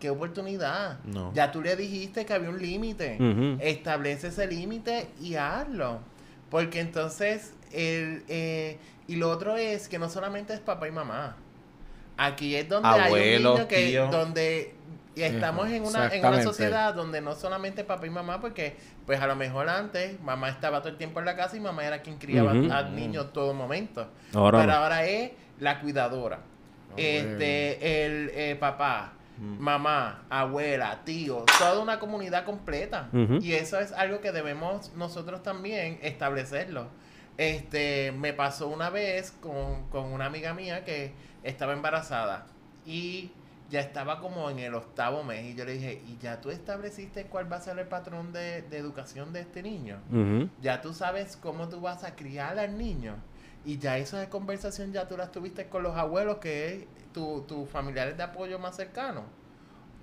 ¿Qué 0.00 0.10
oportunidad? 0.10 0.98
No. 1.04 1.32
Ya 1.34 1.52
tú 1.52 1.62
le 1.62 1.76
dijiste 1.76 2.26
que 2.26 2.34
había 2.34 2.50
un 2.50 2.60
límite. 2.60 3.16
Establece 3.60 4.28
ese 4.28 4.46
límite 4.46 5.08
y 5.20 5.36
hazlo. 5.36 6.00
Porque 6.50 6.80
entonces, 6.80 7.54
el, 7.72 8.24
eh, 8.28 8.78
y 9.08 9.16
lo 9.16 9.30
otro 9.30 9.56
es 9.56 9.88
que 9.88 9.98
no 9.98 10.08
solamente 10.08 10.54
es 10.54 10.60
papá 10.60 10.88
y 10.88 10.92
mamá. 10.92 11.36
Aquí 12.16 12.54
es 12.56 12.68
donde 12.68 12.88
hay 12.88 13.12
un 13.36 13.42
niño 13.42 13.68
que 13.68 13.98
donde 14.10 14.74
estamos 15.14 15.68
en 15.70 15.84
una, 15.84 16.08
en 16.08 16.24
una 16.24 16.42
sociedad 16.42 16.94
donde 16.94 17.20
no 17.20 17.34
solamente 17.34 17.84
papá 17.84 18.06
y 18.06 18.10
mamá, 18.10 18.40
porque 18.40 18.76
pues 19.06 19.20
a 19.20 19.26
lo 19.26 19.36
mejor 19.36 19.68
antes 19.68 20.20
mamá 20.20 20.48
estaba 20.48 20.80
todo 20.80 20.90
el 20.90 20.96
tiempo 20.98 21.20
en 21.20 21.26
la 21.26 21.36
casa 21.36 21.56
y 21.56 21.60
mamá 21.60 21.84
era 21.84 22.02
quien 22.02 22.18
criaba 22.18 22.52
Ujú. 22.52 22.72
al 22.72 22.94
niño 22.94 23.26
todo 23.26 23.54
momento. 23.54 24.08
Ahora 24.34 24.58
Pero 24.60 24.72
ahora 24.72 25.04
es 25.06 25.32
la 25.58 25.80
cuidadora. 25.80 26.40
este, 26.96 28.04
el 28.06 28.30
eh, 28.34 28.56
papá, 28.58 29.12
mamá, 29.38 30.24
abuela, 30.30 31.02
tío, 31.04 31.44
toda 31.58 31.80
una 31.80 31.98
comunidad 31.98 32.44
completa. 32.44 33.08
Y 33.40 33.52
eso 33.52 33.78
es 33.78 33.92
algo 33.92 34.20
que 34.20 34.32
debemos 34.32 34.92
nosotros 34.94 35.42
también 35.42 35.98
establecerlo. 36.02 36.88
Este, 37.38 38.12
me 38.12 38.32
pasó 38.32 38.68
una 38.68 38.88
vez 38.88 39.30
con, 39.42 39.88
con 39.90 40.06
una 40.06 40.26
amiga 40.26 40.54
mía 40.54 40.84
que 40.84 41.12
estaba 41.44 41.74
embarazada 41.74 42.46
y 42.86 43.30
ya 43.68 43.80
estaba 43.80 44.20
como 44.20 44.48
en 44.48 44.58
el 44.60 44.74
octavo 44.74 45.22
mes 45.24 45.44
y 45.44 45.54
yo 45.54 45.64
le 45.64 45.72
dije, 45.74 46.00
¿y 46.06 46.16
ya 46.18 46.40
tú 46.40 46.50
estableciste 46.50 47.24
cuál 47.24 47.52
va 47.52 47.56
a 47.56 47.60
ser 47.60 47.78
el 47.78 47.86
patrón 47.88 48.32
de, 48.32 48.62
de 48.62 48.78
educación 48.78 49.32
de 49.32 49.40
este 49.40 49.62
niño? 49.62 49.98
Ya 50.62 50.80
tú 50.80 50.94
sabes 50.94 51.36
cómo 51.36 51.68
tú 51.68 51.80
vas 51.80 52.04
a 52.04 52.14
criar 52.14 52.58
al 52.58 52.78
niño. 52.78 53.16
Y 53.66 53.78
ya 53.78 53.98
esa 53.98 54.30
conversación 54.30 54.92
ya 54.92 55.06
tú 55.08 55.16
las 55.16 55.30
tuviste 55.32 55.68
con 55.68 55.82
los 55.82 55.96
abuelos, 55.96 56.36
que 56.38 56.68
es 56.74 56.84
tu- 57.12 57.42
tus 57.48 57.68
familiares 57.68 58.16
de 58.16 58.22
apoyo 58.22 58.58
más 58.58 58.76
cercanos. 58.76 59.24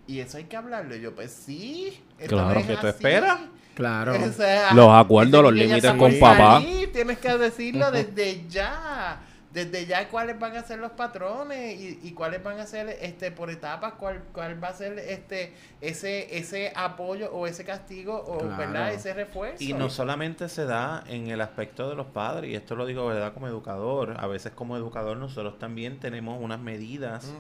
Y 0.06 0.20
eso 0.20 0.38
hay 0.38 0.44
que 0.44 0.58
hablarlo. 0.58 0.96
Y 0.96 1.02
yo, 1.02 1.16
pues 1.16 1.32
sí. 1.32 1.98
esto 2.20 2.36
Claro, 2.36 2.62
¿qué 2.68 2.76
tú 2.76 2.88
esperas? 2.88 3.40
Claro. 3.74 4.14
O 4.22 4.32
sea, 4.34 4.74
Los 4.74 4.90
acuerdos, 4.92 5.42
los 5.44 5.54
límites 5.54 5.94
con 5.94 6.14
papá. 6.20 6.60
salir, 6.60 6.92
Tienes 6.92 7.18
que 7.20 7.38
decirlo 7.38 7.90
desde 7.90 8.46
ya. 8.50 9.22
Desde 9.54 9.86
ya 9.86 10.10
cuáles 10.10 10.40
van 10.40 10.58
a 10.58 10.64
ser 10.64 10.80
los 10.80 10.92
patrones 10.94 11.80
y, 11.80 12.00
y 12.02 12.12
cuáles 12.14 12.42
van 12.44 12.60
a 12.60 12.66
ser 12.66 12.90
este 13.02 13.32
por 13.32 13.52
etapas, 13.52 13.94
cuál, 13.94 14.24
cuál 14.34 14.62
va 14.62 14.70
a 14.70 14.74
ser 14.74 14.98
este 14.98 15.54
ese 15.80 16.36
ese 16.38 16.74
apoyo 16.76 17.32
o 17.32 17.46
ese 17.46 17.64
castigo 17.64 18.16
o 18.16 18.40
Claro. 18.40 18.58
verdad 18.58 18.92
ese 18.94 19.14
refuerzo. 19.14 19.64
Y 19.64 19.74
no 19.74 19.90
solamente 19.92 20.50
se 20.50 20.66
da 20.66 21.04
en 21.08 21.28
el 21.28 21.40
aspecto 21.40 21.88
de 21.88 21.96
los 21.96 22.08
padres, 22.08 22.52
y 22.52 22.56
esto 22.56 22.76
lo 22.76 22.86
digo 22.88 23.06
verdad 23.06 23.34
como 23.34 23.48
educador, 23.48 24.16
a 24.20 24.26
veces 24.28 24.54
como 24.54 24.76
educador 24.76 25.18
nosotros 25.18 25.60
también 25.60 26.00
tenemos 26.00 26.42
unas 26.42 26.60
medidas 26.60 27.32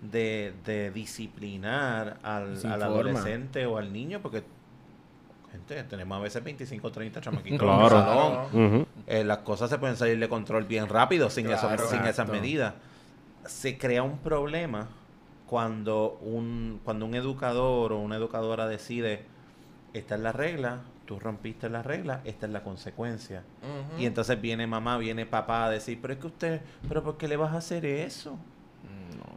de, 0.00 0.54
de 0.64 0.90
disciplinar 0.90 2.18
al, 2.22 2.58
al 2.66 2.82
adolescente 2.82 3.66
o 3.66 3.76
al 3.78 3.92
niño, 3.92 4.20
porque 4.22 4.42
gente, 5.50 5.82
tenemos 5.84 6.16
a 6.18 6.20
veces 6.20 6.42
25 6.44 6.86
o 6.86 6.92
30 6.92 7.20
chamaquitos 7.20 7.58
Claro. 7.58 7.80
en 7.80 7.82
el 7.84 7.90
salón. 7.90 8.86
Eh, 9.06 9.24
las 9.24 9.38
cosas 9.38 9.70
se 9.70 9.78
pueden 9.78 9.96
salir 9.96 10.18
de 10.18 10.28
control 10.28 10.64
bien 10.64 10.88
rápido 10.88 11.28
sin, 11.30 11.50
eso- 11.50 11.66
Claro. 11.68 11.88
sin 11.88 12.04
esas 12.04 12.28
medidas. 12.28 12.74
Se 13.46 13.78
crea 13.78 14.02
un 14.02 14.18
problema 14.18 14.88
cuando 15.46 16.18
un, 16.22 16.80
cuando 16.84 17.06
un 17.06 17.14
educador 17.14 17.92
o 17.92 17.98
una 17.98 18.16
educadora 18.16 18.66
decide, 18.68 19.24
esta 19.92 20.14
es 20.14 20.20
la 20.20 20.32
regla, 20.32 20.80
tú 21.06 21.18
rompiste 21.18 21.68
la 21.68 21.82
regla, 21.82 22.20
esta 22.24 22.46
es 22.46 22.52
la 22.52 22.62
consecuencia. 22.62 23.42
Y 23.98 24.06
entonces 24.06 24.40
viene 24.40 24.66
mamá, 24.68 24.96
viene 24.98 25.26
papá 25.26 25.64
a 25.64 25.70
decir, 25.70 25.98
pero 26.00 26.14
es 26.14 26.20
que 26.20 26.26
usted, 26.28 26.60
pero 26.88 27.02
¿por 27.02 27.16
qué 27.16 27.26
le 27.26 27.36
vas 27.36 27.52
a 27.52 27.56
hacer 27.56 27.84
eso? 27.84 28.38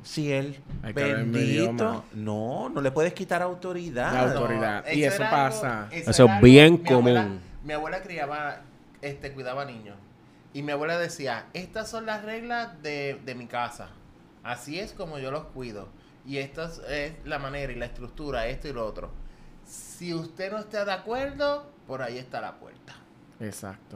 Si 0.04 0.32
él, 0.32 0.60
Hay 0.84 0.94
bendito, 0.94 2.04
no, 2.14 2.70
no 2.70 2.82
le 2.82 2.92
puedes 2.92 3.14
quitar 3.14 3.42
autoridad. 3.42 4.14
La 4.14 4.34
autoridad. 4.34 4.86
Y 4.92 5.04
eso 5.04 5.24
pasa. 5.30 5.88
Eso 5.92 6.26
es 6.26 6.42
bien 6.42 6.82
mi 6.84 6.90
abuela- 6.90 7.24
común. 7.24 7.42
mi 7.64 7.74
abuela 7.74 8.02
criaba, 8.02 8.62
este, 9.02 9.32
cuidaba 9.32 9.66
niños. 9.66 9.96
Y 10.54 10.62
mi 10.62 10.72
abuela 10.72 10.98
decía, 11.00 11.46
estas 11.54 11.90
son 11.90 12.06
las 12.06 12.24
reglas 12.24 12.82
de, 12.84 13.20
de 13.26 13.34
mi 13.36 13.48
casa. 13.48 13.88
Así 14.44 14.78
es 14.80 14.92
como 14.94 15.18
yo 15.20 15.32
los 15.32 15.46
cuido. 15.46 15.88
Y 16.26 16.38
esta 16.38 16.66
es- 16.66 16.82
es 16.90 17.14
la 17.26 17.40
manera 17.40 17.72
y 17.72 17.76
la 17.76 17.86
estructura, 17.86 18.48
esto 18.48 18.68
y 18.68 18.74
lo 18.74 18.86
otro. 18.86 19.10
Si 19.66 20.14
usted 20.14 20.52
no 20.52 20.60
está 20.60 20.84
de 20.86 20.92
acuerdo, 20.92 21.66
por 21.88 22.02
ahí 22.02 22.18
está 22.18 22.42
la 22.42 22.56
puerta. 22.60 22.94
Exacto. 23.40 23.96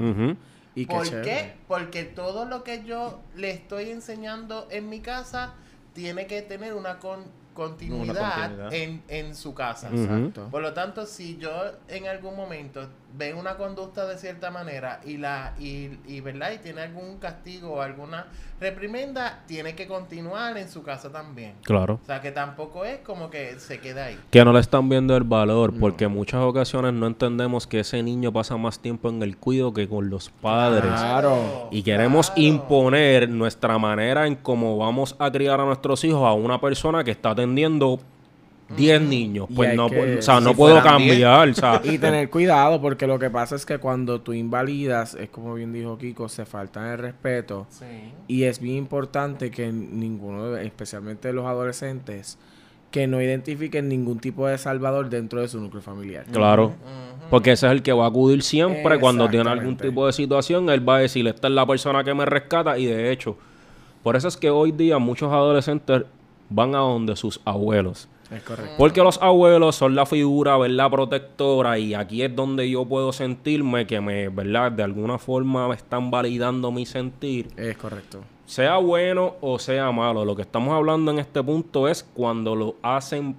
Y 0.75 0.85
qué 0.85 0.95
¿Por 0.95 1.05
chévere. 1.07 1.23
qué? 1.23 1.53
Porque 1.67 2.03
todo 2.03 2.45
lo 2.45 2.63
que 2.63 2.83
yo 2.83 3.19
le 3.35 3.51
estoy 3.51 3.89
enseñando 3.91 4.67
en 4.71 4.89
mi 4.89 4.99
casa 5.01 5.53
tiene 5.97 6.27
que 6.27 6.43
tener 6.43 6.75
una 6.75 6.99
con- 6.99 7.25
continuidad, 7.55 8.49
continuidad. 8.51 8.71
En, 8.71 9.01
en 9.07 9.33
su 9.33 9.55
casa. 9.55 9.89
Exacto. 9.91 10.47
Por 10.51 10.61
lo 10.61 10.73
tanto, 10.75 11.07
si 11.07 11.37
yo 11.37 11.51
en 11.87 12.05
algún 12.07 12.35
momento 12.35 12.87
veo 13.15 13.39
una 13.39 13.55
conducta 13.55 14.05
de 14.05 14.17
cierta 14.17 14.51
manera 14.51 14.99
y 15.05 15.17
la 15.17 15.53
y, 15.59 15.97
y 16.07 16.21
verdad 16.21 16.51
y 16.53 16.57
tiene 16.59 16.81
algún 16.81 17.17
castigo 17.17 17.73
o 17.73 17.81
alguna 17.81 18.27
reprimenda, 18.59 19.43
tiene 19.47 19.75
que 19.75 19.87
continuar 19.87 20.57
en 20.57 20.69
su 20.69 20.83
casa 20.83 21.11
también. 21.11 21.53
Claro. 21.63 21.99
O 22.01 22.05
sea, 22.05 22.21
que 22.21 22.31
tampoco 22.31 22.85
es 22.85 22.99
como 22.99 23.29
que 23.29 23.59
se 23.59 23.79
queda 23.79 24.05
ahí. 24.05 24.19
Que 24.31 24.43
no 24.43 24.51
le 24.51 24.59
están 24.59 24.89
viendo 24.89 25.15
el 25.15 25.23
valor, 25.23 25.73
porque 25.79 26.05
en 26.05 26.11
muchas 26.11 26.41
ocasiones 26.41 26.93
no 26.93 27.07
entendemos 27.07 27.67
que 27.67 27.81
ese 27.81 28.01
niño 28.01 28.33
pasa 28.33 28.57
más 28.57 28.79
tiempo 28.79 29.09
en 29.09 29.21
el 29.21 29.37
cuido 29.37 29.73
que 29.73 29.87
con 29.87 30.09
los 30.09 30.29
padres. 30.29 30.91
Claro. 30.91 31.69
Y 31.71 31.83
queremos 31.83 32.31
claro. 32.31 32.41
imponer 32.41 33.29
nuestra 33.29 33.77
manera 33.77 34.25
en 34.25 34.35
cómo 34.35 34.77
vamos 34.77 35.15
a 35.19 35.31
criar 35.31 35.61
a 35.61 35.65
nuestros 35.65 36.03
hijos 36.03 36.23
a 36.23 36.33
una 36.33 36.59
persona 36.59 37.03
que 37.03 37.11
está 37.11 37.31
atendiendo 37.31 37.99
10 38.75 39.01
niños. 39.01 39.47
Y 39.49 39.53
Pues 39.55 39.75
no, 39.75 39.89
que- 39.89 40.17
o 40.17 40.21
sea, 40.21 40.39
no 40.39 40.53
puedo 40.53 40.79
fueran 40.81 40.97
10. 40.97 41.09
cambiar. 41.11 41.49
o 41.49 41.53
sea, 41.53 41.81
Y 41.93 41.97
tener 41.97 42.29
cuidado, 42.29 42.81
porque 42.81 43.07
lo 43.07 43.17
que 43.19 43.29
pasa 43.29 43.55
es 43.55 43.65
que 43.65 43.77
cuando 43.77 44.21
tú 44.21 44.33
invalidas, 44.33 45.13
es 45.15 45.29
como 45.29 45.53
bien 45.55 45.71
dijo 45.73 45.97
Kiko, 45.97 46.27
se 46.29 46.45
falta 46.45 46.91
el 46.93 46.97
respeto. 46.99 47.67
Sí. 47.69 47.85
Y 48.27 48.43
es 48.43 48.59
bien 48.59 48.75
importante 48.77 49.51
que 49.51 49.71
ninguno, 49.71 50.57
especialmente 50.57 51.31
los 51.33 51.45
adolescentes, 51.45 52.37
que 52.91 53.05
no 53.07 53.21
identifiquen 53.21 53.89
ningún 53.89 54.19
tipo 54.19 54.47
de 54.47 54.57
salvador 54.57 55.09
dentro 55.09 55.41
de 55.41 55.47
su 55.47 55.59
núcleo 55.59 55.81
familiar. 55.81 56.25
Claro. 56.31 56.73
Porque 57.29 57.51
ese 57.51 57.65
es 57.67 57.71
el 57.73 57.83
que 57.83 57.91
va 57.91 58.05
a 58.05 58.07
acudir 58.07 58.41
siempre 58.41 58.99
cuando 58.99 59.29
tiene 59.29 59.49
algún 59.49 59.75
tipo 59.77 60.05
de 60.05 60.13
situación. 60.13 60.69
Él 60.69 60.87
va 60.87 60.95
a 60.97 60.99
decir, 60.99 61.27
esta 61.27 61.47
es 61.47 61.53
la 61.53 61.65
persona 61.65 62.03
que 62.05 62.13
me 62.13 62.25
rescata. 62.25 62.77
Y 62.77 62.85
de 62.85 63.11
hecho, 63.11 63.37
por 64.03 64.15
eso 64.15 64.29
es 64.29 64.37
que 64.37 64.49
hoy 64.49 64.71
día 64.71 64.97
muchos 64.99 65.31
adolescentes 65.33 66.03
van 66.49 66.75
a 66.75 66.79
donde 66.79 67.17
sus 67.17 67.41
abuelos. 67.43 68.07
Es 68.29 68.43
correcto. 68.43 68.73
Porque 68.77 69.01
los 69.01 69.21
abuelos 69.21 69.75
son 69.75 69.95
la 69.95 70.05
figura, 70.05 70.57
¿verdad? 70.57 70.89
Protectora. 70.91 71.79
Y 71.79 71.93
aquí 71.93 72.21
es 72.23 72.35
donde 72.35 72.69
yo 72.69 72.83
puedo 72.85 73.13
sentirme 73.13 73.87
que 73.87 74.01
me, 74.01 74.27
¿verdad? 74.29 74.71
De 74.71 74.83
alguna 74.83 75.17
forma 75.17 75.69
me 75.69 75.75
están 75.75 76.11
validando 76.11 76.71
mi 76.71 76.85
sentir. 76.85 77.47
Es 77.55 77.77
correcto. 77.77 78.19
Sea 78.45 78.77
bueno 78.77 79.35
o 79.41 79.59
sea 79.59 79.91
malo. 79.91 80.25
Lo 80.25 80.35
que 80.35 80.41
estamos 80.41 80.73
hablando 80.73 81.11
en 81.11 81.19
este 81.19 81.41
punto 81.41 81.87
es 81.87 82.03
cuando 82.13 82.55
lo 82.55 82.75
hacen 82.81 83.35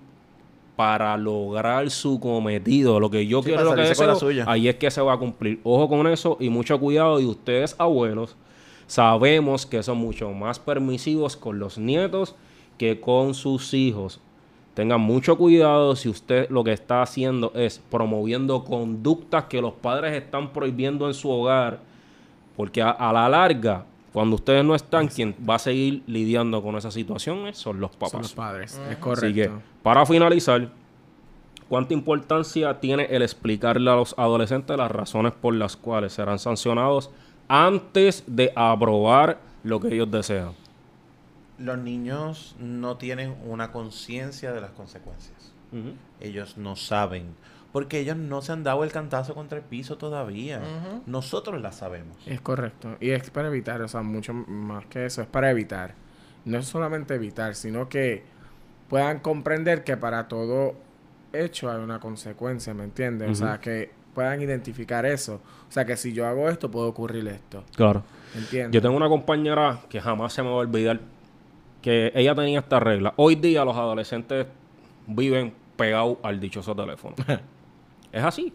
para 0.74 1.16
lograr 1.18 1.90
su 1.90 2.18
cometido. 2.18 2.98
Lo 2.98 3.10
que 3.10 3.26
yo 3.26 3.42
Sí, 3.42 3.48
quiero, 3.48 3.64
lo 3.64 3.74
que 3.74 3.82
deseo, 3.82 4.14
suya. 4.16 4.44
ahí 4.46 4.68
es 4.68 4.76
que 4.76 4.90
se 4.90 5.02
va 5.02 5.14
a 5.14 5.18
cumplir. 5.18 5.60
Ojo 5.64 5.88
con 5.88 6.06
eso 6.06 6.36
y 6.40 6.48
mucho 6.48 6.78
cuidado. 6.80 7.20
Y 7.20 7.26
ustedes, 7.26 7.74
abuelos, 7.78 8.36
sabemos 8.86 9.66
que 9.66 9.82
son 9.82 9.98
mucho 9.98 10.30
más 10.32 10.58
permisivos 10.58 11.36
con 11.36 11.58
los 11.58 11.76
nietos 11.78 12.34
que 12.78 13.00
con 13.00 13.34
sus 13.34 13.74
hijos. 13.74 14.20
Tengan 14.78 15.00
mucho 15.00 15.36
cuidado 15.36 15.96
si 15.96 16.08
usted 16.08 16.48
lo 16.50 16.62
que 16.62 16.72
está 16.72 17.02
haciendo 17.02 17.50
es 17.56 17.80
promoviendo 17.90 18.62
conductas 18.62 19.46
que 19.46 19.60
los 19.60 19.72
padres 19.72 20.14
están 20.14 20.52
prohibiendo 20.52 21.08
en 21.08 21.14
su 21.14 21.28
hogar. 21.28 21.80
Porque 22.56 22.80
a, 22.80 22.90
a 22.90 23.12
la 23.12 23.28
larga, 23.28 23.84
cuando 24.12 24.36
ustedes 24.36 24.64
no 24.64 24.76
están, 24.76 25.08
quien 25.08 25.34
va 25.50 25.56
a 25.56 25.58
seguir 25.58 26.04
lidiando 26.06 26.62
con 26.62 26.76
esa 26.76 26.92
situación 26.92 27.52
son 27.54 27.80
los 27.80 27.90
papás. 27.90 28.10
Son 28.12 28.22
los 28.22 28.32
padres. 28.34 28.74
Es 28.74 28.78
Así 28.78 29.00
correcto. 29.00 29.34
que, 29.34 29.50
para 29.82 30.06
finalizar, 30.06 30.68
¿cuánta 31.68 31.92
importancia 31.92 32.78
tiene 32.78 33.06
el 33.06 33.22
explicarle 33.22 33.90
a 33.90 33.96
los 33.96 34.14
adolescentes 34.16 34.76
las 34.76 34.92
razones 34.92 35.32
por 35.32 35.54
las 35.54 35.76
cuales 35.76 36.12
serán 36.12 36.38
sancionados 36.38 37.10
antes 37.48 38.22
de 38.28 38.52
aprobar 38.54 39.40
lo 39.64 39.80
que 39.80 39.92
ellos 39.92 40.08
desean? 40.08 40.52
Los 41.58 41.78
niños 41.78 42.56
no 42.58 42.96
tienen 42.96 43.34
una 43.44 43.72
conciencia 43.72 44.52
de 44.52 44.60
las 44.60 44.70
consecuencias. 44.70 45.52
Ellos 46.20 46.56
no 46.56 46.76
saben. 46.76 47.34
Porque 47.72 47.98
ellos 47.98 48.16
no 48.16 48.40
se 48.40 48.52
han 48.52 48.64
dado 48.64 48.82
el 48.82 48.90
cantazo 48.90 49.34
contra 49.34 49.58
el 49.58 49.64
piso 49.64 49.98
todavía. 49.98 50.62
Nosotros 51.06 51.60
la 51.60 51.72
sabemos. 51.72 52.16
Es 52.26 52.40
correcto. 52.40 52.96
Y 53.00 53.10
es 53.10 53.28
para 53.30 53.48
evitar, 53.48 53.82
o 53.82 53.88
sea, 53.88 54.02
mucho 54.02 54.32
más 54.32 54.86
que 54.86 55.04
eso, 55.04 55.20
es 55.20 55.28
para 55.28 55.50
evitar. 55.50 55.94
No 56.44 56.58
es 56.58 56.66
solamente 56.66 57.14
evitar, 57.14 57.54
sino 57.54 57.88
que 57.88 58.22
puedan 58.88 59.18
comprender 59.18 59.84
que 59.84 59.98
para 59.98 60.28
todo 60.28 60.76
hecho 61.34 61.70
hay 61.70 61.78
una 61.78 62.00
consecuencia, 62.00 62.72
¿me 62.72 62.84
entiendes? 62.84 63.30
O 63.30 63.34
sea, 63.34 63.60
que 63.60 63.90
puedan 64.14 64.40
identificar 64.40 65.04
eso. 65.04 65.42
O 65.68 65.72
sea, 65.72 65.84
que 65.84 65.96
si 65.98 66.14
yo 66.14 66.26
hago 66.26 66.48
esto, 66.48 66.70
puede 66.70 66.88
ocurrir 66.88 67.28
esto. 67.28 67.64
Claro. 67.76 68.02
¿Entiendes? 68.34 68.72
Yo 68.72 68.80
tengo 68.80 68.96
una 68.96 69.08
compañera 69.08 69.80
que 69.90 70.00
jamás 70.00 70.32
se 70.32 70.42
me 70.42 70.48
va 70.48 70.54
a 70.54 70.58
olvidar 70.60 71.00
que 71.82 72.12
ella 72.14 72.34
tenía 72.34 72.60
esta 72.60 72.80
regla. 72.80 73.14
Hoy 73.16 73.34
día 73.34 73.64
los 73.64 73.76
adolescentes 73.76 74.46
viven 75.06 75.54
pegados 75.76 76.18
al 76.22 76.40
dichoso 76.40 76.74
teléfono. 76.74 77.16
es 78.12 78.24
así. 78.24 78.52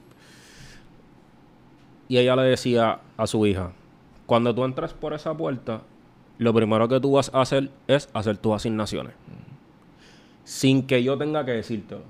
Y 2.07 2.17
ella 2.17 2.35
le 2.35 2.43
decía 2.43 2.99
a 3.17 3.27
su 3.27 3.45
hija, 3.45 3.71
cuando 4.25 4.53
tú 4.53 4.63
entras 4.65 4.93
por 4.93 5.13
esa 5.13 5.35
puerta, 5.35 5.81
lo 6.37 6.53
primero 6.53 6.87
que 6.87 6.99
tú 6.99 7.13
vas 7.13 7.31
a 7.33 7.41
hacer 7.41 7.69
es 7.87 8.09
hacer 8.13 8.37
tus 8.37 8.53
asignaciones. 8.53 9.13
Sin 10.43 10.85
que 10.85 11.01
yo 11.01 11.17
tenga 11.17 11.45
que 11.45 11.51
decírtelo. 11.51 12.01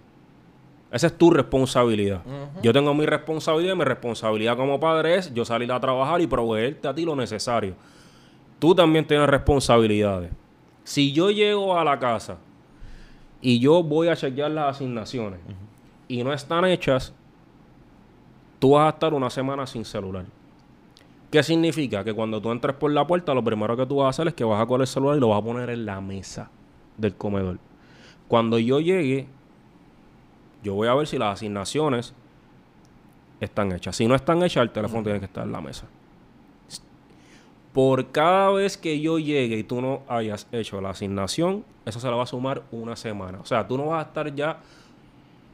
Esa 0.91 1.07
es 1.07 1.17
tu 1.17 1.31
responsabilidad. 1.31 2.21
Yo 2.61 2.71
tengo 2.71 2.93
mi 2.93 3.05
responsabilidad 3.05 3.73
y 3.73 3.77
mi 3.77 3.83
responsabilidad 3.83 4.55
como 4.55 4.79
padre 4.79 5.15
es 5.15 5.33
yo 5.33 5.43
salir 5.43 5.71
a 5.71 5.79
trabajar 5.79 6.21
y 6.21 6.27
proveerte 6.27 6.87
a 6.87 6.93
ti 6.93 7.03
lo 7.03 7.15
necesario. 7.15 7.75
Tú 8.59 8.75
también 8.75 9.05
tienes 9.05 9.27
responsabilidades. 9.27 10.31
Si 10.83 11.13
yo 11.13 11.31
llego 11.31 11.77
a 11.77 11.83
la 11.83 11.99
casa 11.99 12.37
y 13.41 13.59
yo 13.59 13.83
voy 13.83 14.07
a 14.07 14.15
chequear 14.15 14.51
las 14.51 14.75
asignaciones 14.75 15.39
y 16.07 16.23
no 16.23 16.33
están 16.33 16.65
hechas, 16.65 17.13
tú 18.59 18.71
vas 18.71 18.85
a 18.87 18.89
estar 18.89 19.13
una 19.13 19.29
semana 19.29 19.65
sin 19.65 19.85
celular. 19.85 20.25
¿Qué 21.31 21.41
significa? 21.41 22.03
Que 22.03 22.13
cuando 22.13 22.41
tú 22.41 22.51
entres 22.51 22.75
por 22.75 22.91
la 22.91 23.07
puerta, 23.07 23.33
lo 23.33 23.43
primero 23.43 23.75
que 23.75 23.85
tú 23.85 23.97
vas 23.97 24.05
a 24.05 24.09
hacer 24.09 24.27
es 24.27 24.33
que 24.33 24.43
vas 24.43 24.61
a 24.61 24.65
coger 24.65 24.81
el 24.81 24.87
celular 24.87 25.17
y 25.17 25.19
lo 25.19 25.29
vas 25.29 25.39
a 25.39 25.43
poner 25.43 25.69
en 25.69 25.85
la 25.85 25.99
mesa 25.99 26.49
del 26.97 27.15
comedor. 27.15 27.57
Cuando 28.27 28.59
yo 28.59 28.79
llegue, 28.79 29.27
yo 30.63 30.75
voy 30.75 30.87
a 30.87 30.93
ver 30.93 31.07
si 31.07 31.17
las 31.17 31.33
asignaciones 31.33 32.13
están 33.39 33.71
hechas. 33.71 33.95
Si 33.95 34.07
no 34.07 34.15
están 34.15 34.43
hechas, 34.43 34.63
el 34.63 34.69
teléfono 34.69 35.03
tiene 35.03 35.19
que 35.19 35.25
estar 35.25 35.43
en 35.43 35.51
la 35.51 35.61
mesa. 35.61 35.87
Por 37.73 38.11
cada 38.11 38.51
vez 38.51 38.77
que 38.77 38.99
yo 38.99 39.17
llegue 39.17 39.57
y 39.57 39.63
tú 39.63 39.81
no 39.81 40.03
hayas 40.07 40.47
hecho 40.51 40.79
la 40.79 40.91
asignación, 40.91 41.65
eso 41.85 41.99
se 41.99 42.07
le 42.07 42.13
va 42.15 42.23
a 42.23 42.27
sumar 42.27 42.61
una 42.71 42.95
semana. 42.95 43.39
O 43.41 43.45
sea, 43.45 43.67
tú 43.67 43.77
no 43.77 43.87
vas 43.87 44.05
a 44.05 44.07
estar 44.09 44.33
ya 44.35 44.57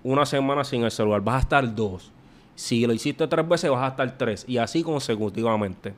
una 0.03 0.25
semana 0.25 0.63
sin 0.63 0.83
el 0.83 0.91
celular, 0.91 1.21
vas 1.21 1.35
a 1.35 1.39
estar 1.39 1.75
dos. 1.75 2.11
Si 2.55 2.85
lo 2.85 2.91
hiciste 2.91 3.25
tres 3.27 3.47
veces, 3.47 3.69
vas 3.71 3.83
a 3.83 3.87
estar 3.89 4.17
tres. 4.17 4.43
Y 4.49 4.57
así 4.57 4.83
consecutivamente. 4.83 5.93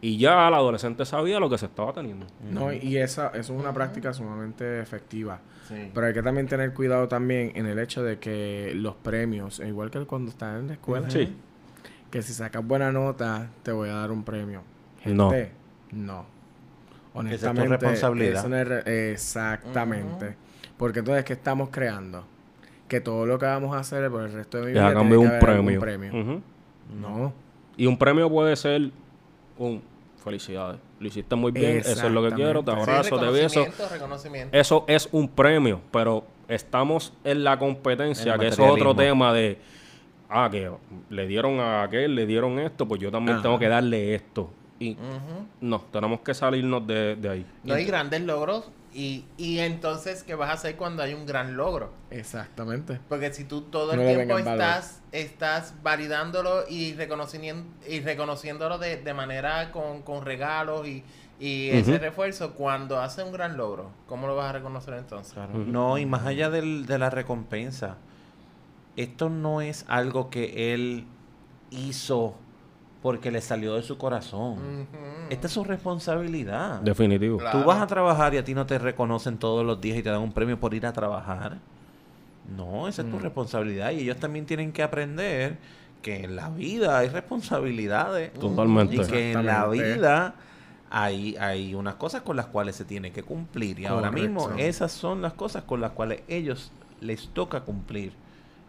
Y 0.00 0.18
ya 0.18 0.46
el 0.46 0.54
adolescente 0.54 1.04
sabía 1.04 1.40
lo 1.40 1.50
que 1.50 1.58
se 1.58 1.66
estaba 1.66 1.92
teniendo. 1.92 2.26
No, 2.48 2.72
y 2.72 2.96
esa, 2.98 3.28
eso 3.28 3.54
es 3.54 3.60
una 3.60 3.72
práctica 3.72 4.12
sumamente 4.12 4.78
efectiva. 4.80 5.40
Sí. 5.66 5.90
Pero 5.92 6.06
hay 6.06 6.12
que 6.12 6.22
también 6.22 6.46
tener 6.46 6.72
cuidado 6.72 7.08
también 7.08 7.50
en 7.56 7.66
el 7.66 7.80
hecho 7.80 8.04
de 8.04 8.20
que 8.20 8.72
los 8.76 8.94
premios, 8.94 9.58
igual 9.58 9.90
que 9.90 9.98
cuando 10.04 10.30
estás 10.30 10.60
en 10.60 10.68
la 10.68 10.74
escuela, 10.74 11.10
Sí. 11.10 11.34
que 12.12 12.22
si 12.22 12.32
sacas 12.32 12.64
buena 12.64 12.92
nota, 12.92 13.50
te 13.64 13.72
voy 13.72 13.88
a 13.88 13.94
dar 13.94 14.12
un 14.12 14.22
premio. 14.22 14.62
No. 15.14 15.30
Gente, 15.30 15.52
no. 15.92 16.24
tu 17.12 17.18
Honestamente, 17.20 17.68
responsabilidad. 17.68 18.38
eso 18.40 18.48
no 18.48 18.56
es 18.56 18.68
re- 18.68 19.12
exactamente. 19.12 20.36
Porque 20.76 20.98
entonces, 21.00 21.24
¿qué 21.24 21.32
estamos 21.32 21.70
creando? 21.70 22.24
Que 22.88 23.00
todo 23.00 23.26
lo 23.26 23.38
que 23.38 23.46
vamos 23.46 23.74
a 23.74 23.80
hacer 23.80 24.10
por 24.10 24.22
el 24.22 24.32
resto 24.32 24.58
de 24.58 24.66
mi 24.66 24.72
vida 24.72 24.92
cambio 24.92 25.18
tiene 25.18 25.24
un 25.24 25.28
que 25.30 25.36
haber 25.36 25.50
algún 25.56 25.78
premio. 25.80 26.10
premio. 26.12 26.20
Ujú. 26.32 26.42
No. 27.00 27.32
Y 27.76 27.86
un 27.86 27.96
premio 27.98 28.28
puede 28.30 28.54
ser 28.56 28.90
un 29.58 29.82
felicidades. 30.22 30.80
Lo 30.98 31.06
hiciste 31.08 31.34
muy 31.36 31.52
bien, 31.52 31.78
eso 31.78 32.06
es 32.06 32.12
lo 32.12 32.22
que 32.22 32.34
quiero, 32.34 32.62
te 32.64 32.70
abrazo, 32.72 33.18
te 33.18 33.26
beso. 33.30 33.60
reconocimiento, 33.60 33.88
reconocimiento. 33.92 34.56
Eso 34.58 34.84
es 34.88 35.08
un 35.12 35.28
premio, 35.28 35.80
pero 35.92 36.24
estamos 36.48 37.12
en 37.22 37.44
la 37.44 37.58
competencia, 37.58 38.34
El 38.34 38.40
que 38.40 38.48
eso 38.48 38.64
es 38.64 38.70
otro 38.72 38.94
tema 38.94 39.32
de, 39.32 39.58
ah, 40.28 40.48
que 40.50 40.70
le 41.10 41.26
dieron 41.26 41.60
a 41.60 41.82
aquel, 41.82 42.14
le 42.14 42.26
dieron 42.26 42.58
esto, 42.58 42.88
pues 42.88 43.00
yo 43.00 43.10
también 43.10 43.34
Ajá. 43.36 43.42
tengo 43.44 43.58
que 43.58 43.68
darle 43.68 44.14
esto. 44.14 44.50
Y 44.78 44.96
no, 45.60 45.80
tenemos 45.92 46.20
que 46.20 46.34
salirnos 46.34 46.86
de, 46.86 47.16
de 47.16 47.28
ahí. 47.28 47.46
No 47.64 47.74
hay 47.74 47.84
grandes 47.84 48.20
logros. 48.22 48.70
Y, 48.92 49.26
y 49.36 49.58
entonces, 49.58 50.22
¿qué 50.22 50.34
vas 50.34 50.48
a 50.48 50.52
hacer 50.54 50.76
cuando 50.76 51.02
hay 51.02 51.12
un 51.12 51.26
gran 51.26 51.54
logro? 51.56 51.92
Exactamente. 52.10 52.98
Porque 53.10 53.30
si 53.32 53.44
tú 53.44 53.60
todo 53.62 53.92
el 53.92 53.98
No 54.00 54.06
tiempo 54.06 54.38
estás, 54.38 55.02
estás 55.12 55.74
validándolo 55.82 56.64
y 56.66 56.94
reconociendo, 56.94 57.68
y 57.86 58.00
reconociéndolo 58.00 58.78
de, 58.78 58.96
de 58.96 59.12
manera 59.12 59.70
con, 59.70 60.00
con 60.00 60.24
regalos 60.24 60.86
y, 60.88 61.04
y 61.38 61.68
ese 61.68 61.98
refuerzo, 61.98 62.54
cuando 62.54 62.98
hace 62.98 63.22
un 63.22 63.32
gran 63.32 63.58
logro, 63.58 63.90
¿cómo 64.08 64.26
lo 64.26 64.34
vas 64.34 64.48
a 64.48 64.52
reconocer 64.52 64.94
entonces? 64.94 65.34
Claro. 65.34 65.52
No, 65.58 65.98
y 65.98 66.06
más 66.06 66.24
allá 66.24 66.48
del- 66.48 66.86
de 66.86 66.98
la 66.98 67.10
recompensa, 67.10 67.98
esto 68.96 69.28
no 69.28 69.60
es 69.60 69.84
algo 69.88 70.30
que 70.30 70.72
él 70.72 71.04
hizo 71.70 72.34
porque 73.06 73.30
le 73.30 73.40
salió 73.40 73.76
de 73.76 73.84
su 73.84 73.98
corazón. 73.98 74.88
Esta 75.30 75.46
es 75.46 75.52
su 75.52 75.62
responsabilidad. 75.62 76.80
Definitivo. 76.80 77.38
Claro. 77.38 77.60
Tú 77.60 77.64
vas 77.64 77.80
a 77.80 77.86
trabajar 77.86 78.34
y 78.34 78.38
a 78.38 78.42
ti 78.42 78.52
no 78.52 78.66
te 78.66 78.80
reconocen 78.80 79.38
todos 79.38 79.64
los 79.64 79.80
días 79.80 79.96
y 79.98 80.02
te 80.02 80.10
dan 80.10 80.22
un 80.22 80.32
premio 80.32 80.58
por 80.58 80.74
ir 80.74 80.84
a 80.86 80.92
trabajar. 80.92 81.58
No, 82.56 82.88
esa 82.88 83.02
es 83.02 83.10
tu 83.12 83.20
responsabilidad. 83.20 83.92
Y 83.92 84.00
ellos 84.00 84.16
también 84.16 84.44
tienen 84.44 84.72
que 84.72 84.82
aprender 84.82 85.56
que 86.02 86.24
en 86.24 86.34
la 86.34 86.48
vida 86.48 86.98
hay 86.98 87.08
responsabilidades. 87.08 88.32
Totalmente. 88.32 88.96
Y 88.96 89.06
que 89.06 89.30
en 89.30 89.46
la 89.46 89.68
vida 89.68 90.34
hay, 90.90 91.36
hay 91.36 91.76
unas 91.76 91.94
cosas 91.94 92.22
con 92.22 92.34
las 92.34 92.46
cuales 92.46 92.74
se 92.74 92.84
tiene 92.84 93.12
que 93.12 93.22
cumplir. 93.22 93.78
Y 93.78 93.86
ahora 93.86 94.10
mismo 94.10 94.50
esas 94.58 94.90
son 94.90 95.22
las 95.22 95.34
cosas 95.34 95.62
con 95.62 95.80
las 95.80 95.92
cuales 95.92 96.22
ellos 96.26 96.72
les 97.00 97.28
toca 97.28 97.60
cumplir. 97.60 98.14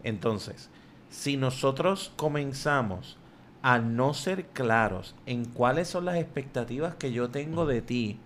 Entonces, 0.04 0.70
si 1.10 1.36
nosotros 1.36 2.12
comenzamos 2.14 3.16
a 3.62 3.78
no 3.78 4.14
ser 4.14 4.46
claros 4.46 5.14
en 5.26 5.44
cuáles 5.44 5.88
son 5.88 6.04
las 6.04 6.16
expectativas 6.16 6.94
que 6.94 7.12
yo 7.12 7.28
tengo 7.30 7.66
de 7.66 7.82
ti, 7.82 8.18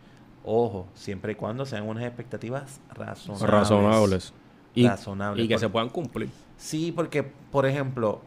ojo, 0.45 0.87
siempre 0.95 1.33
y 1.33 1.35
cuando 1.37 1.65
sean 1.67 1.89
unas 1.89 2.05
expectativas 2.05 2.81
razonables. 2.95 3.49
Razonables. 3.51 4.33
Y, 4.75 4.87
Razonables, 4.87 5.45
y 5.45 5.49
que 5.49 5.55
porque- 5.55 5.67
se 5.67 5.69
puedan 5.71 5.89
cumplir. 5.91 6.29
Sí, 6.57 6.93
porque, 6.95 7.23
por 7.23 7.67
ejemplo, 7.67 8.21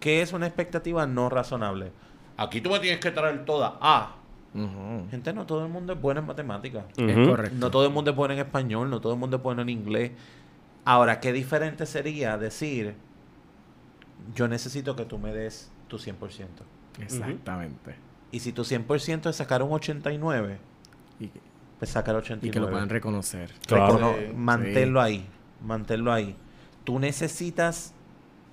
¿qué 0.00 0.22
es 0.22 0.32
una 0.32 0.46
expectativa 0.46 1.06
no 1.06 1.28
razonable? 1.28 1.92
Aquí 2.36 2.60
tú 2.60 2.70
me 2.70 2.80
tienes 2.80 3.00
que 3.00 3.10
traer 3.10 3.44
toda 3.44 3.78
A. 3.80 4.14
Gente, 5.10 5.34
no 5.34 5.44
todo 5.44 5.66
el 5.66 5.70
mundo 5.70 5.92
es 5.92 6.00
bueno 6.00 6.20
en 6.20 6.26
matemáticas. 6.26 6.84
Es 6.96 7.28
correcto. 7.28 7.56
No 7.58 7.70
todo 7.70 7.84
el 7.86 7.92
mundo 7.92 8.10
es 8.12 8.16
bueno 8.16 8.32
en 8.32 8.40
español, 8.40 8.88
no 8.88 9.00
todo 9.02 9.12
el 9.12 9.18
mundo 9.18 9.36
es 9.36 9.42
bueno 9.42 9.60
en 9.62 9.68
inglés. 9.68 10.12
Ahora, 10.86 11.20
qué 11.20 11.32
diferente 11.32 11.84
sería 11.84 12.38
decir, 12.38 12.94
yo 14.34 14.48
necesito 14.48 14.96
que 14.96 15.04
tú 15.04 15.18
me 15.18 15.32
des 15.32 15.70
tu 15.88 15.98
100%. 15.98 16.46
Exactamente. 17.00 17.94
Y 18.30 18.40
si 18.40 18.52
tu 18.52 18.62
100% 18.64 19.28
es 19.30 19.36
sacar 19.36 19.62
un 19.62 19.72
89, 19.72 20.58
Y, 21.20 21.28
que- 21.28 21.40
pues 21.78 21.90
saca 21.90 22.10
el 22.10 22.18
89. 22.18 22.48
y 22.48 22.50
que 22.50 22.60
lo 22.60 22.70
puedan 22.70 22.88
reconocer. 22.88 23.52
Claro. 23.66 23.94
Recono- 23.98 24.14
Sí. 24.18 24.32
manténlo 24.34 25.00
ahí. 25.00 25.26
Manténlo 25.64 26.12
ahí. 26.12 26.36
Tú 26.84 26.98
necesitas, 26.98 27.94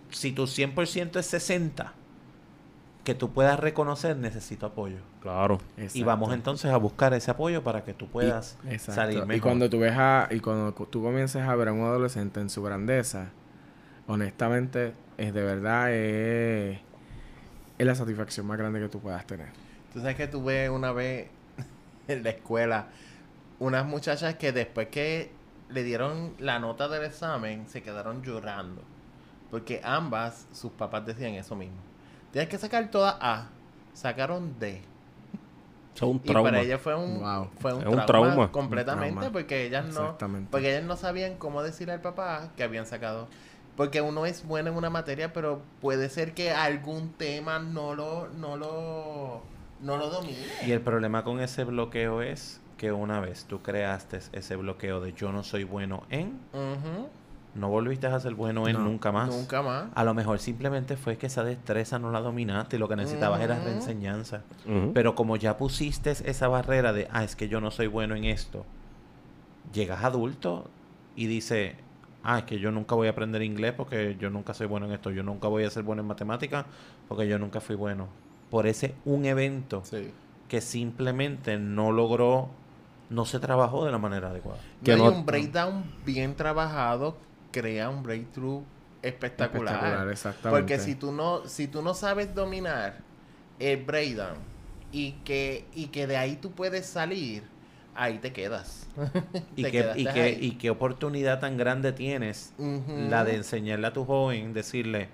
si 0.10 0.32
tu 0.32 0.48
100% 0.48 1.20
es 1.20 1.26
60, 1.26 1.94
que 3.04 3.14
tú 3.16 3.32
puedas 3.34 3.60
reconocer, 3.60 4.16
necesito 4.16 4.66
apoyo. 4.66 5.00
Claro. 5.22 5.60
Y 5.94 6.04
vamos 6.04 6.34
entonces 6.34 6.72
a 6.72 6.78
buscar 6.78 7.14
ese 7.14 7.32
apoyo 7.32 7.62
para 7.64 7.84
que 7.84 7.94
tú 7.94 8.08
puedas 8.08 8.58
salir 8.78 9.20
mejor. 9.20 9.36
Y 9.36 9.40
cuando 9.42 9.70
tú 9.70 9.80
ves 9.80 9.94
a, 9.98 10.28
y 10.32 10.40
cuando 10.40 10.74
cu- 10.74 10.86
tú 10.86 11.02
comiences 11.04 11.42
a 11.42 11.54
ver 11.56 11.68
a 11.70 11.74
un 11.74 11.82
adolescente 11.82 12.40
en 12.40 12.50
su 12.50 12.64
grandeza, 12.64 13.30
honestamente, 14.08 14.94
es 15.18 15.34
de 15.34 15.44
verdad 15.44 15.92
es, 15.94 16.80
es 17.78 17.86
la 17.86 17.96
satisfacción 17.96 18.46
más 18.46 18.58
grande 18.58 18.80
que 18.80 18.90
tú 18.90 19.00
puedas 19.00 19.26
tener. 19.26 19.48
Tú 19.94 20.00
sabes 20.00 20.16
que 20.16 20.28
tuve 20.28 20.70
una 20.70 20.92
vez 20.92 21.28
en 22.08 22.24
la 22.24 22.30
escuela 22.32 22.88
unas 23.60 23.86
muchachas 23.86 24.36
que 24.36 24.52
después 24.52 24.88
que 24.90 25.32
le 25.70 25.84
dieron 25.84 26.34
la 26.40 26.60
nota 26.60 26.88
del 26.88 27.04
examen 27.04 27.68
se 27.68 27.82
quedaron 27.82 28.22
llorando. 28.24 28.82
Porque 29.52 29.82
ambas, 29.84 30.48
sus 30.52 30.72
papás 30.72 31.06
decían 31.06 31.34
eso 31.36 31.56
mismo. 31.56 31.78
Tienes 32.32 32.50
que 32.50 32.58
sacar 32.58 32.90
todas 32.90 33.16
A. 33.22 33.50
Sacaron 33.94 34.58
D. 34.60 34.82
Eso 35.96 36.06
es 36.06 36.12
un 36.12 36.18
Y 36.18 36.28
trauma. 36.28 36.50
para 36.50 36.62
ellas 36.64 36.82
fue 36.82 36.96
un, 36.96 37.20
Wow. 37.20 37.50
fue 37.60 37.74
un, 37.74 37.82
Es 37.82 37.88
un 37.88 37.94
trauma, 37.94 38.06
trauma. 38.32 38.52
completamente 38.52 39.14
Un 39.14 39.20
trauma. 39.20 39.32
porque 39.32 39.66
ellas 39.68 39.86
no 39.94 40.18
porque 40.50 40.72
ellas 40.76 40.84
no 40.84 40.96
sabían 40.98 41.36
cómo 41.38 41.62
decirle 41.62 41.94
al 41.94 42.02
papá 42.02 42.50
que 42.58 42.64
habían 42.64 42.88
sacado 42.88 43.28
porque 43.76 44.02
uno 44.02 44.26
es 44.26 44.46
bueno 44.46 44.70
en 44.70 44.76
una 44.78 44.90
materia 44.90 45.34
pero 45.34 45.62
puede 45.82 46.10
ser 46.10 46.34
que 46.34 46.52
algún 46.52 47.10
tema 47.14 47.60
no 47.60 47.96
lo 47.96 48.28
no 48.30 48.58
lo 48.58 49.42
no 49.82 49.98
lo 49.98 50.10
domine 50.10 50.38
Y 50.66 50.72
el 50.72 50.82
problema 50.82 51.24
con 51.24 51.40
ese 51.40 51.64
bloqueo 51.64 52.22
es 52.22 52.62
que 52.78 52.92
una 52.92 53.20
vez 53.20 53.46
tú 53.46 53.62
creaste 53.62 54.20
ese 54.32 54.56
bloqueo 54.56 55.00
de 55.02 55.14
yo 55.14 55.32
no 55.32 55.44
soy 55.44 55.64
bueno 55.64 56.04
en, 56.10 56.40
no 57.56 57.70
volviste 57.70 58.08
a 58.08 58.20
ser 58.20 58.34
bueno 58.34 58.68
en 58.68 58.74
No, 58.74 58.80
nunca 58.80 59.12
más. 59.12 59.30
nunca 59.30 59.62
más 59.62 59.86
A 59.94 60.04
lo 60.04 60.14
mejor 60.14 60.40
simplemente 60.40 60.98
fue 60.98 61.18
que 61.18 61.28
esa 61.28 61.44
destreza 61.44 62.00
no 62.00 62.12
la 62.12 62.20
dominaste 62.20 62.76
y 62.78 62.80
lo 62.80 62.88
que 62.90 62.96
necesitabas 62.96 63.42
era 63.42 63.60
reenseñanza. 63.60 64.42
Ujú. 64.66 64.92
Pero 64.94 65.14
como 65.16 65.36
ya 65.36 65.56
pusiste 65.58 66.12
esa 66.12 66.48
barrera 66.48 66.94
de, 66.94 67.08
ah, 67.12 67.24
es 67.24 67.36
que 67.36 67.48
yo 67.48 67.62
no 67.62 67.70
soy 67.70 67.88
bueno 67.88 68.16
en 68.16 68.24
esto, 68.26 68.66
llegas 69.72 70.04
adulto 70.04 70.70
y 71.16 71.28
dice, 71.28 71.76
ah, 72.24 72.40
es 72.40 72.44
que 72.46 72.60
yo 72.60 72.72
nunca 72.72 72.96
voy 72.96 73.08
a 73.08 73.12
aprender 73.12 73.42
inglés 73.42 73.74
porque 73.76 74.16
yo 74.20 74.30
nunca 74.30 74.54
soy 74.54 74.68
bueno 74.68 74.86
en 74.86 74.94
esto, 74.94 75.12
yo 75.12 75.24
nunca 75.24 75.48
voy 75.48 75.64
a 75.64 75.70
ser 75.70 75.84
bueno 75.84 76.02
en 76.02 76.08
matemáticas 76.08 76.66
porque 77.08 77.28
yo 77.28 77.38
nunca 77.40 77.60
fui 77.62 77.76
bueno. 77.76 78.08
Por 78.50 78.68
ese 78.68 78.96
un 79.06 79.26
evento 79.26 79.82
sí 79.84 80.12
que 80.48 80.62
simplemente 80.62 81.58
no 81.58 81.92
logró, 81.92 82.50
no 83.10 83.26
se 83.26 83.40
trabajó 83.40 83.86
de 83.86 83.92
la 83.92 83.98
manera 83.98 84.30
adecuada. 84.30 84.60
Que 84.84 84.96
No, 84.96 85.10
no- 85.10 85.18
un 85.18 85.26
breakdown 85.26 85.84
bien 86.06 86.36
trabajado 86.36 87.18
crea 87.52 87.90
un 87.90 88.04
breakthrough 88.04 88.62
espectacular, 89.02 89.74
Espectacular, 89.74 90.10
exactamente. 90.10 90.60
porque 90.76 90.80
si 90.84 90.96
tú 90.96 91.12
no 91.12 91.48
si 91.48 91.68
tú 91.68 91.82
no 91.82 91.94
sabes 91.94 92.34
dominar 92.36 92.98
el 93.60 93.84
breakdown 93.84 94.38
y 94.92 95.14
que 95.26 95.66
y 95.74 95.88
que 95.88 96.06
de 96.08 96.18
ahí 96.18 96.36
tú 96.36 96.52
puedes 96.52 96.86
salir 96.86 97.44
ahí 97.96 98.18
te 98.20 98.32
quedas 98.34 98.88
Y 99.56 99.64
Te 99.64 99.72
qué, 99.72 99.92
y, 99.96 100.04
qué, 100.06 100.22
ahí. 100.22 100.38
y 100.42 100.52
qué 100.52 100.70
oportunidad 100.70 101.40
tan 101.40 101.58
grande 101.58 101.92
tienes 101.94 102.54
la 103.10 103.24
de 103.24 103.36
enseñarle 103.36 103.88
a 103.88 103.94
tu 103.94 104.06
joven, 104.06 104.54
decirle, 104.54 105.10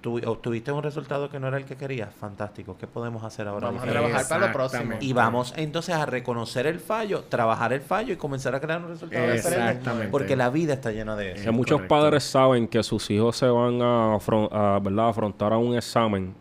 "Tu- 0.00 0.18
obtuviste 0.28 0.70
un 0.72 0.82
resultado 0.82 1.28
que 1.30 1.40
no 1.40 1.48
era 1.48 1.56
el 1.56 1.64
que 1.64 1.76
querías, 1.76 2.14
fantástico, 2.14 2.76
¿qué 2.78 2.86
podemos 2.86 3.24
hacer 3.24 3.48
ahora? 3.48 3.68
Vamos 3.68 3.82
a 3.82 3.86
diferente?" 3.86 4.08
trabajar 4.10 4.28
para 4.28 4.46
lo 4.48 4.52
próximo. 4.52 4.94
Y 5.00 5.12
vamos 5.12 5.52
entonces 5.56 5.94
a 5.94 6.06
reconocer 6.06 6.66
el 6.66 6.78
fallo, 6.80 7.24
trabajar 7.28 7.72
el 7.72 7.80
fallo 7.80 8.12
y 8.12 8.16
comenzar 8.16 8.54
a 8.54 8.60
crear 8.60 8.80
un 8.82 8.88
resultado 8.88 9.24
diferente. 9.32 9.58
Exactamente. 9.70 10.08
Porque 10.10 10.36
la 10.36 10.50
vida 10.50 10.74
está 10.74 10.92
llena 10.92 11.16
de 11.16 11.32
eso. 11.32 11.42
Que 11.44 11.50
muchos 11.50 11.76
correcto. 11.78 11.94
padres 11.94 12.24
saben 12.24 12.68
que 12.68 12.82
sus 12.82 13.10
hijos 13.10 13.36
se 13.36 13.46
van 13.46 13.80
a, 13.82 14.14
a, 14.14 14.78
¿verdad? 14.80 15.08
afrontar 15.08 15.52
a 15.52 15.58
un 15.58 15.76
examen 15.76 16.34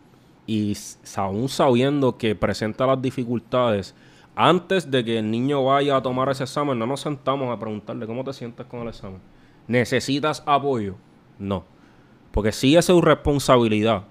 y 0.48 0.78
aún 1.16 1.50
sabiendo 1.50 2.18
que 2.18 2.36
presenta 2.36 2.86
las 2.86 3.02
dificultades, 3.02 3.96
antes 4.36 4.92
de 4.92 5.04
que 5.06 5.20
el 5.20 5.32
niño 5.32 5.64
vaya 5.64 5.96
a 5.98 6.02
tomar 6.02 6.30
ese 6.30 6.44
examen, 6.44 6.78
no 6.78 6.86
nos 6.86 7.02
sentamos 7.02 7.56
a 7.56 7.60
preguntarle 7.60 8.06
cómo 8.06 8.24
te 8.24 8.34
sientes 8.34 8.66
con 8.66 8.82
el 8.82 8.90
examen. 8.90 9.20
¿Necesitas 9.68 10.44
apoyo? 10.46 10.96
No. 11.40 11.64
Porque 12.32 12.52
sí 12.52 12.76
es 12.76 12.86
su 12.86 13.02
responsabilidad. 13.02 14.04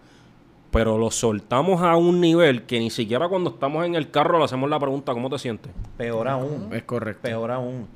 Pero 0.70 0.98
lo 0.98 1.10
soltamos 1.12 1.82
a 1.82 1.96
un 1.96 2.20
nivel 2.20 2.64
que 2.64 2.80
ni 2.80 2.90
siquiera 2.90 3.28
cuando 3.28 3.50
estamos 3.50 3.84
en 3.86 3.94
el 3.94 4.10
carro 4.10 4.38
le 4.38 4.44
hacemos 4.44 4.68
la 4.68 4.80
pregunta 4.80 5.12
¿cómo 5.12 5.30
te 5.30 5.38
sientes? 5.38 5.70
Peor 5.96 6.26
aún, 6.26 6.68
Es 6.72 6.82
correcto. 6.82 7.22
peor 7.22 7.52
aún, 7.52 7.86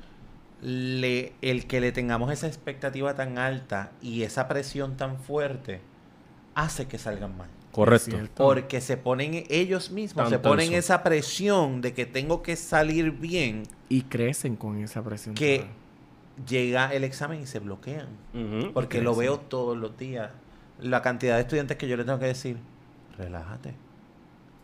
le, 0.61 1.33
el 1.41 1.67
que 1.67 1.81
le 1.81 1.91
tengamos 1.91 2.31
esa 2.31 2.47
expectativa 2.47 3.15
tan 3.15 3.37
alta 3.37 3.91
y 4.01 4.23
esa 4.23 4.47
presión 4.47 4.95
tan 4.95 5.17
fuerte 5.17 5.81
hace 6.55 6.87
que 6.87 6.97
salgan 6.97 7.37
mal. 7.37 7.49
Correcto. 7.71 8.17
Porque 8.35 8.81
se 8.81 8.97
ponen 8.97 9.43
ellos 9.49 9.91
mismos, 9.91 10.29
se 10.29 10.39
ponen 10.39 10.73
esa 10.73 11.03
presión 11.03 11.81
de 11.81 11.93
que 11.93 12.05
tengo 12.05 12.41
que 12.41 12.55
salir 12.55 13.11
bien, 13.11 13.63
Y 13.89 14.03
crecen 14.03 14.55
con 14.55 14.77
esa 14.79 15.03
presión. 15.03 15.35
que 15.35 15.65
llega 16.47 16.93
el 16.93 17.03
examen 17.03 17.41
y 17.41 17.45
se 17.45 17.59
bloquean. 17.59 18.07
Porque 18.73 19.01
lo 19.01 19.15
veo 19.15 19.39
todos 19.39 19.77
los 19.77 19.97
días. 19.97 20.31
La 20.79 21.01
cantidad 21.01 21.35
de 21.35 21.41
estudiantes 21.41 21.77
que 21.77 21.87
yo 21.87 21.97
le 21.97 22.05
tengo 22.05 22.19
que 22.19 22.27
decir, 22.27 22.57
relájate. 23.17 23.73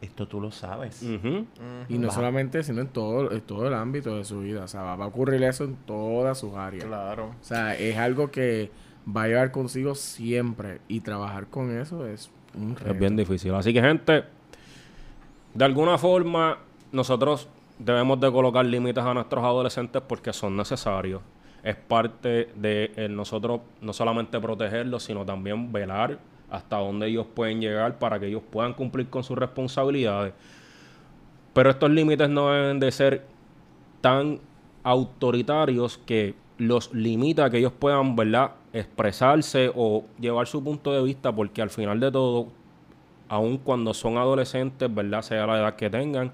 Esto 0.01 0.27
tú 0.27 0.39
lo 0.41 0.51
sabes. 0.51 1.01
Y 1.03 1.97
no 1.97 2.07
Va. 2.07 2.13
solamente, 2.13 2.63
sino 2.63 2.81
en 2.81 2.87
todo, 2.87 3.31
en 3.31 3.41
todo 3.41 3.67
el 3.67 3.73
ámbito 3.73 4.17
de 4.17 4.23
su 4.23 4.39
vida. 4.41 4.63
O 4.63 4.67
sea, 4.67 4.81
va, 4.83 4.95
va 4.95 5.05
a 5.05 5.07
ocurrir 5.07 5.41
eso 5.43 5.63
en 5.63 5.75
todas 5.75 6.37
sus 6.39 6.53
áreas. 6.53 6.85
claro 6.85 7.33
O 7.41 7.43
sea, 7.43 7.75
es 7.75 7.97
algo 7.97 8.29
que 8.29 8.71
va 9.07 9.23
a 9.23 9.27
llevar 9.27 9.51
consigo 9.51 9.95
siempre. 9.95 10.79
Y 10.87 10.99
trabajar 11.01 11.47
con 11.47 11.75
eso 11.77 12.05
es 12.07 12.29
un 12.57 12.75
reto. 12.75 12.91
Es 12.91 12.99
bien 12.99 13.15
difícil. 13.15 13.53
Así 13.53 13.73
que, 13.73 13.81
gente, 13.81 14.23
de 15.53 15.65
alguna 15.65 15.97
forma, 15.97 16.57
nosotros 16.91 17.47
debemos 17.77 18.19
de 18.19 18.31
colocar 18.31 18.65
límites 18.65 19.03
a 19.03 19.13
nuestros 19.13 19.43
adolescentes 19.43 20.01
porque 20.07 20.33
son 20.33 20.55
necesarios. 20.55 21.21
Es 21.63 21.75
parte 21.75 22.49
de 22.55 22.91
el 22.95 23.15
nosotros 23.15 23.61
no 23.81 23.91
solamente 23.91 24.39
protegerlos, 24.39 25.03
sino 25.03 25.25
también 25.25 25.71
velar 25.71 26.19
hasta 26.49 26.77
dónde 26.77 27.07
ellos 27.07 27.25
pueden 27.33 27.59
llegar 27.59 27.97
para 27.97 28.19
que 28.19 28.27
ellos 28.27 28.43
puedan 28.49 28.73
cumplir 28.73 29.09
con 29.09 29.23
sus 29.23 29.37
responsabilidades. 29.37 30.33
Pero 31.53 31.69
estos 31.69 31.89
límites 31.89 32.29
no 32.29 32.51
deben 32.51 32.79
de 32.79 32.91
ser 32.91 33.25
tan 34.01 34.39
autoritarios 34.83 35.97
que 35.97 36.35
los 36.57 36.93
limita 36.93 37.45
a 37.45 37.49
que 37.49 37.57
ellos 37.57 37.73
puedan, 37.77 38.15
¿verdad?, 38.15 38.51
expresarse 38.75 39.71
o 39.73 40.03
llevar 40.19 40.47
su 40.47 40.61
punto 40.61 40.91
de 40.91 41.01
vista, 41.01 41.33
porque 41.33 41.61
al 41.61 41.69
final 41.69 41.99
de 42.01 42.11
todo, 42.11 42.47
aun 43.29 43.57
cuando 43.57 43.93
son 43.93 44.17
adolescentes, 44.17 44.93
¿verdad?, 44.93 45.21
sea 45.21 45.47
la 45.47 45.57
edad 45.57 45.75
que 45.77 45.89
tengan, 45.89 46.33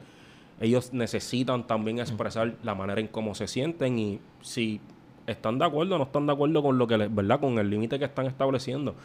ellos 0.60 0.92
necesitan 0.92 1.68
también 1.68 2.00
expresar 2.00 2.56
la 2.64 2.74
manera 2.74 3.00
en 3.00 3.08
cómo 3.08 3.36
se 3.36 3.48
sienten 3.48 4.00
y 4.00 4.20
si 4.42 4.82
están 5.28 5.60
de 5.60 5.66
acuerdo 5.66 5.96
o 5.96 5.98
no 6.00 6.06
están 6.06 6.26
de 6.26 6.34
acuerdo 6.34 6.64
con 6.64 6.80
lo 6.80 6.88
que 6.88 6.98
les, 6.98 7.14
¿verdad?, 7.14 7.40
con 7.40 7.60
el 7.60 7.70
límite 7.70 8.00
que 8.00 8.06
están 8.06 8.26
estableciendo. 8.26 8.96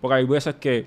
Porque 0.00 0.14
hay 0.14 0.24
veces 0.24 0.54
que 0.54 0.86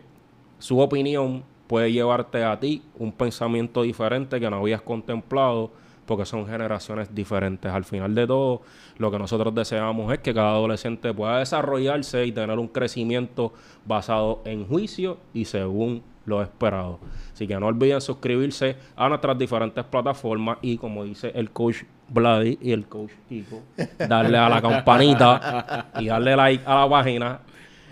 su 0.58 0.80
opinión 0.80 1.44
puede 1.68 1.92
llevarte 1.92 2.44
a 2.44 2.60
ti 2.60 2.82
un 2.98 3.12
pensamiento 3.12 3.84
diferente 3.84 4.40
que 4.40 4.50
no 4.50 4.58
habías 4.58 4.82
contemplado 4.82 5.70
porque 6.10 6.26
son 6.26 6.48
generaciones 6.48 7.14
diferentes. 7.14 7.72
Al 7.72 7.86
final 7.86 8.16
de 8.16 8.26
todo, 8.26 8.64
lo 8.98 9.12
que 9.12 9.20
nosotros 9.20 9.54
deseamos 9.54 10.12
es 10.12 10.18
que 10.18 10.34
cada 10.34 10.54
adolescente 10.54 11.14
pueda 11.14 11.38
desarrollarse 11.38 12.26
y 12.26 12.32
tener 12.32 12.58
un 12.58 12.68
crecimiento 12.68 13.54
basado 13.86 14.42
en 14.44 14.66
juicio 14.66 15.20
y 15.36 15.46
según 15.46 16.02
lo 16.26 16.42
esperado. 16.42 17.00
Así 17.32 17.46
que 17.46 17.60
no 17.60 17.68
olviden 17.68 18.02
suscribirse 18.02 18.76
a 18.96 19.08
nuestras 19.08 19.38
diferentes 19.38 19.86
plataformas 19.86 20.58
y 20.64 20.80
como 20.80 21.04
dice 21.04 21.32
el 21.36 21.52
coach 21.52 21.84
Vladi 22.08 22.58
y 22.60 22.72
el 22.72 22.88
coach 22.88 23.12
Kiko, 23.28 23.62
darle 24.00 24.40
a 24.40 24.50
la 24.50 24.62
campanita 24.64 25.92
y 26.00 26.08
darle 26.08 26.36
like 26.36 26.64
a 26.66 26.74
la 26.74 26.90
página. 26.90 27.40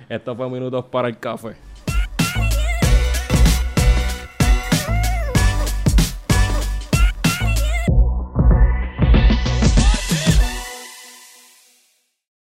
Esto 0.09 0.35
fue 0.35 0.49
Minutos 0.49 0.85
para 0.85 1.07
el 1.07 1.19
Café. 1.19 1.66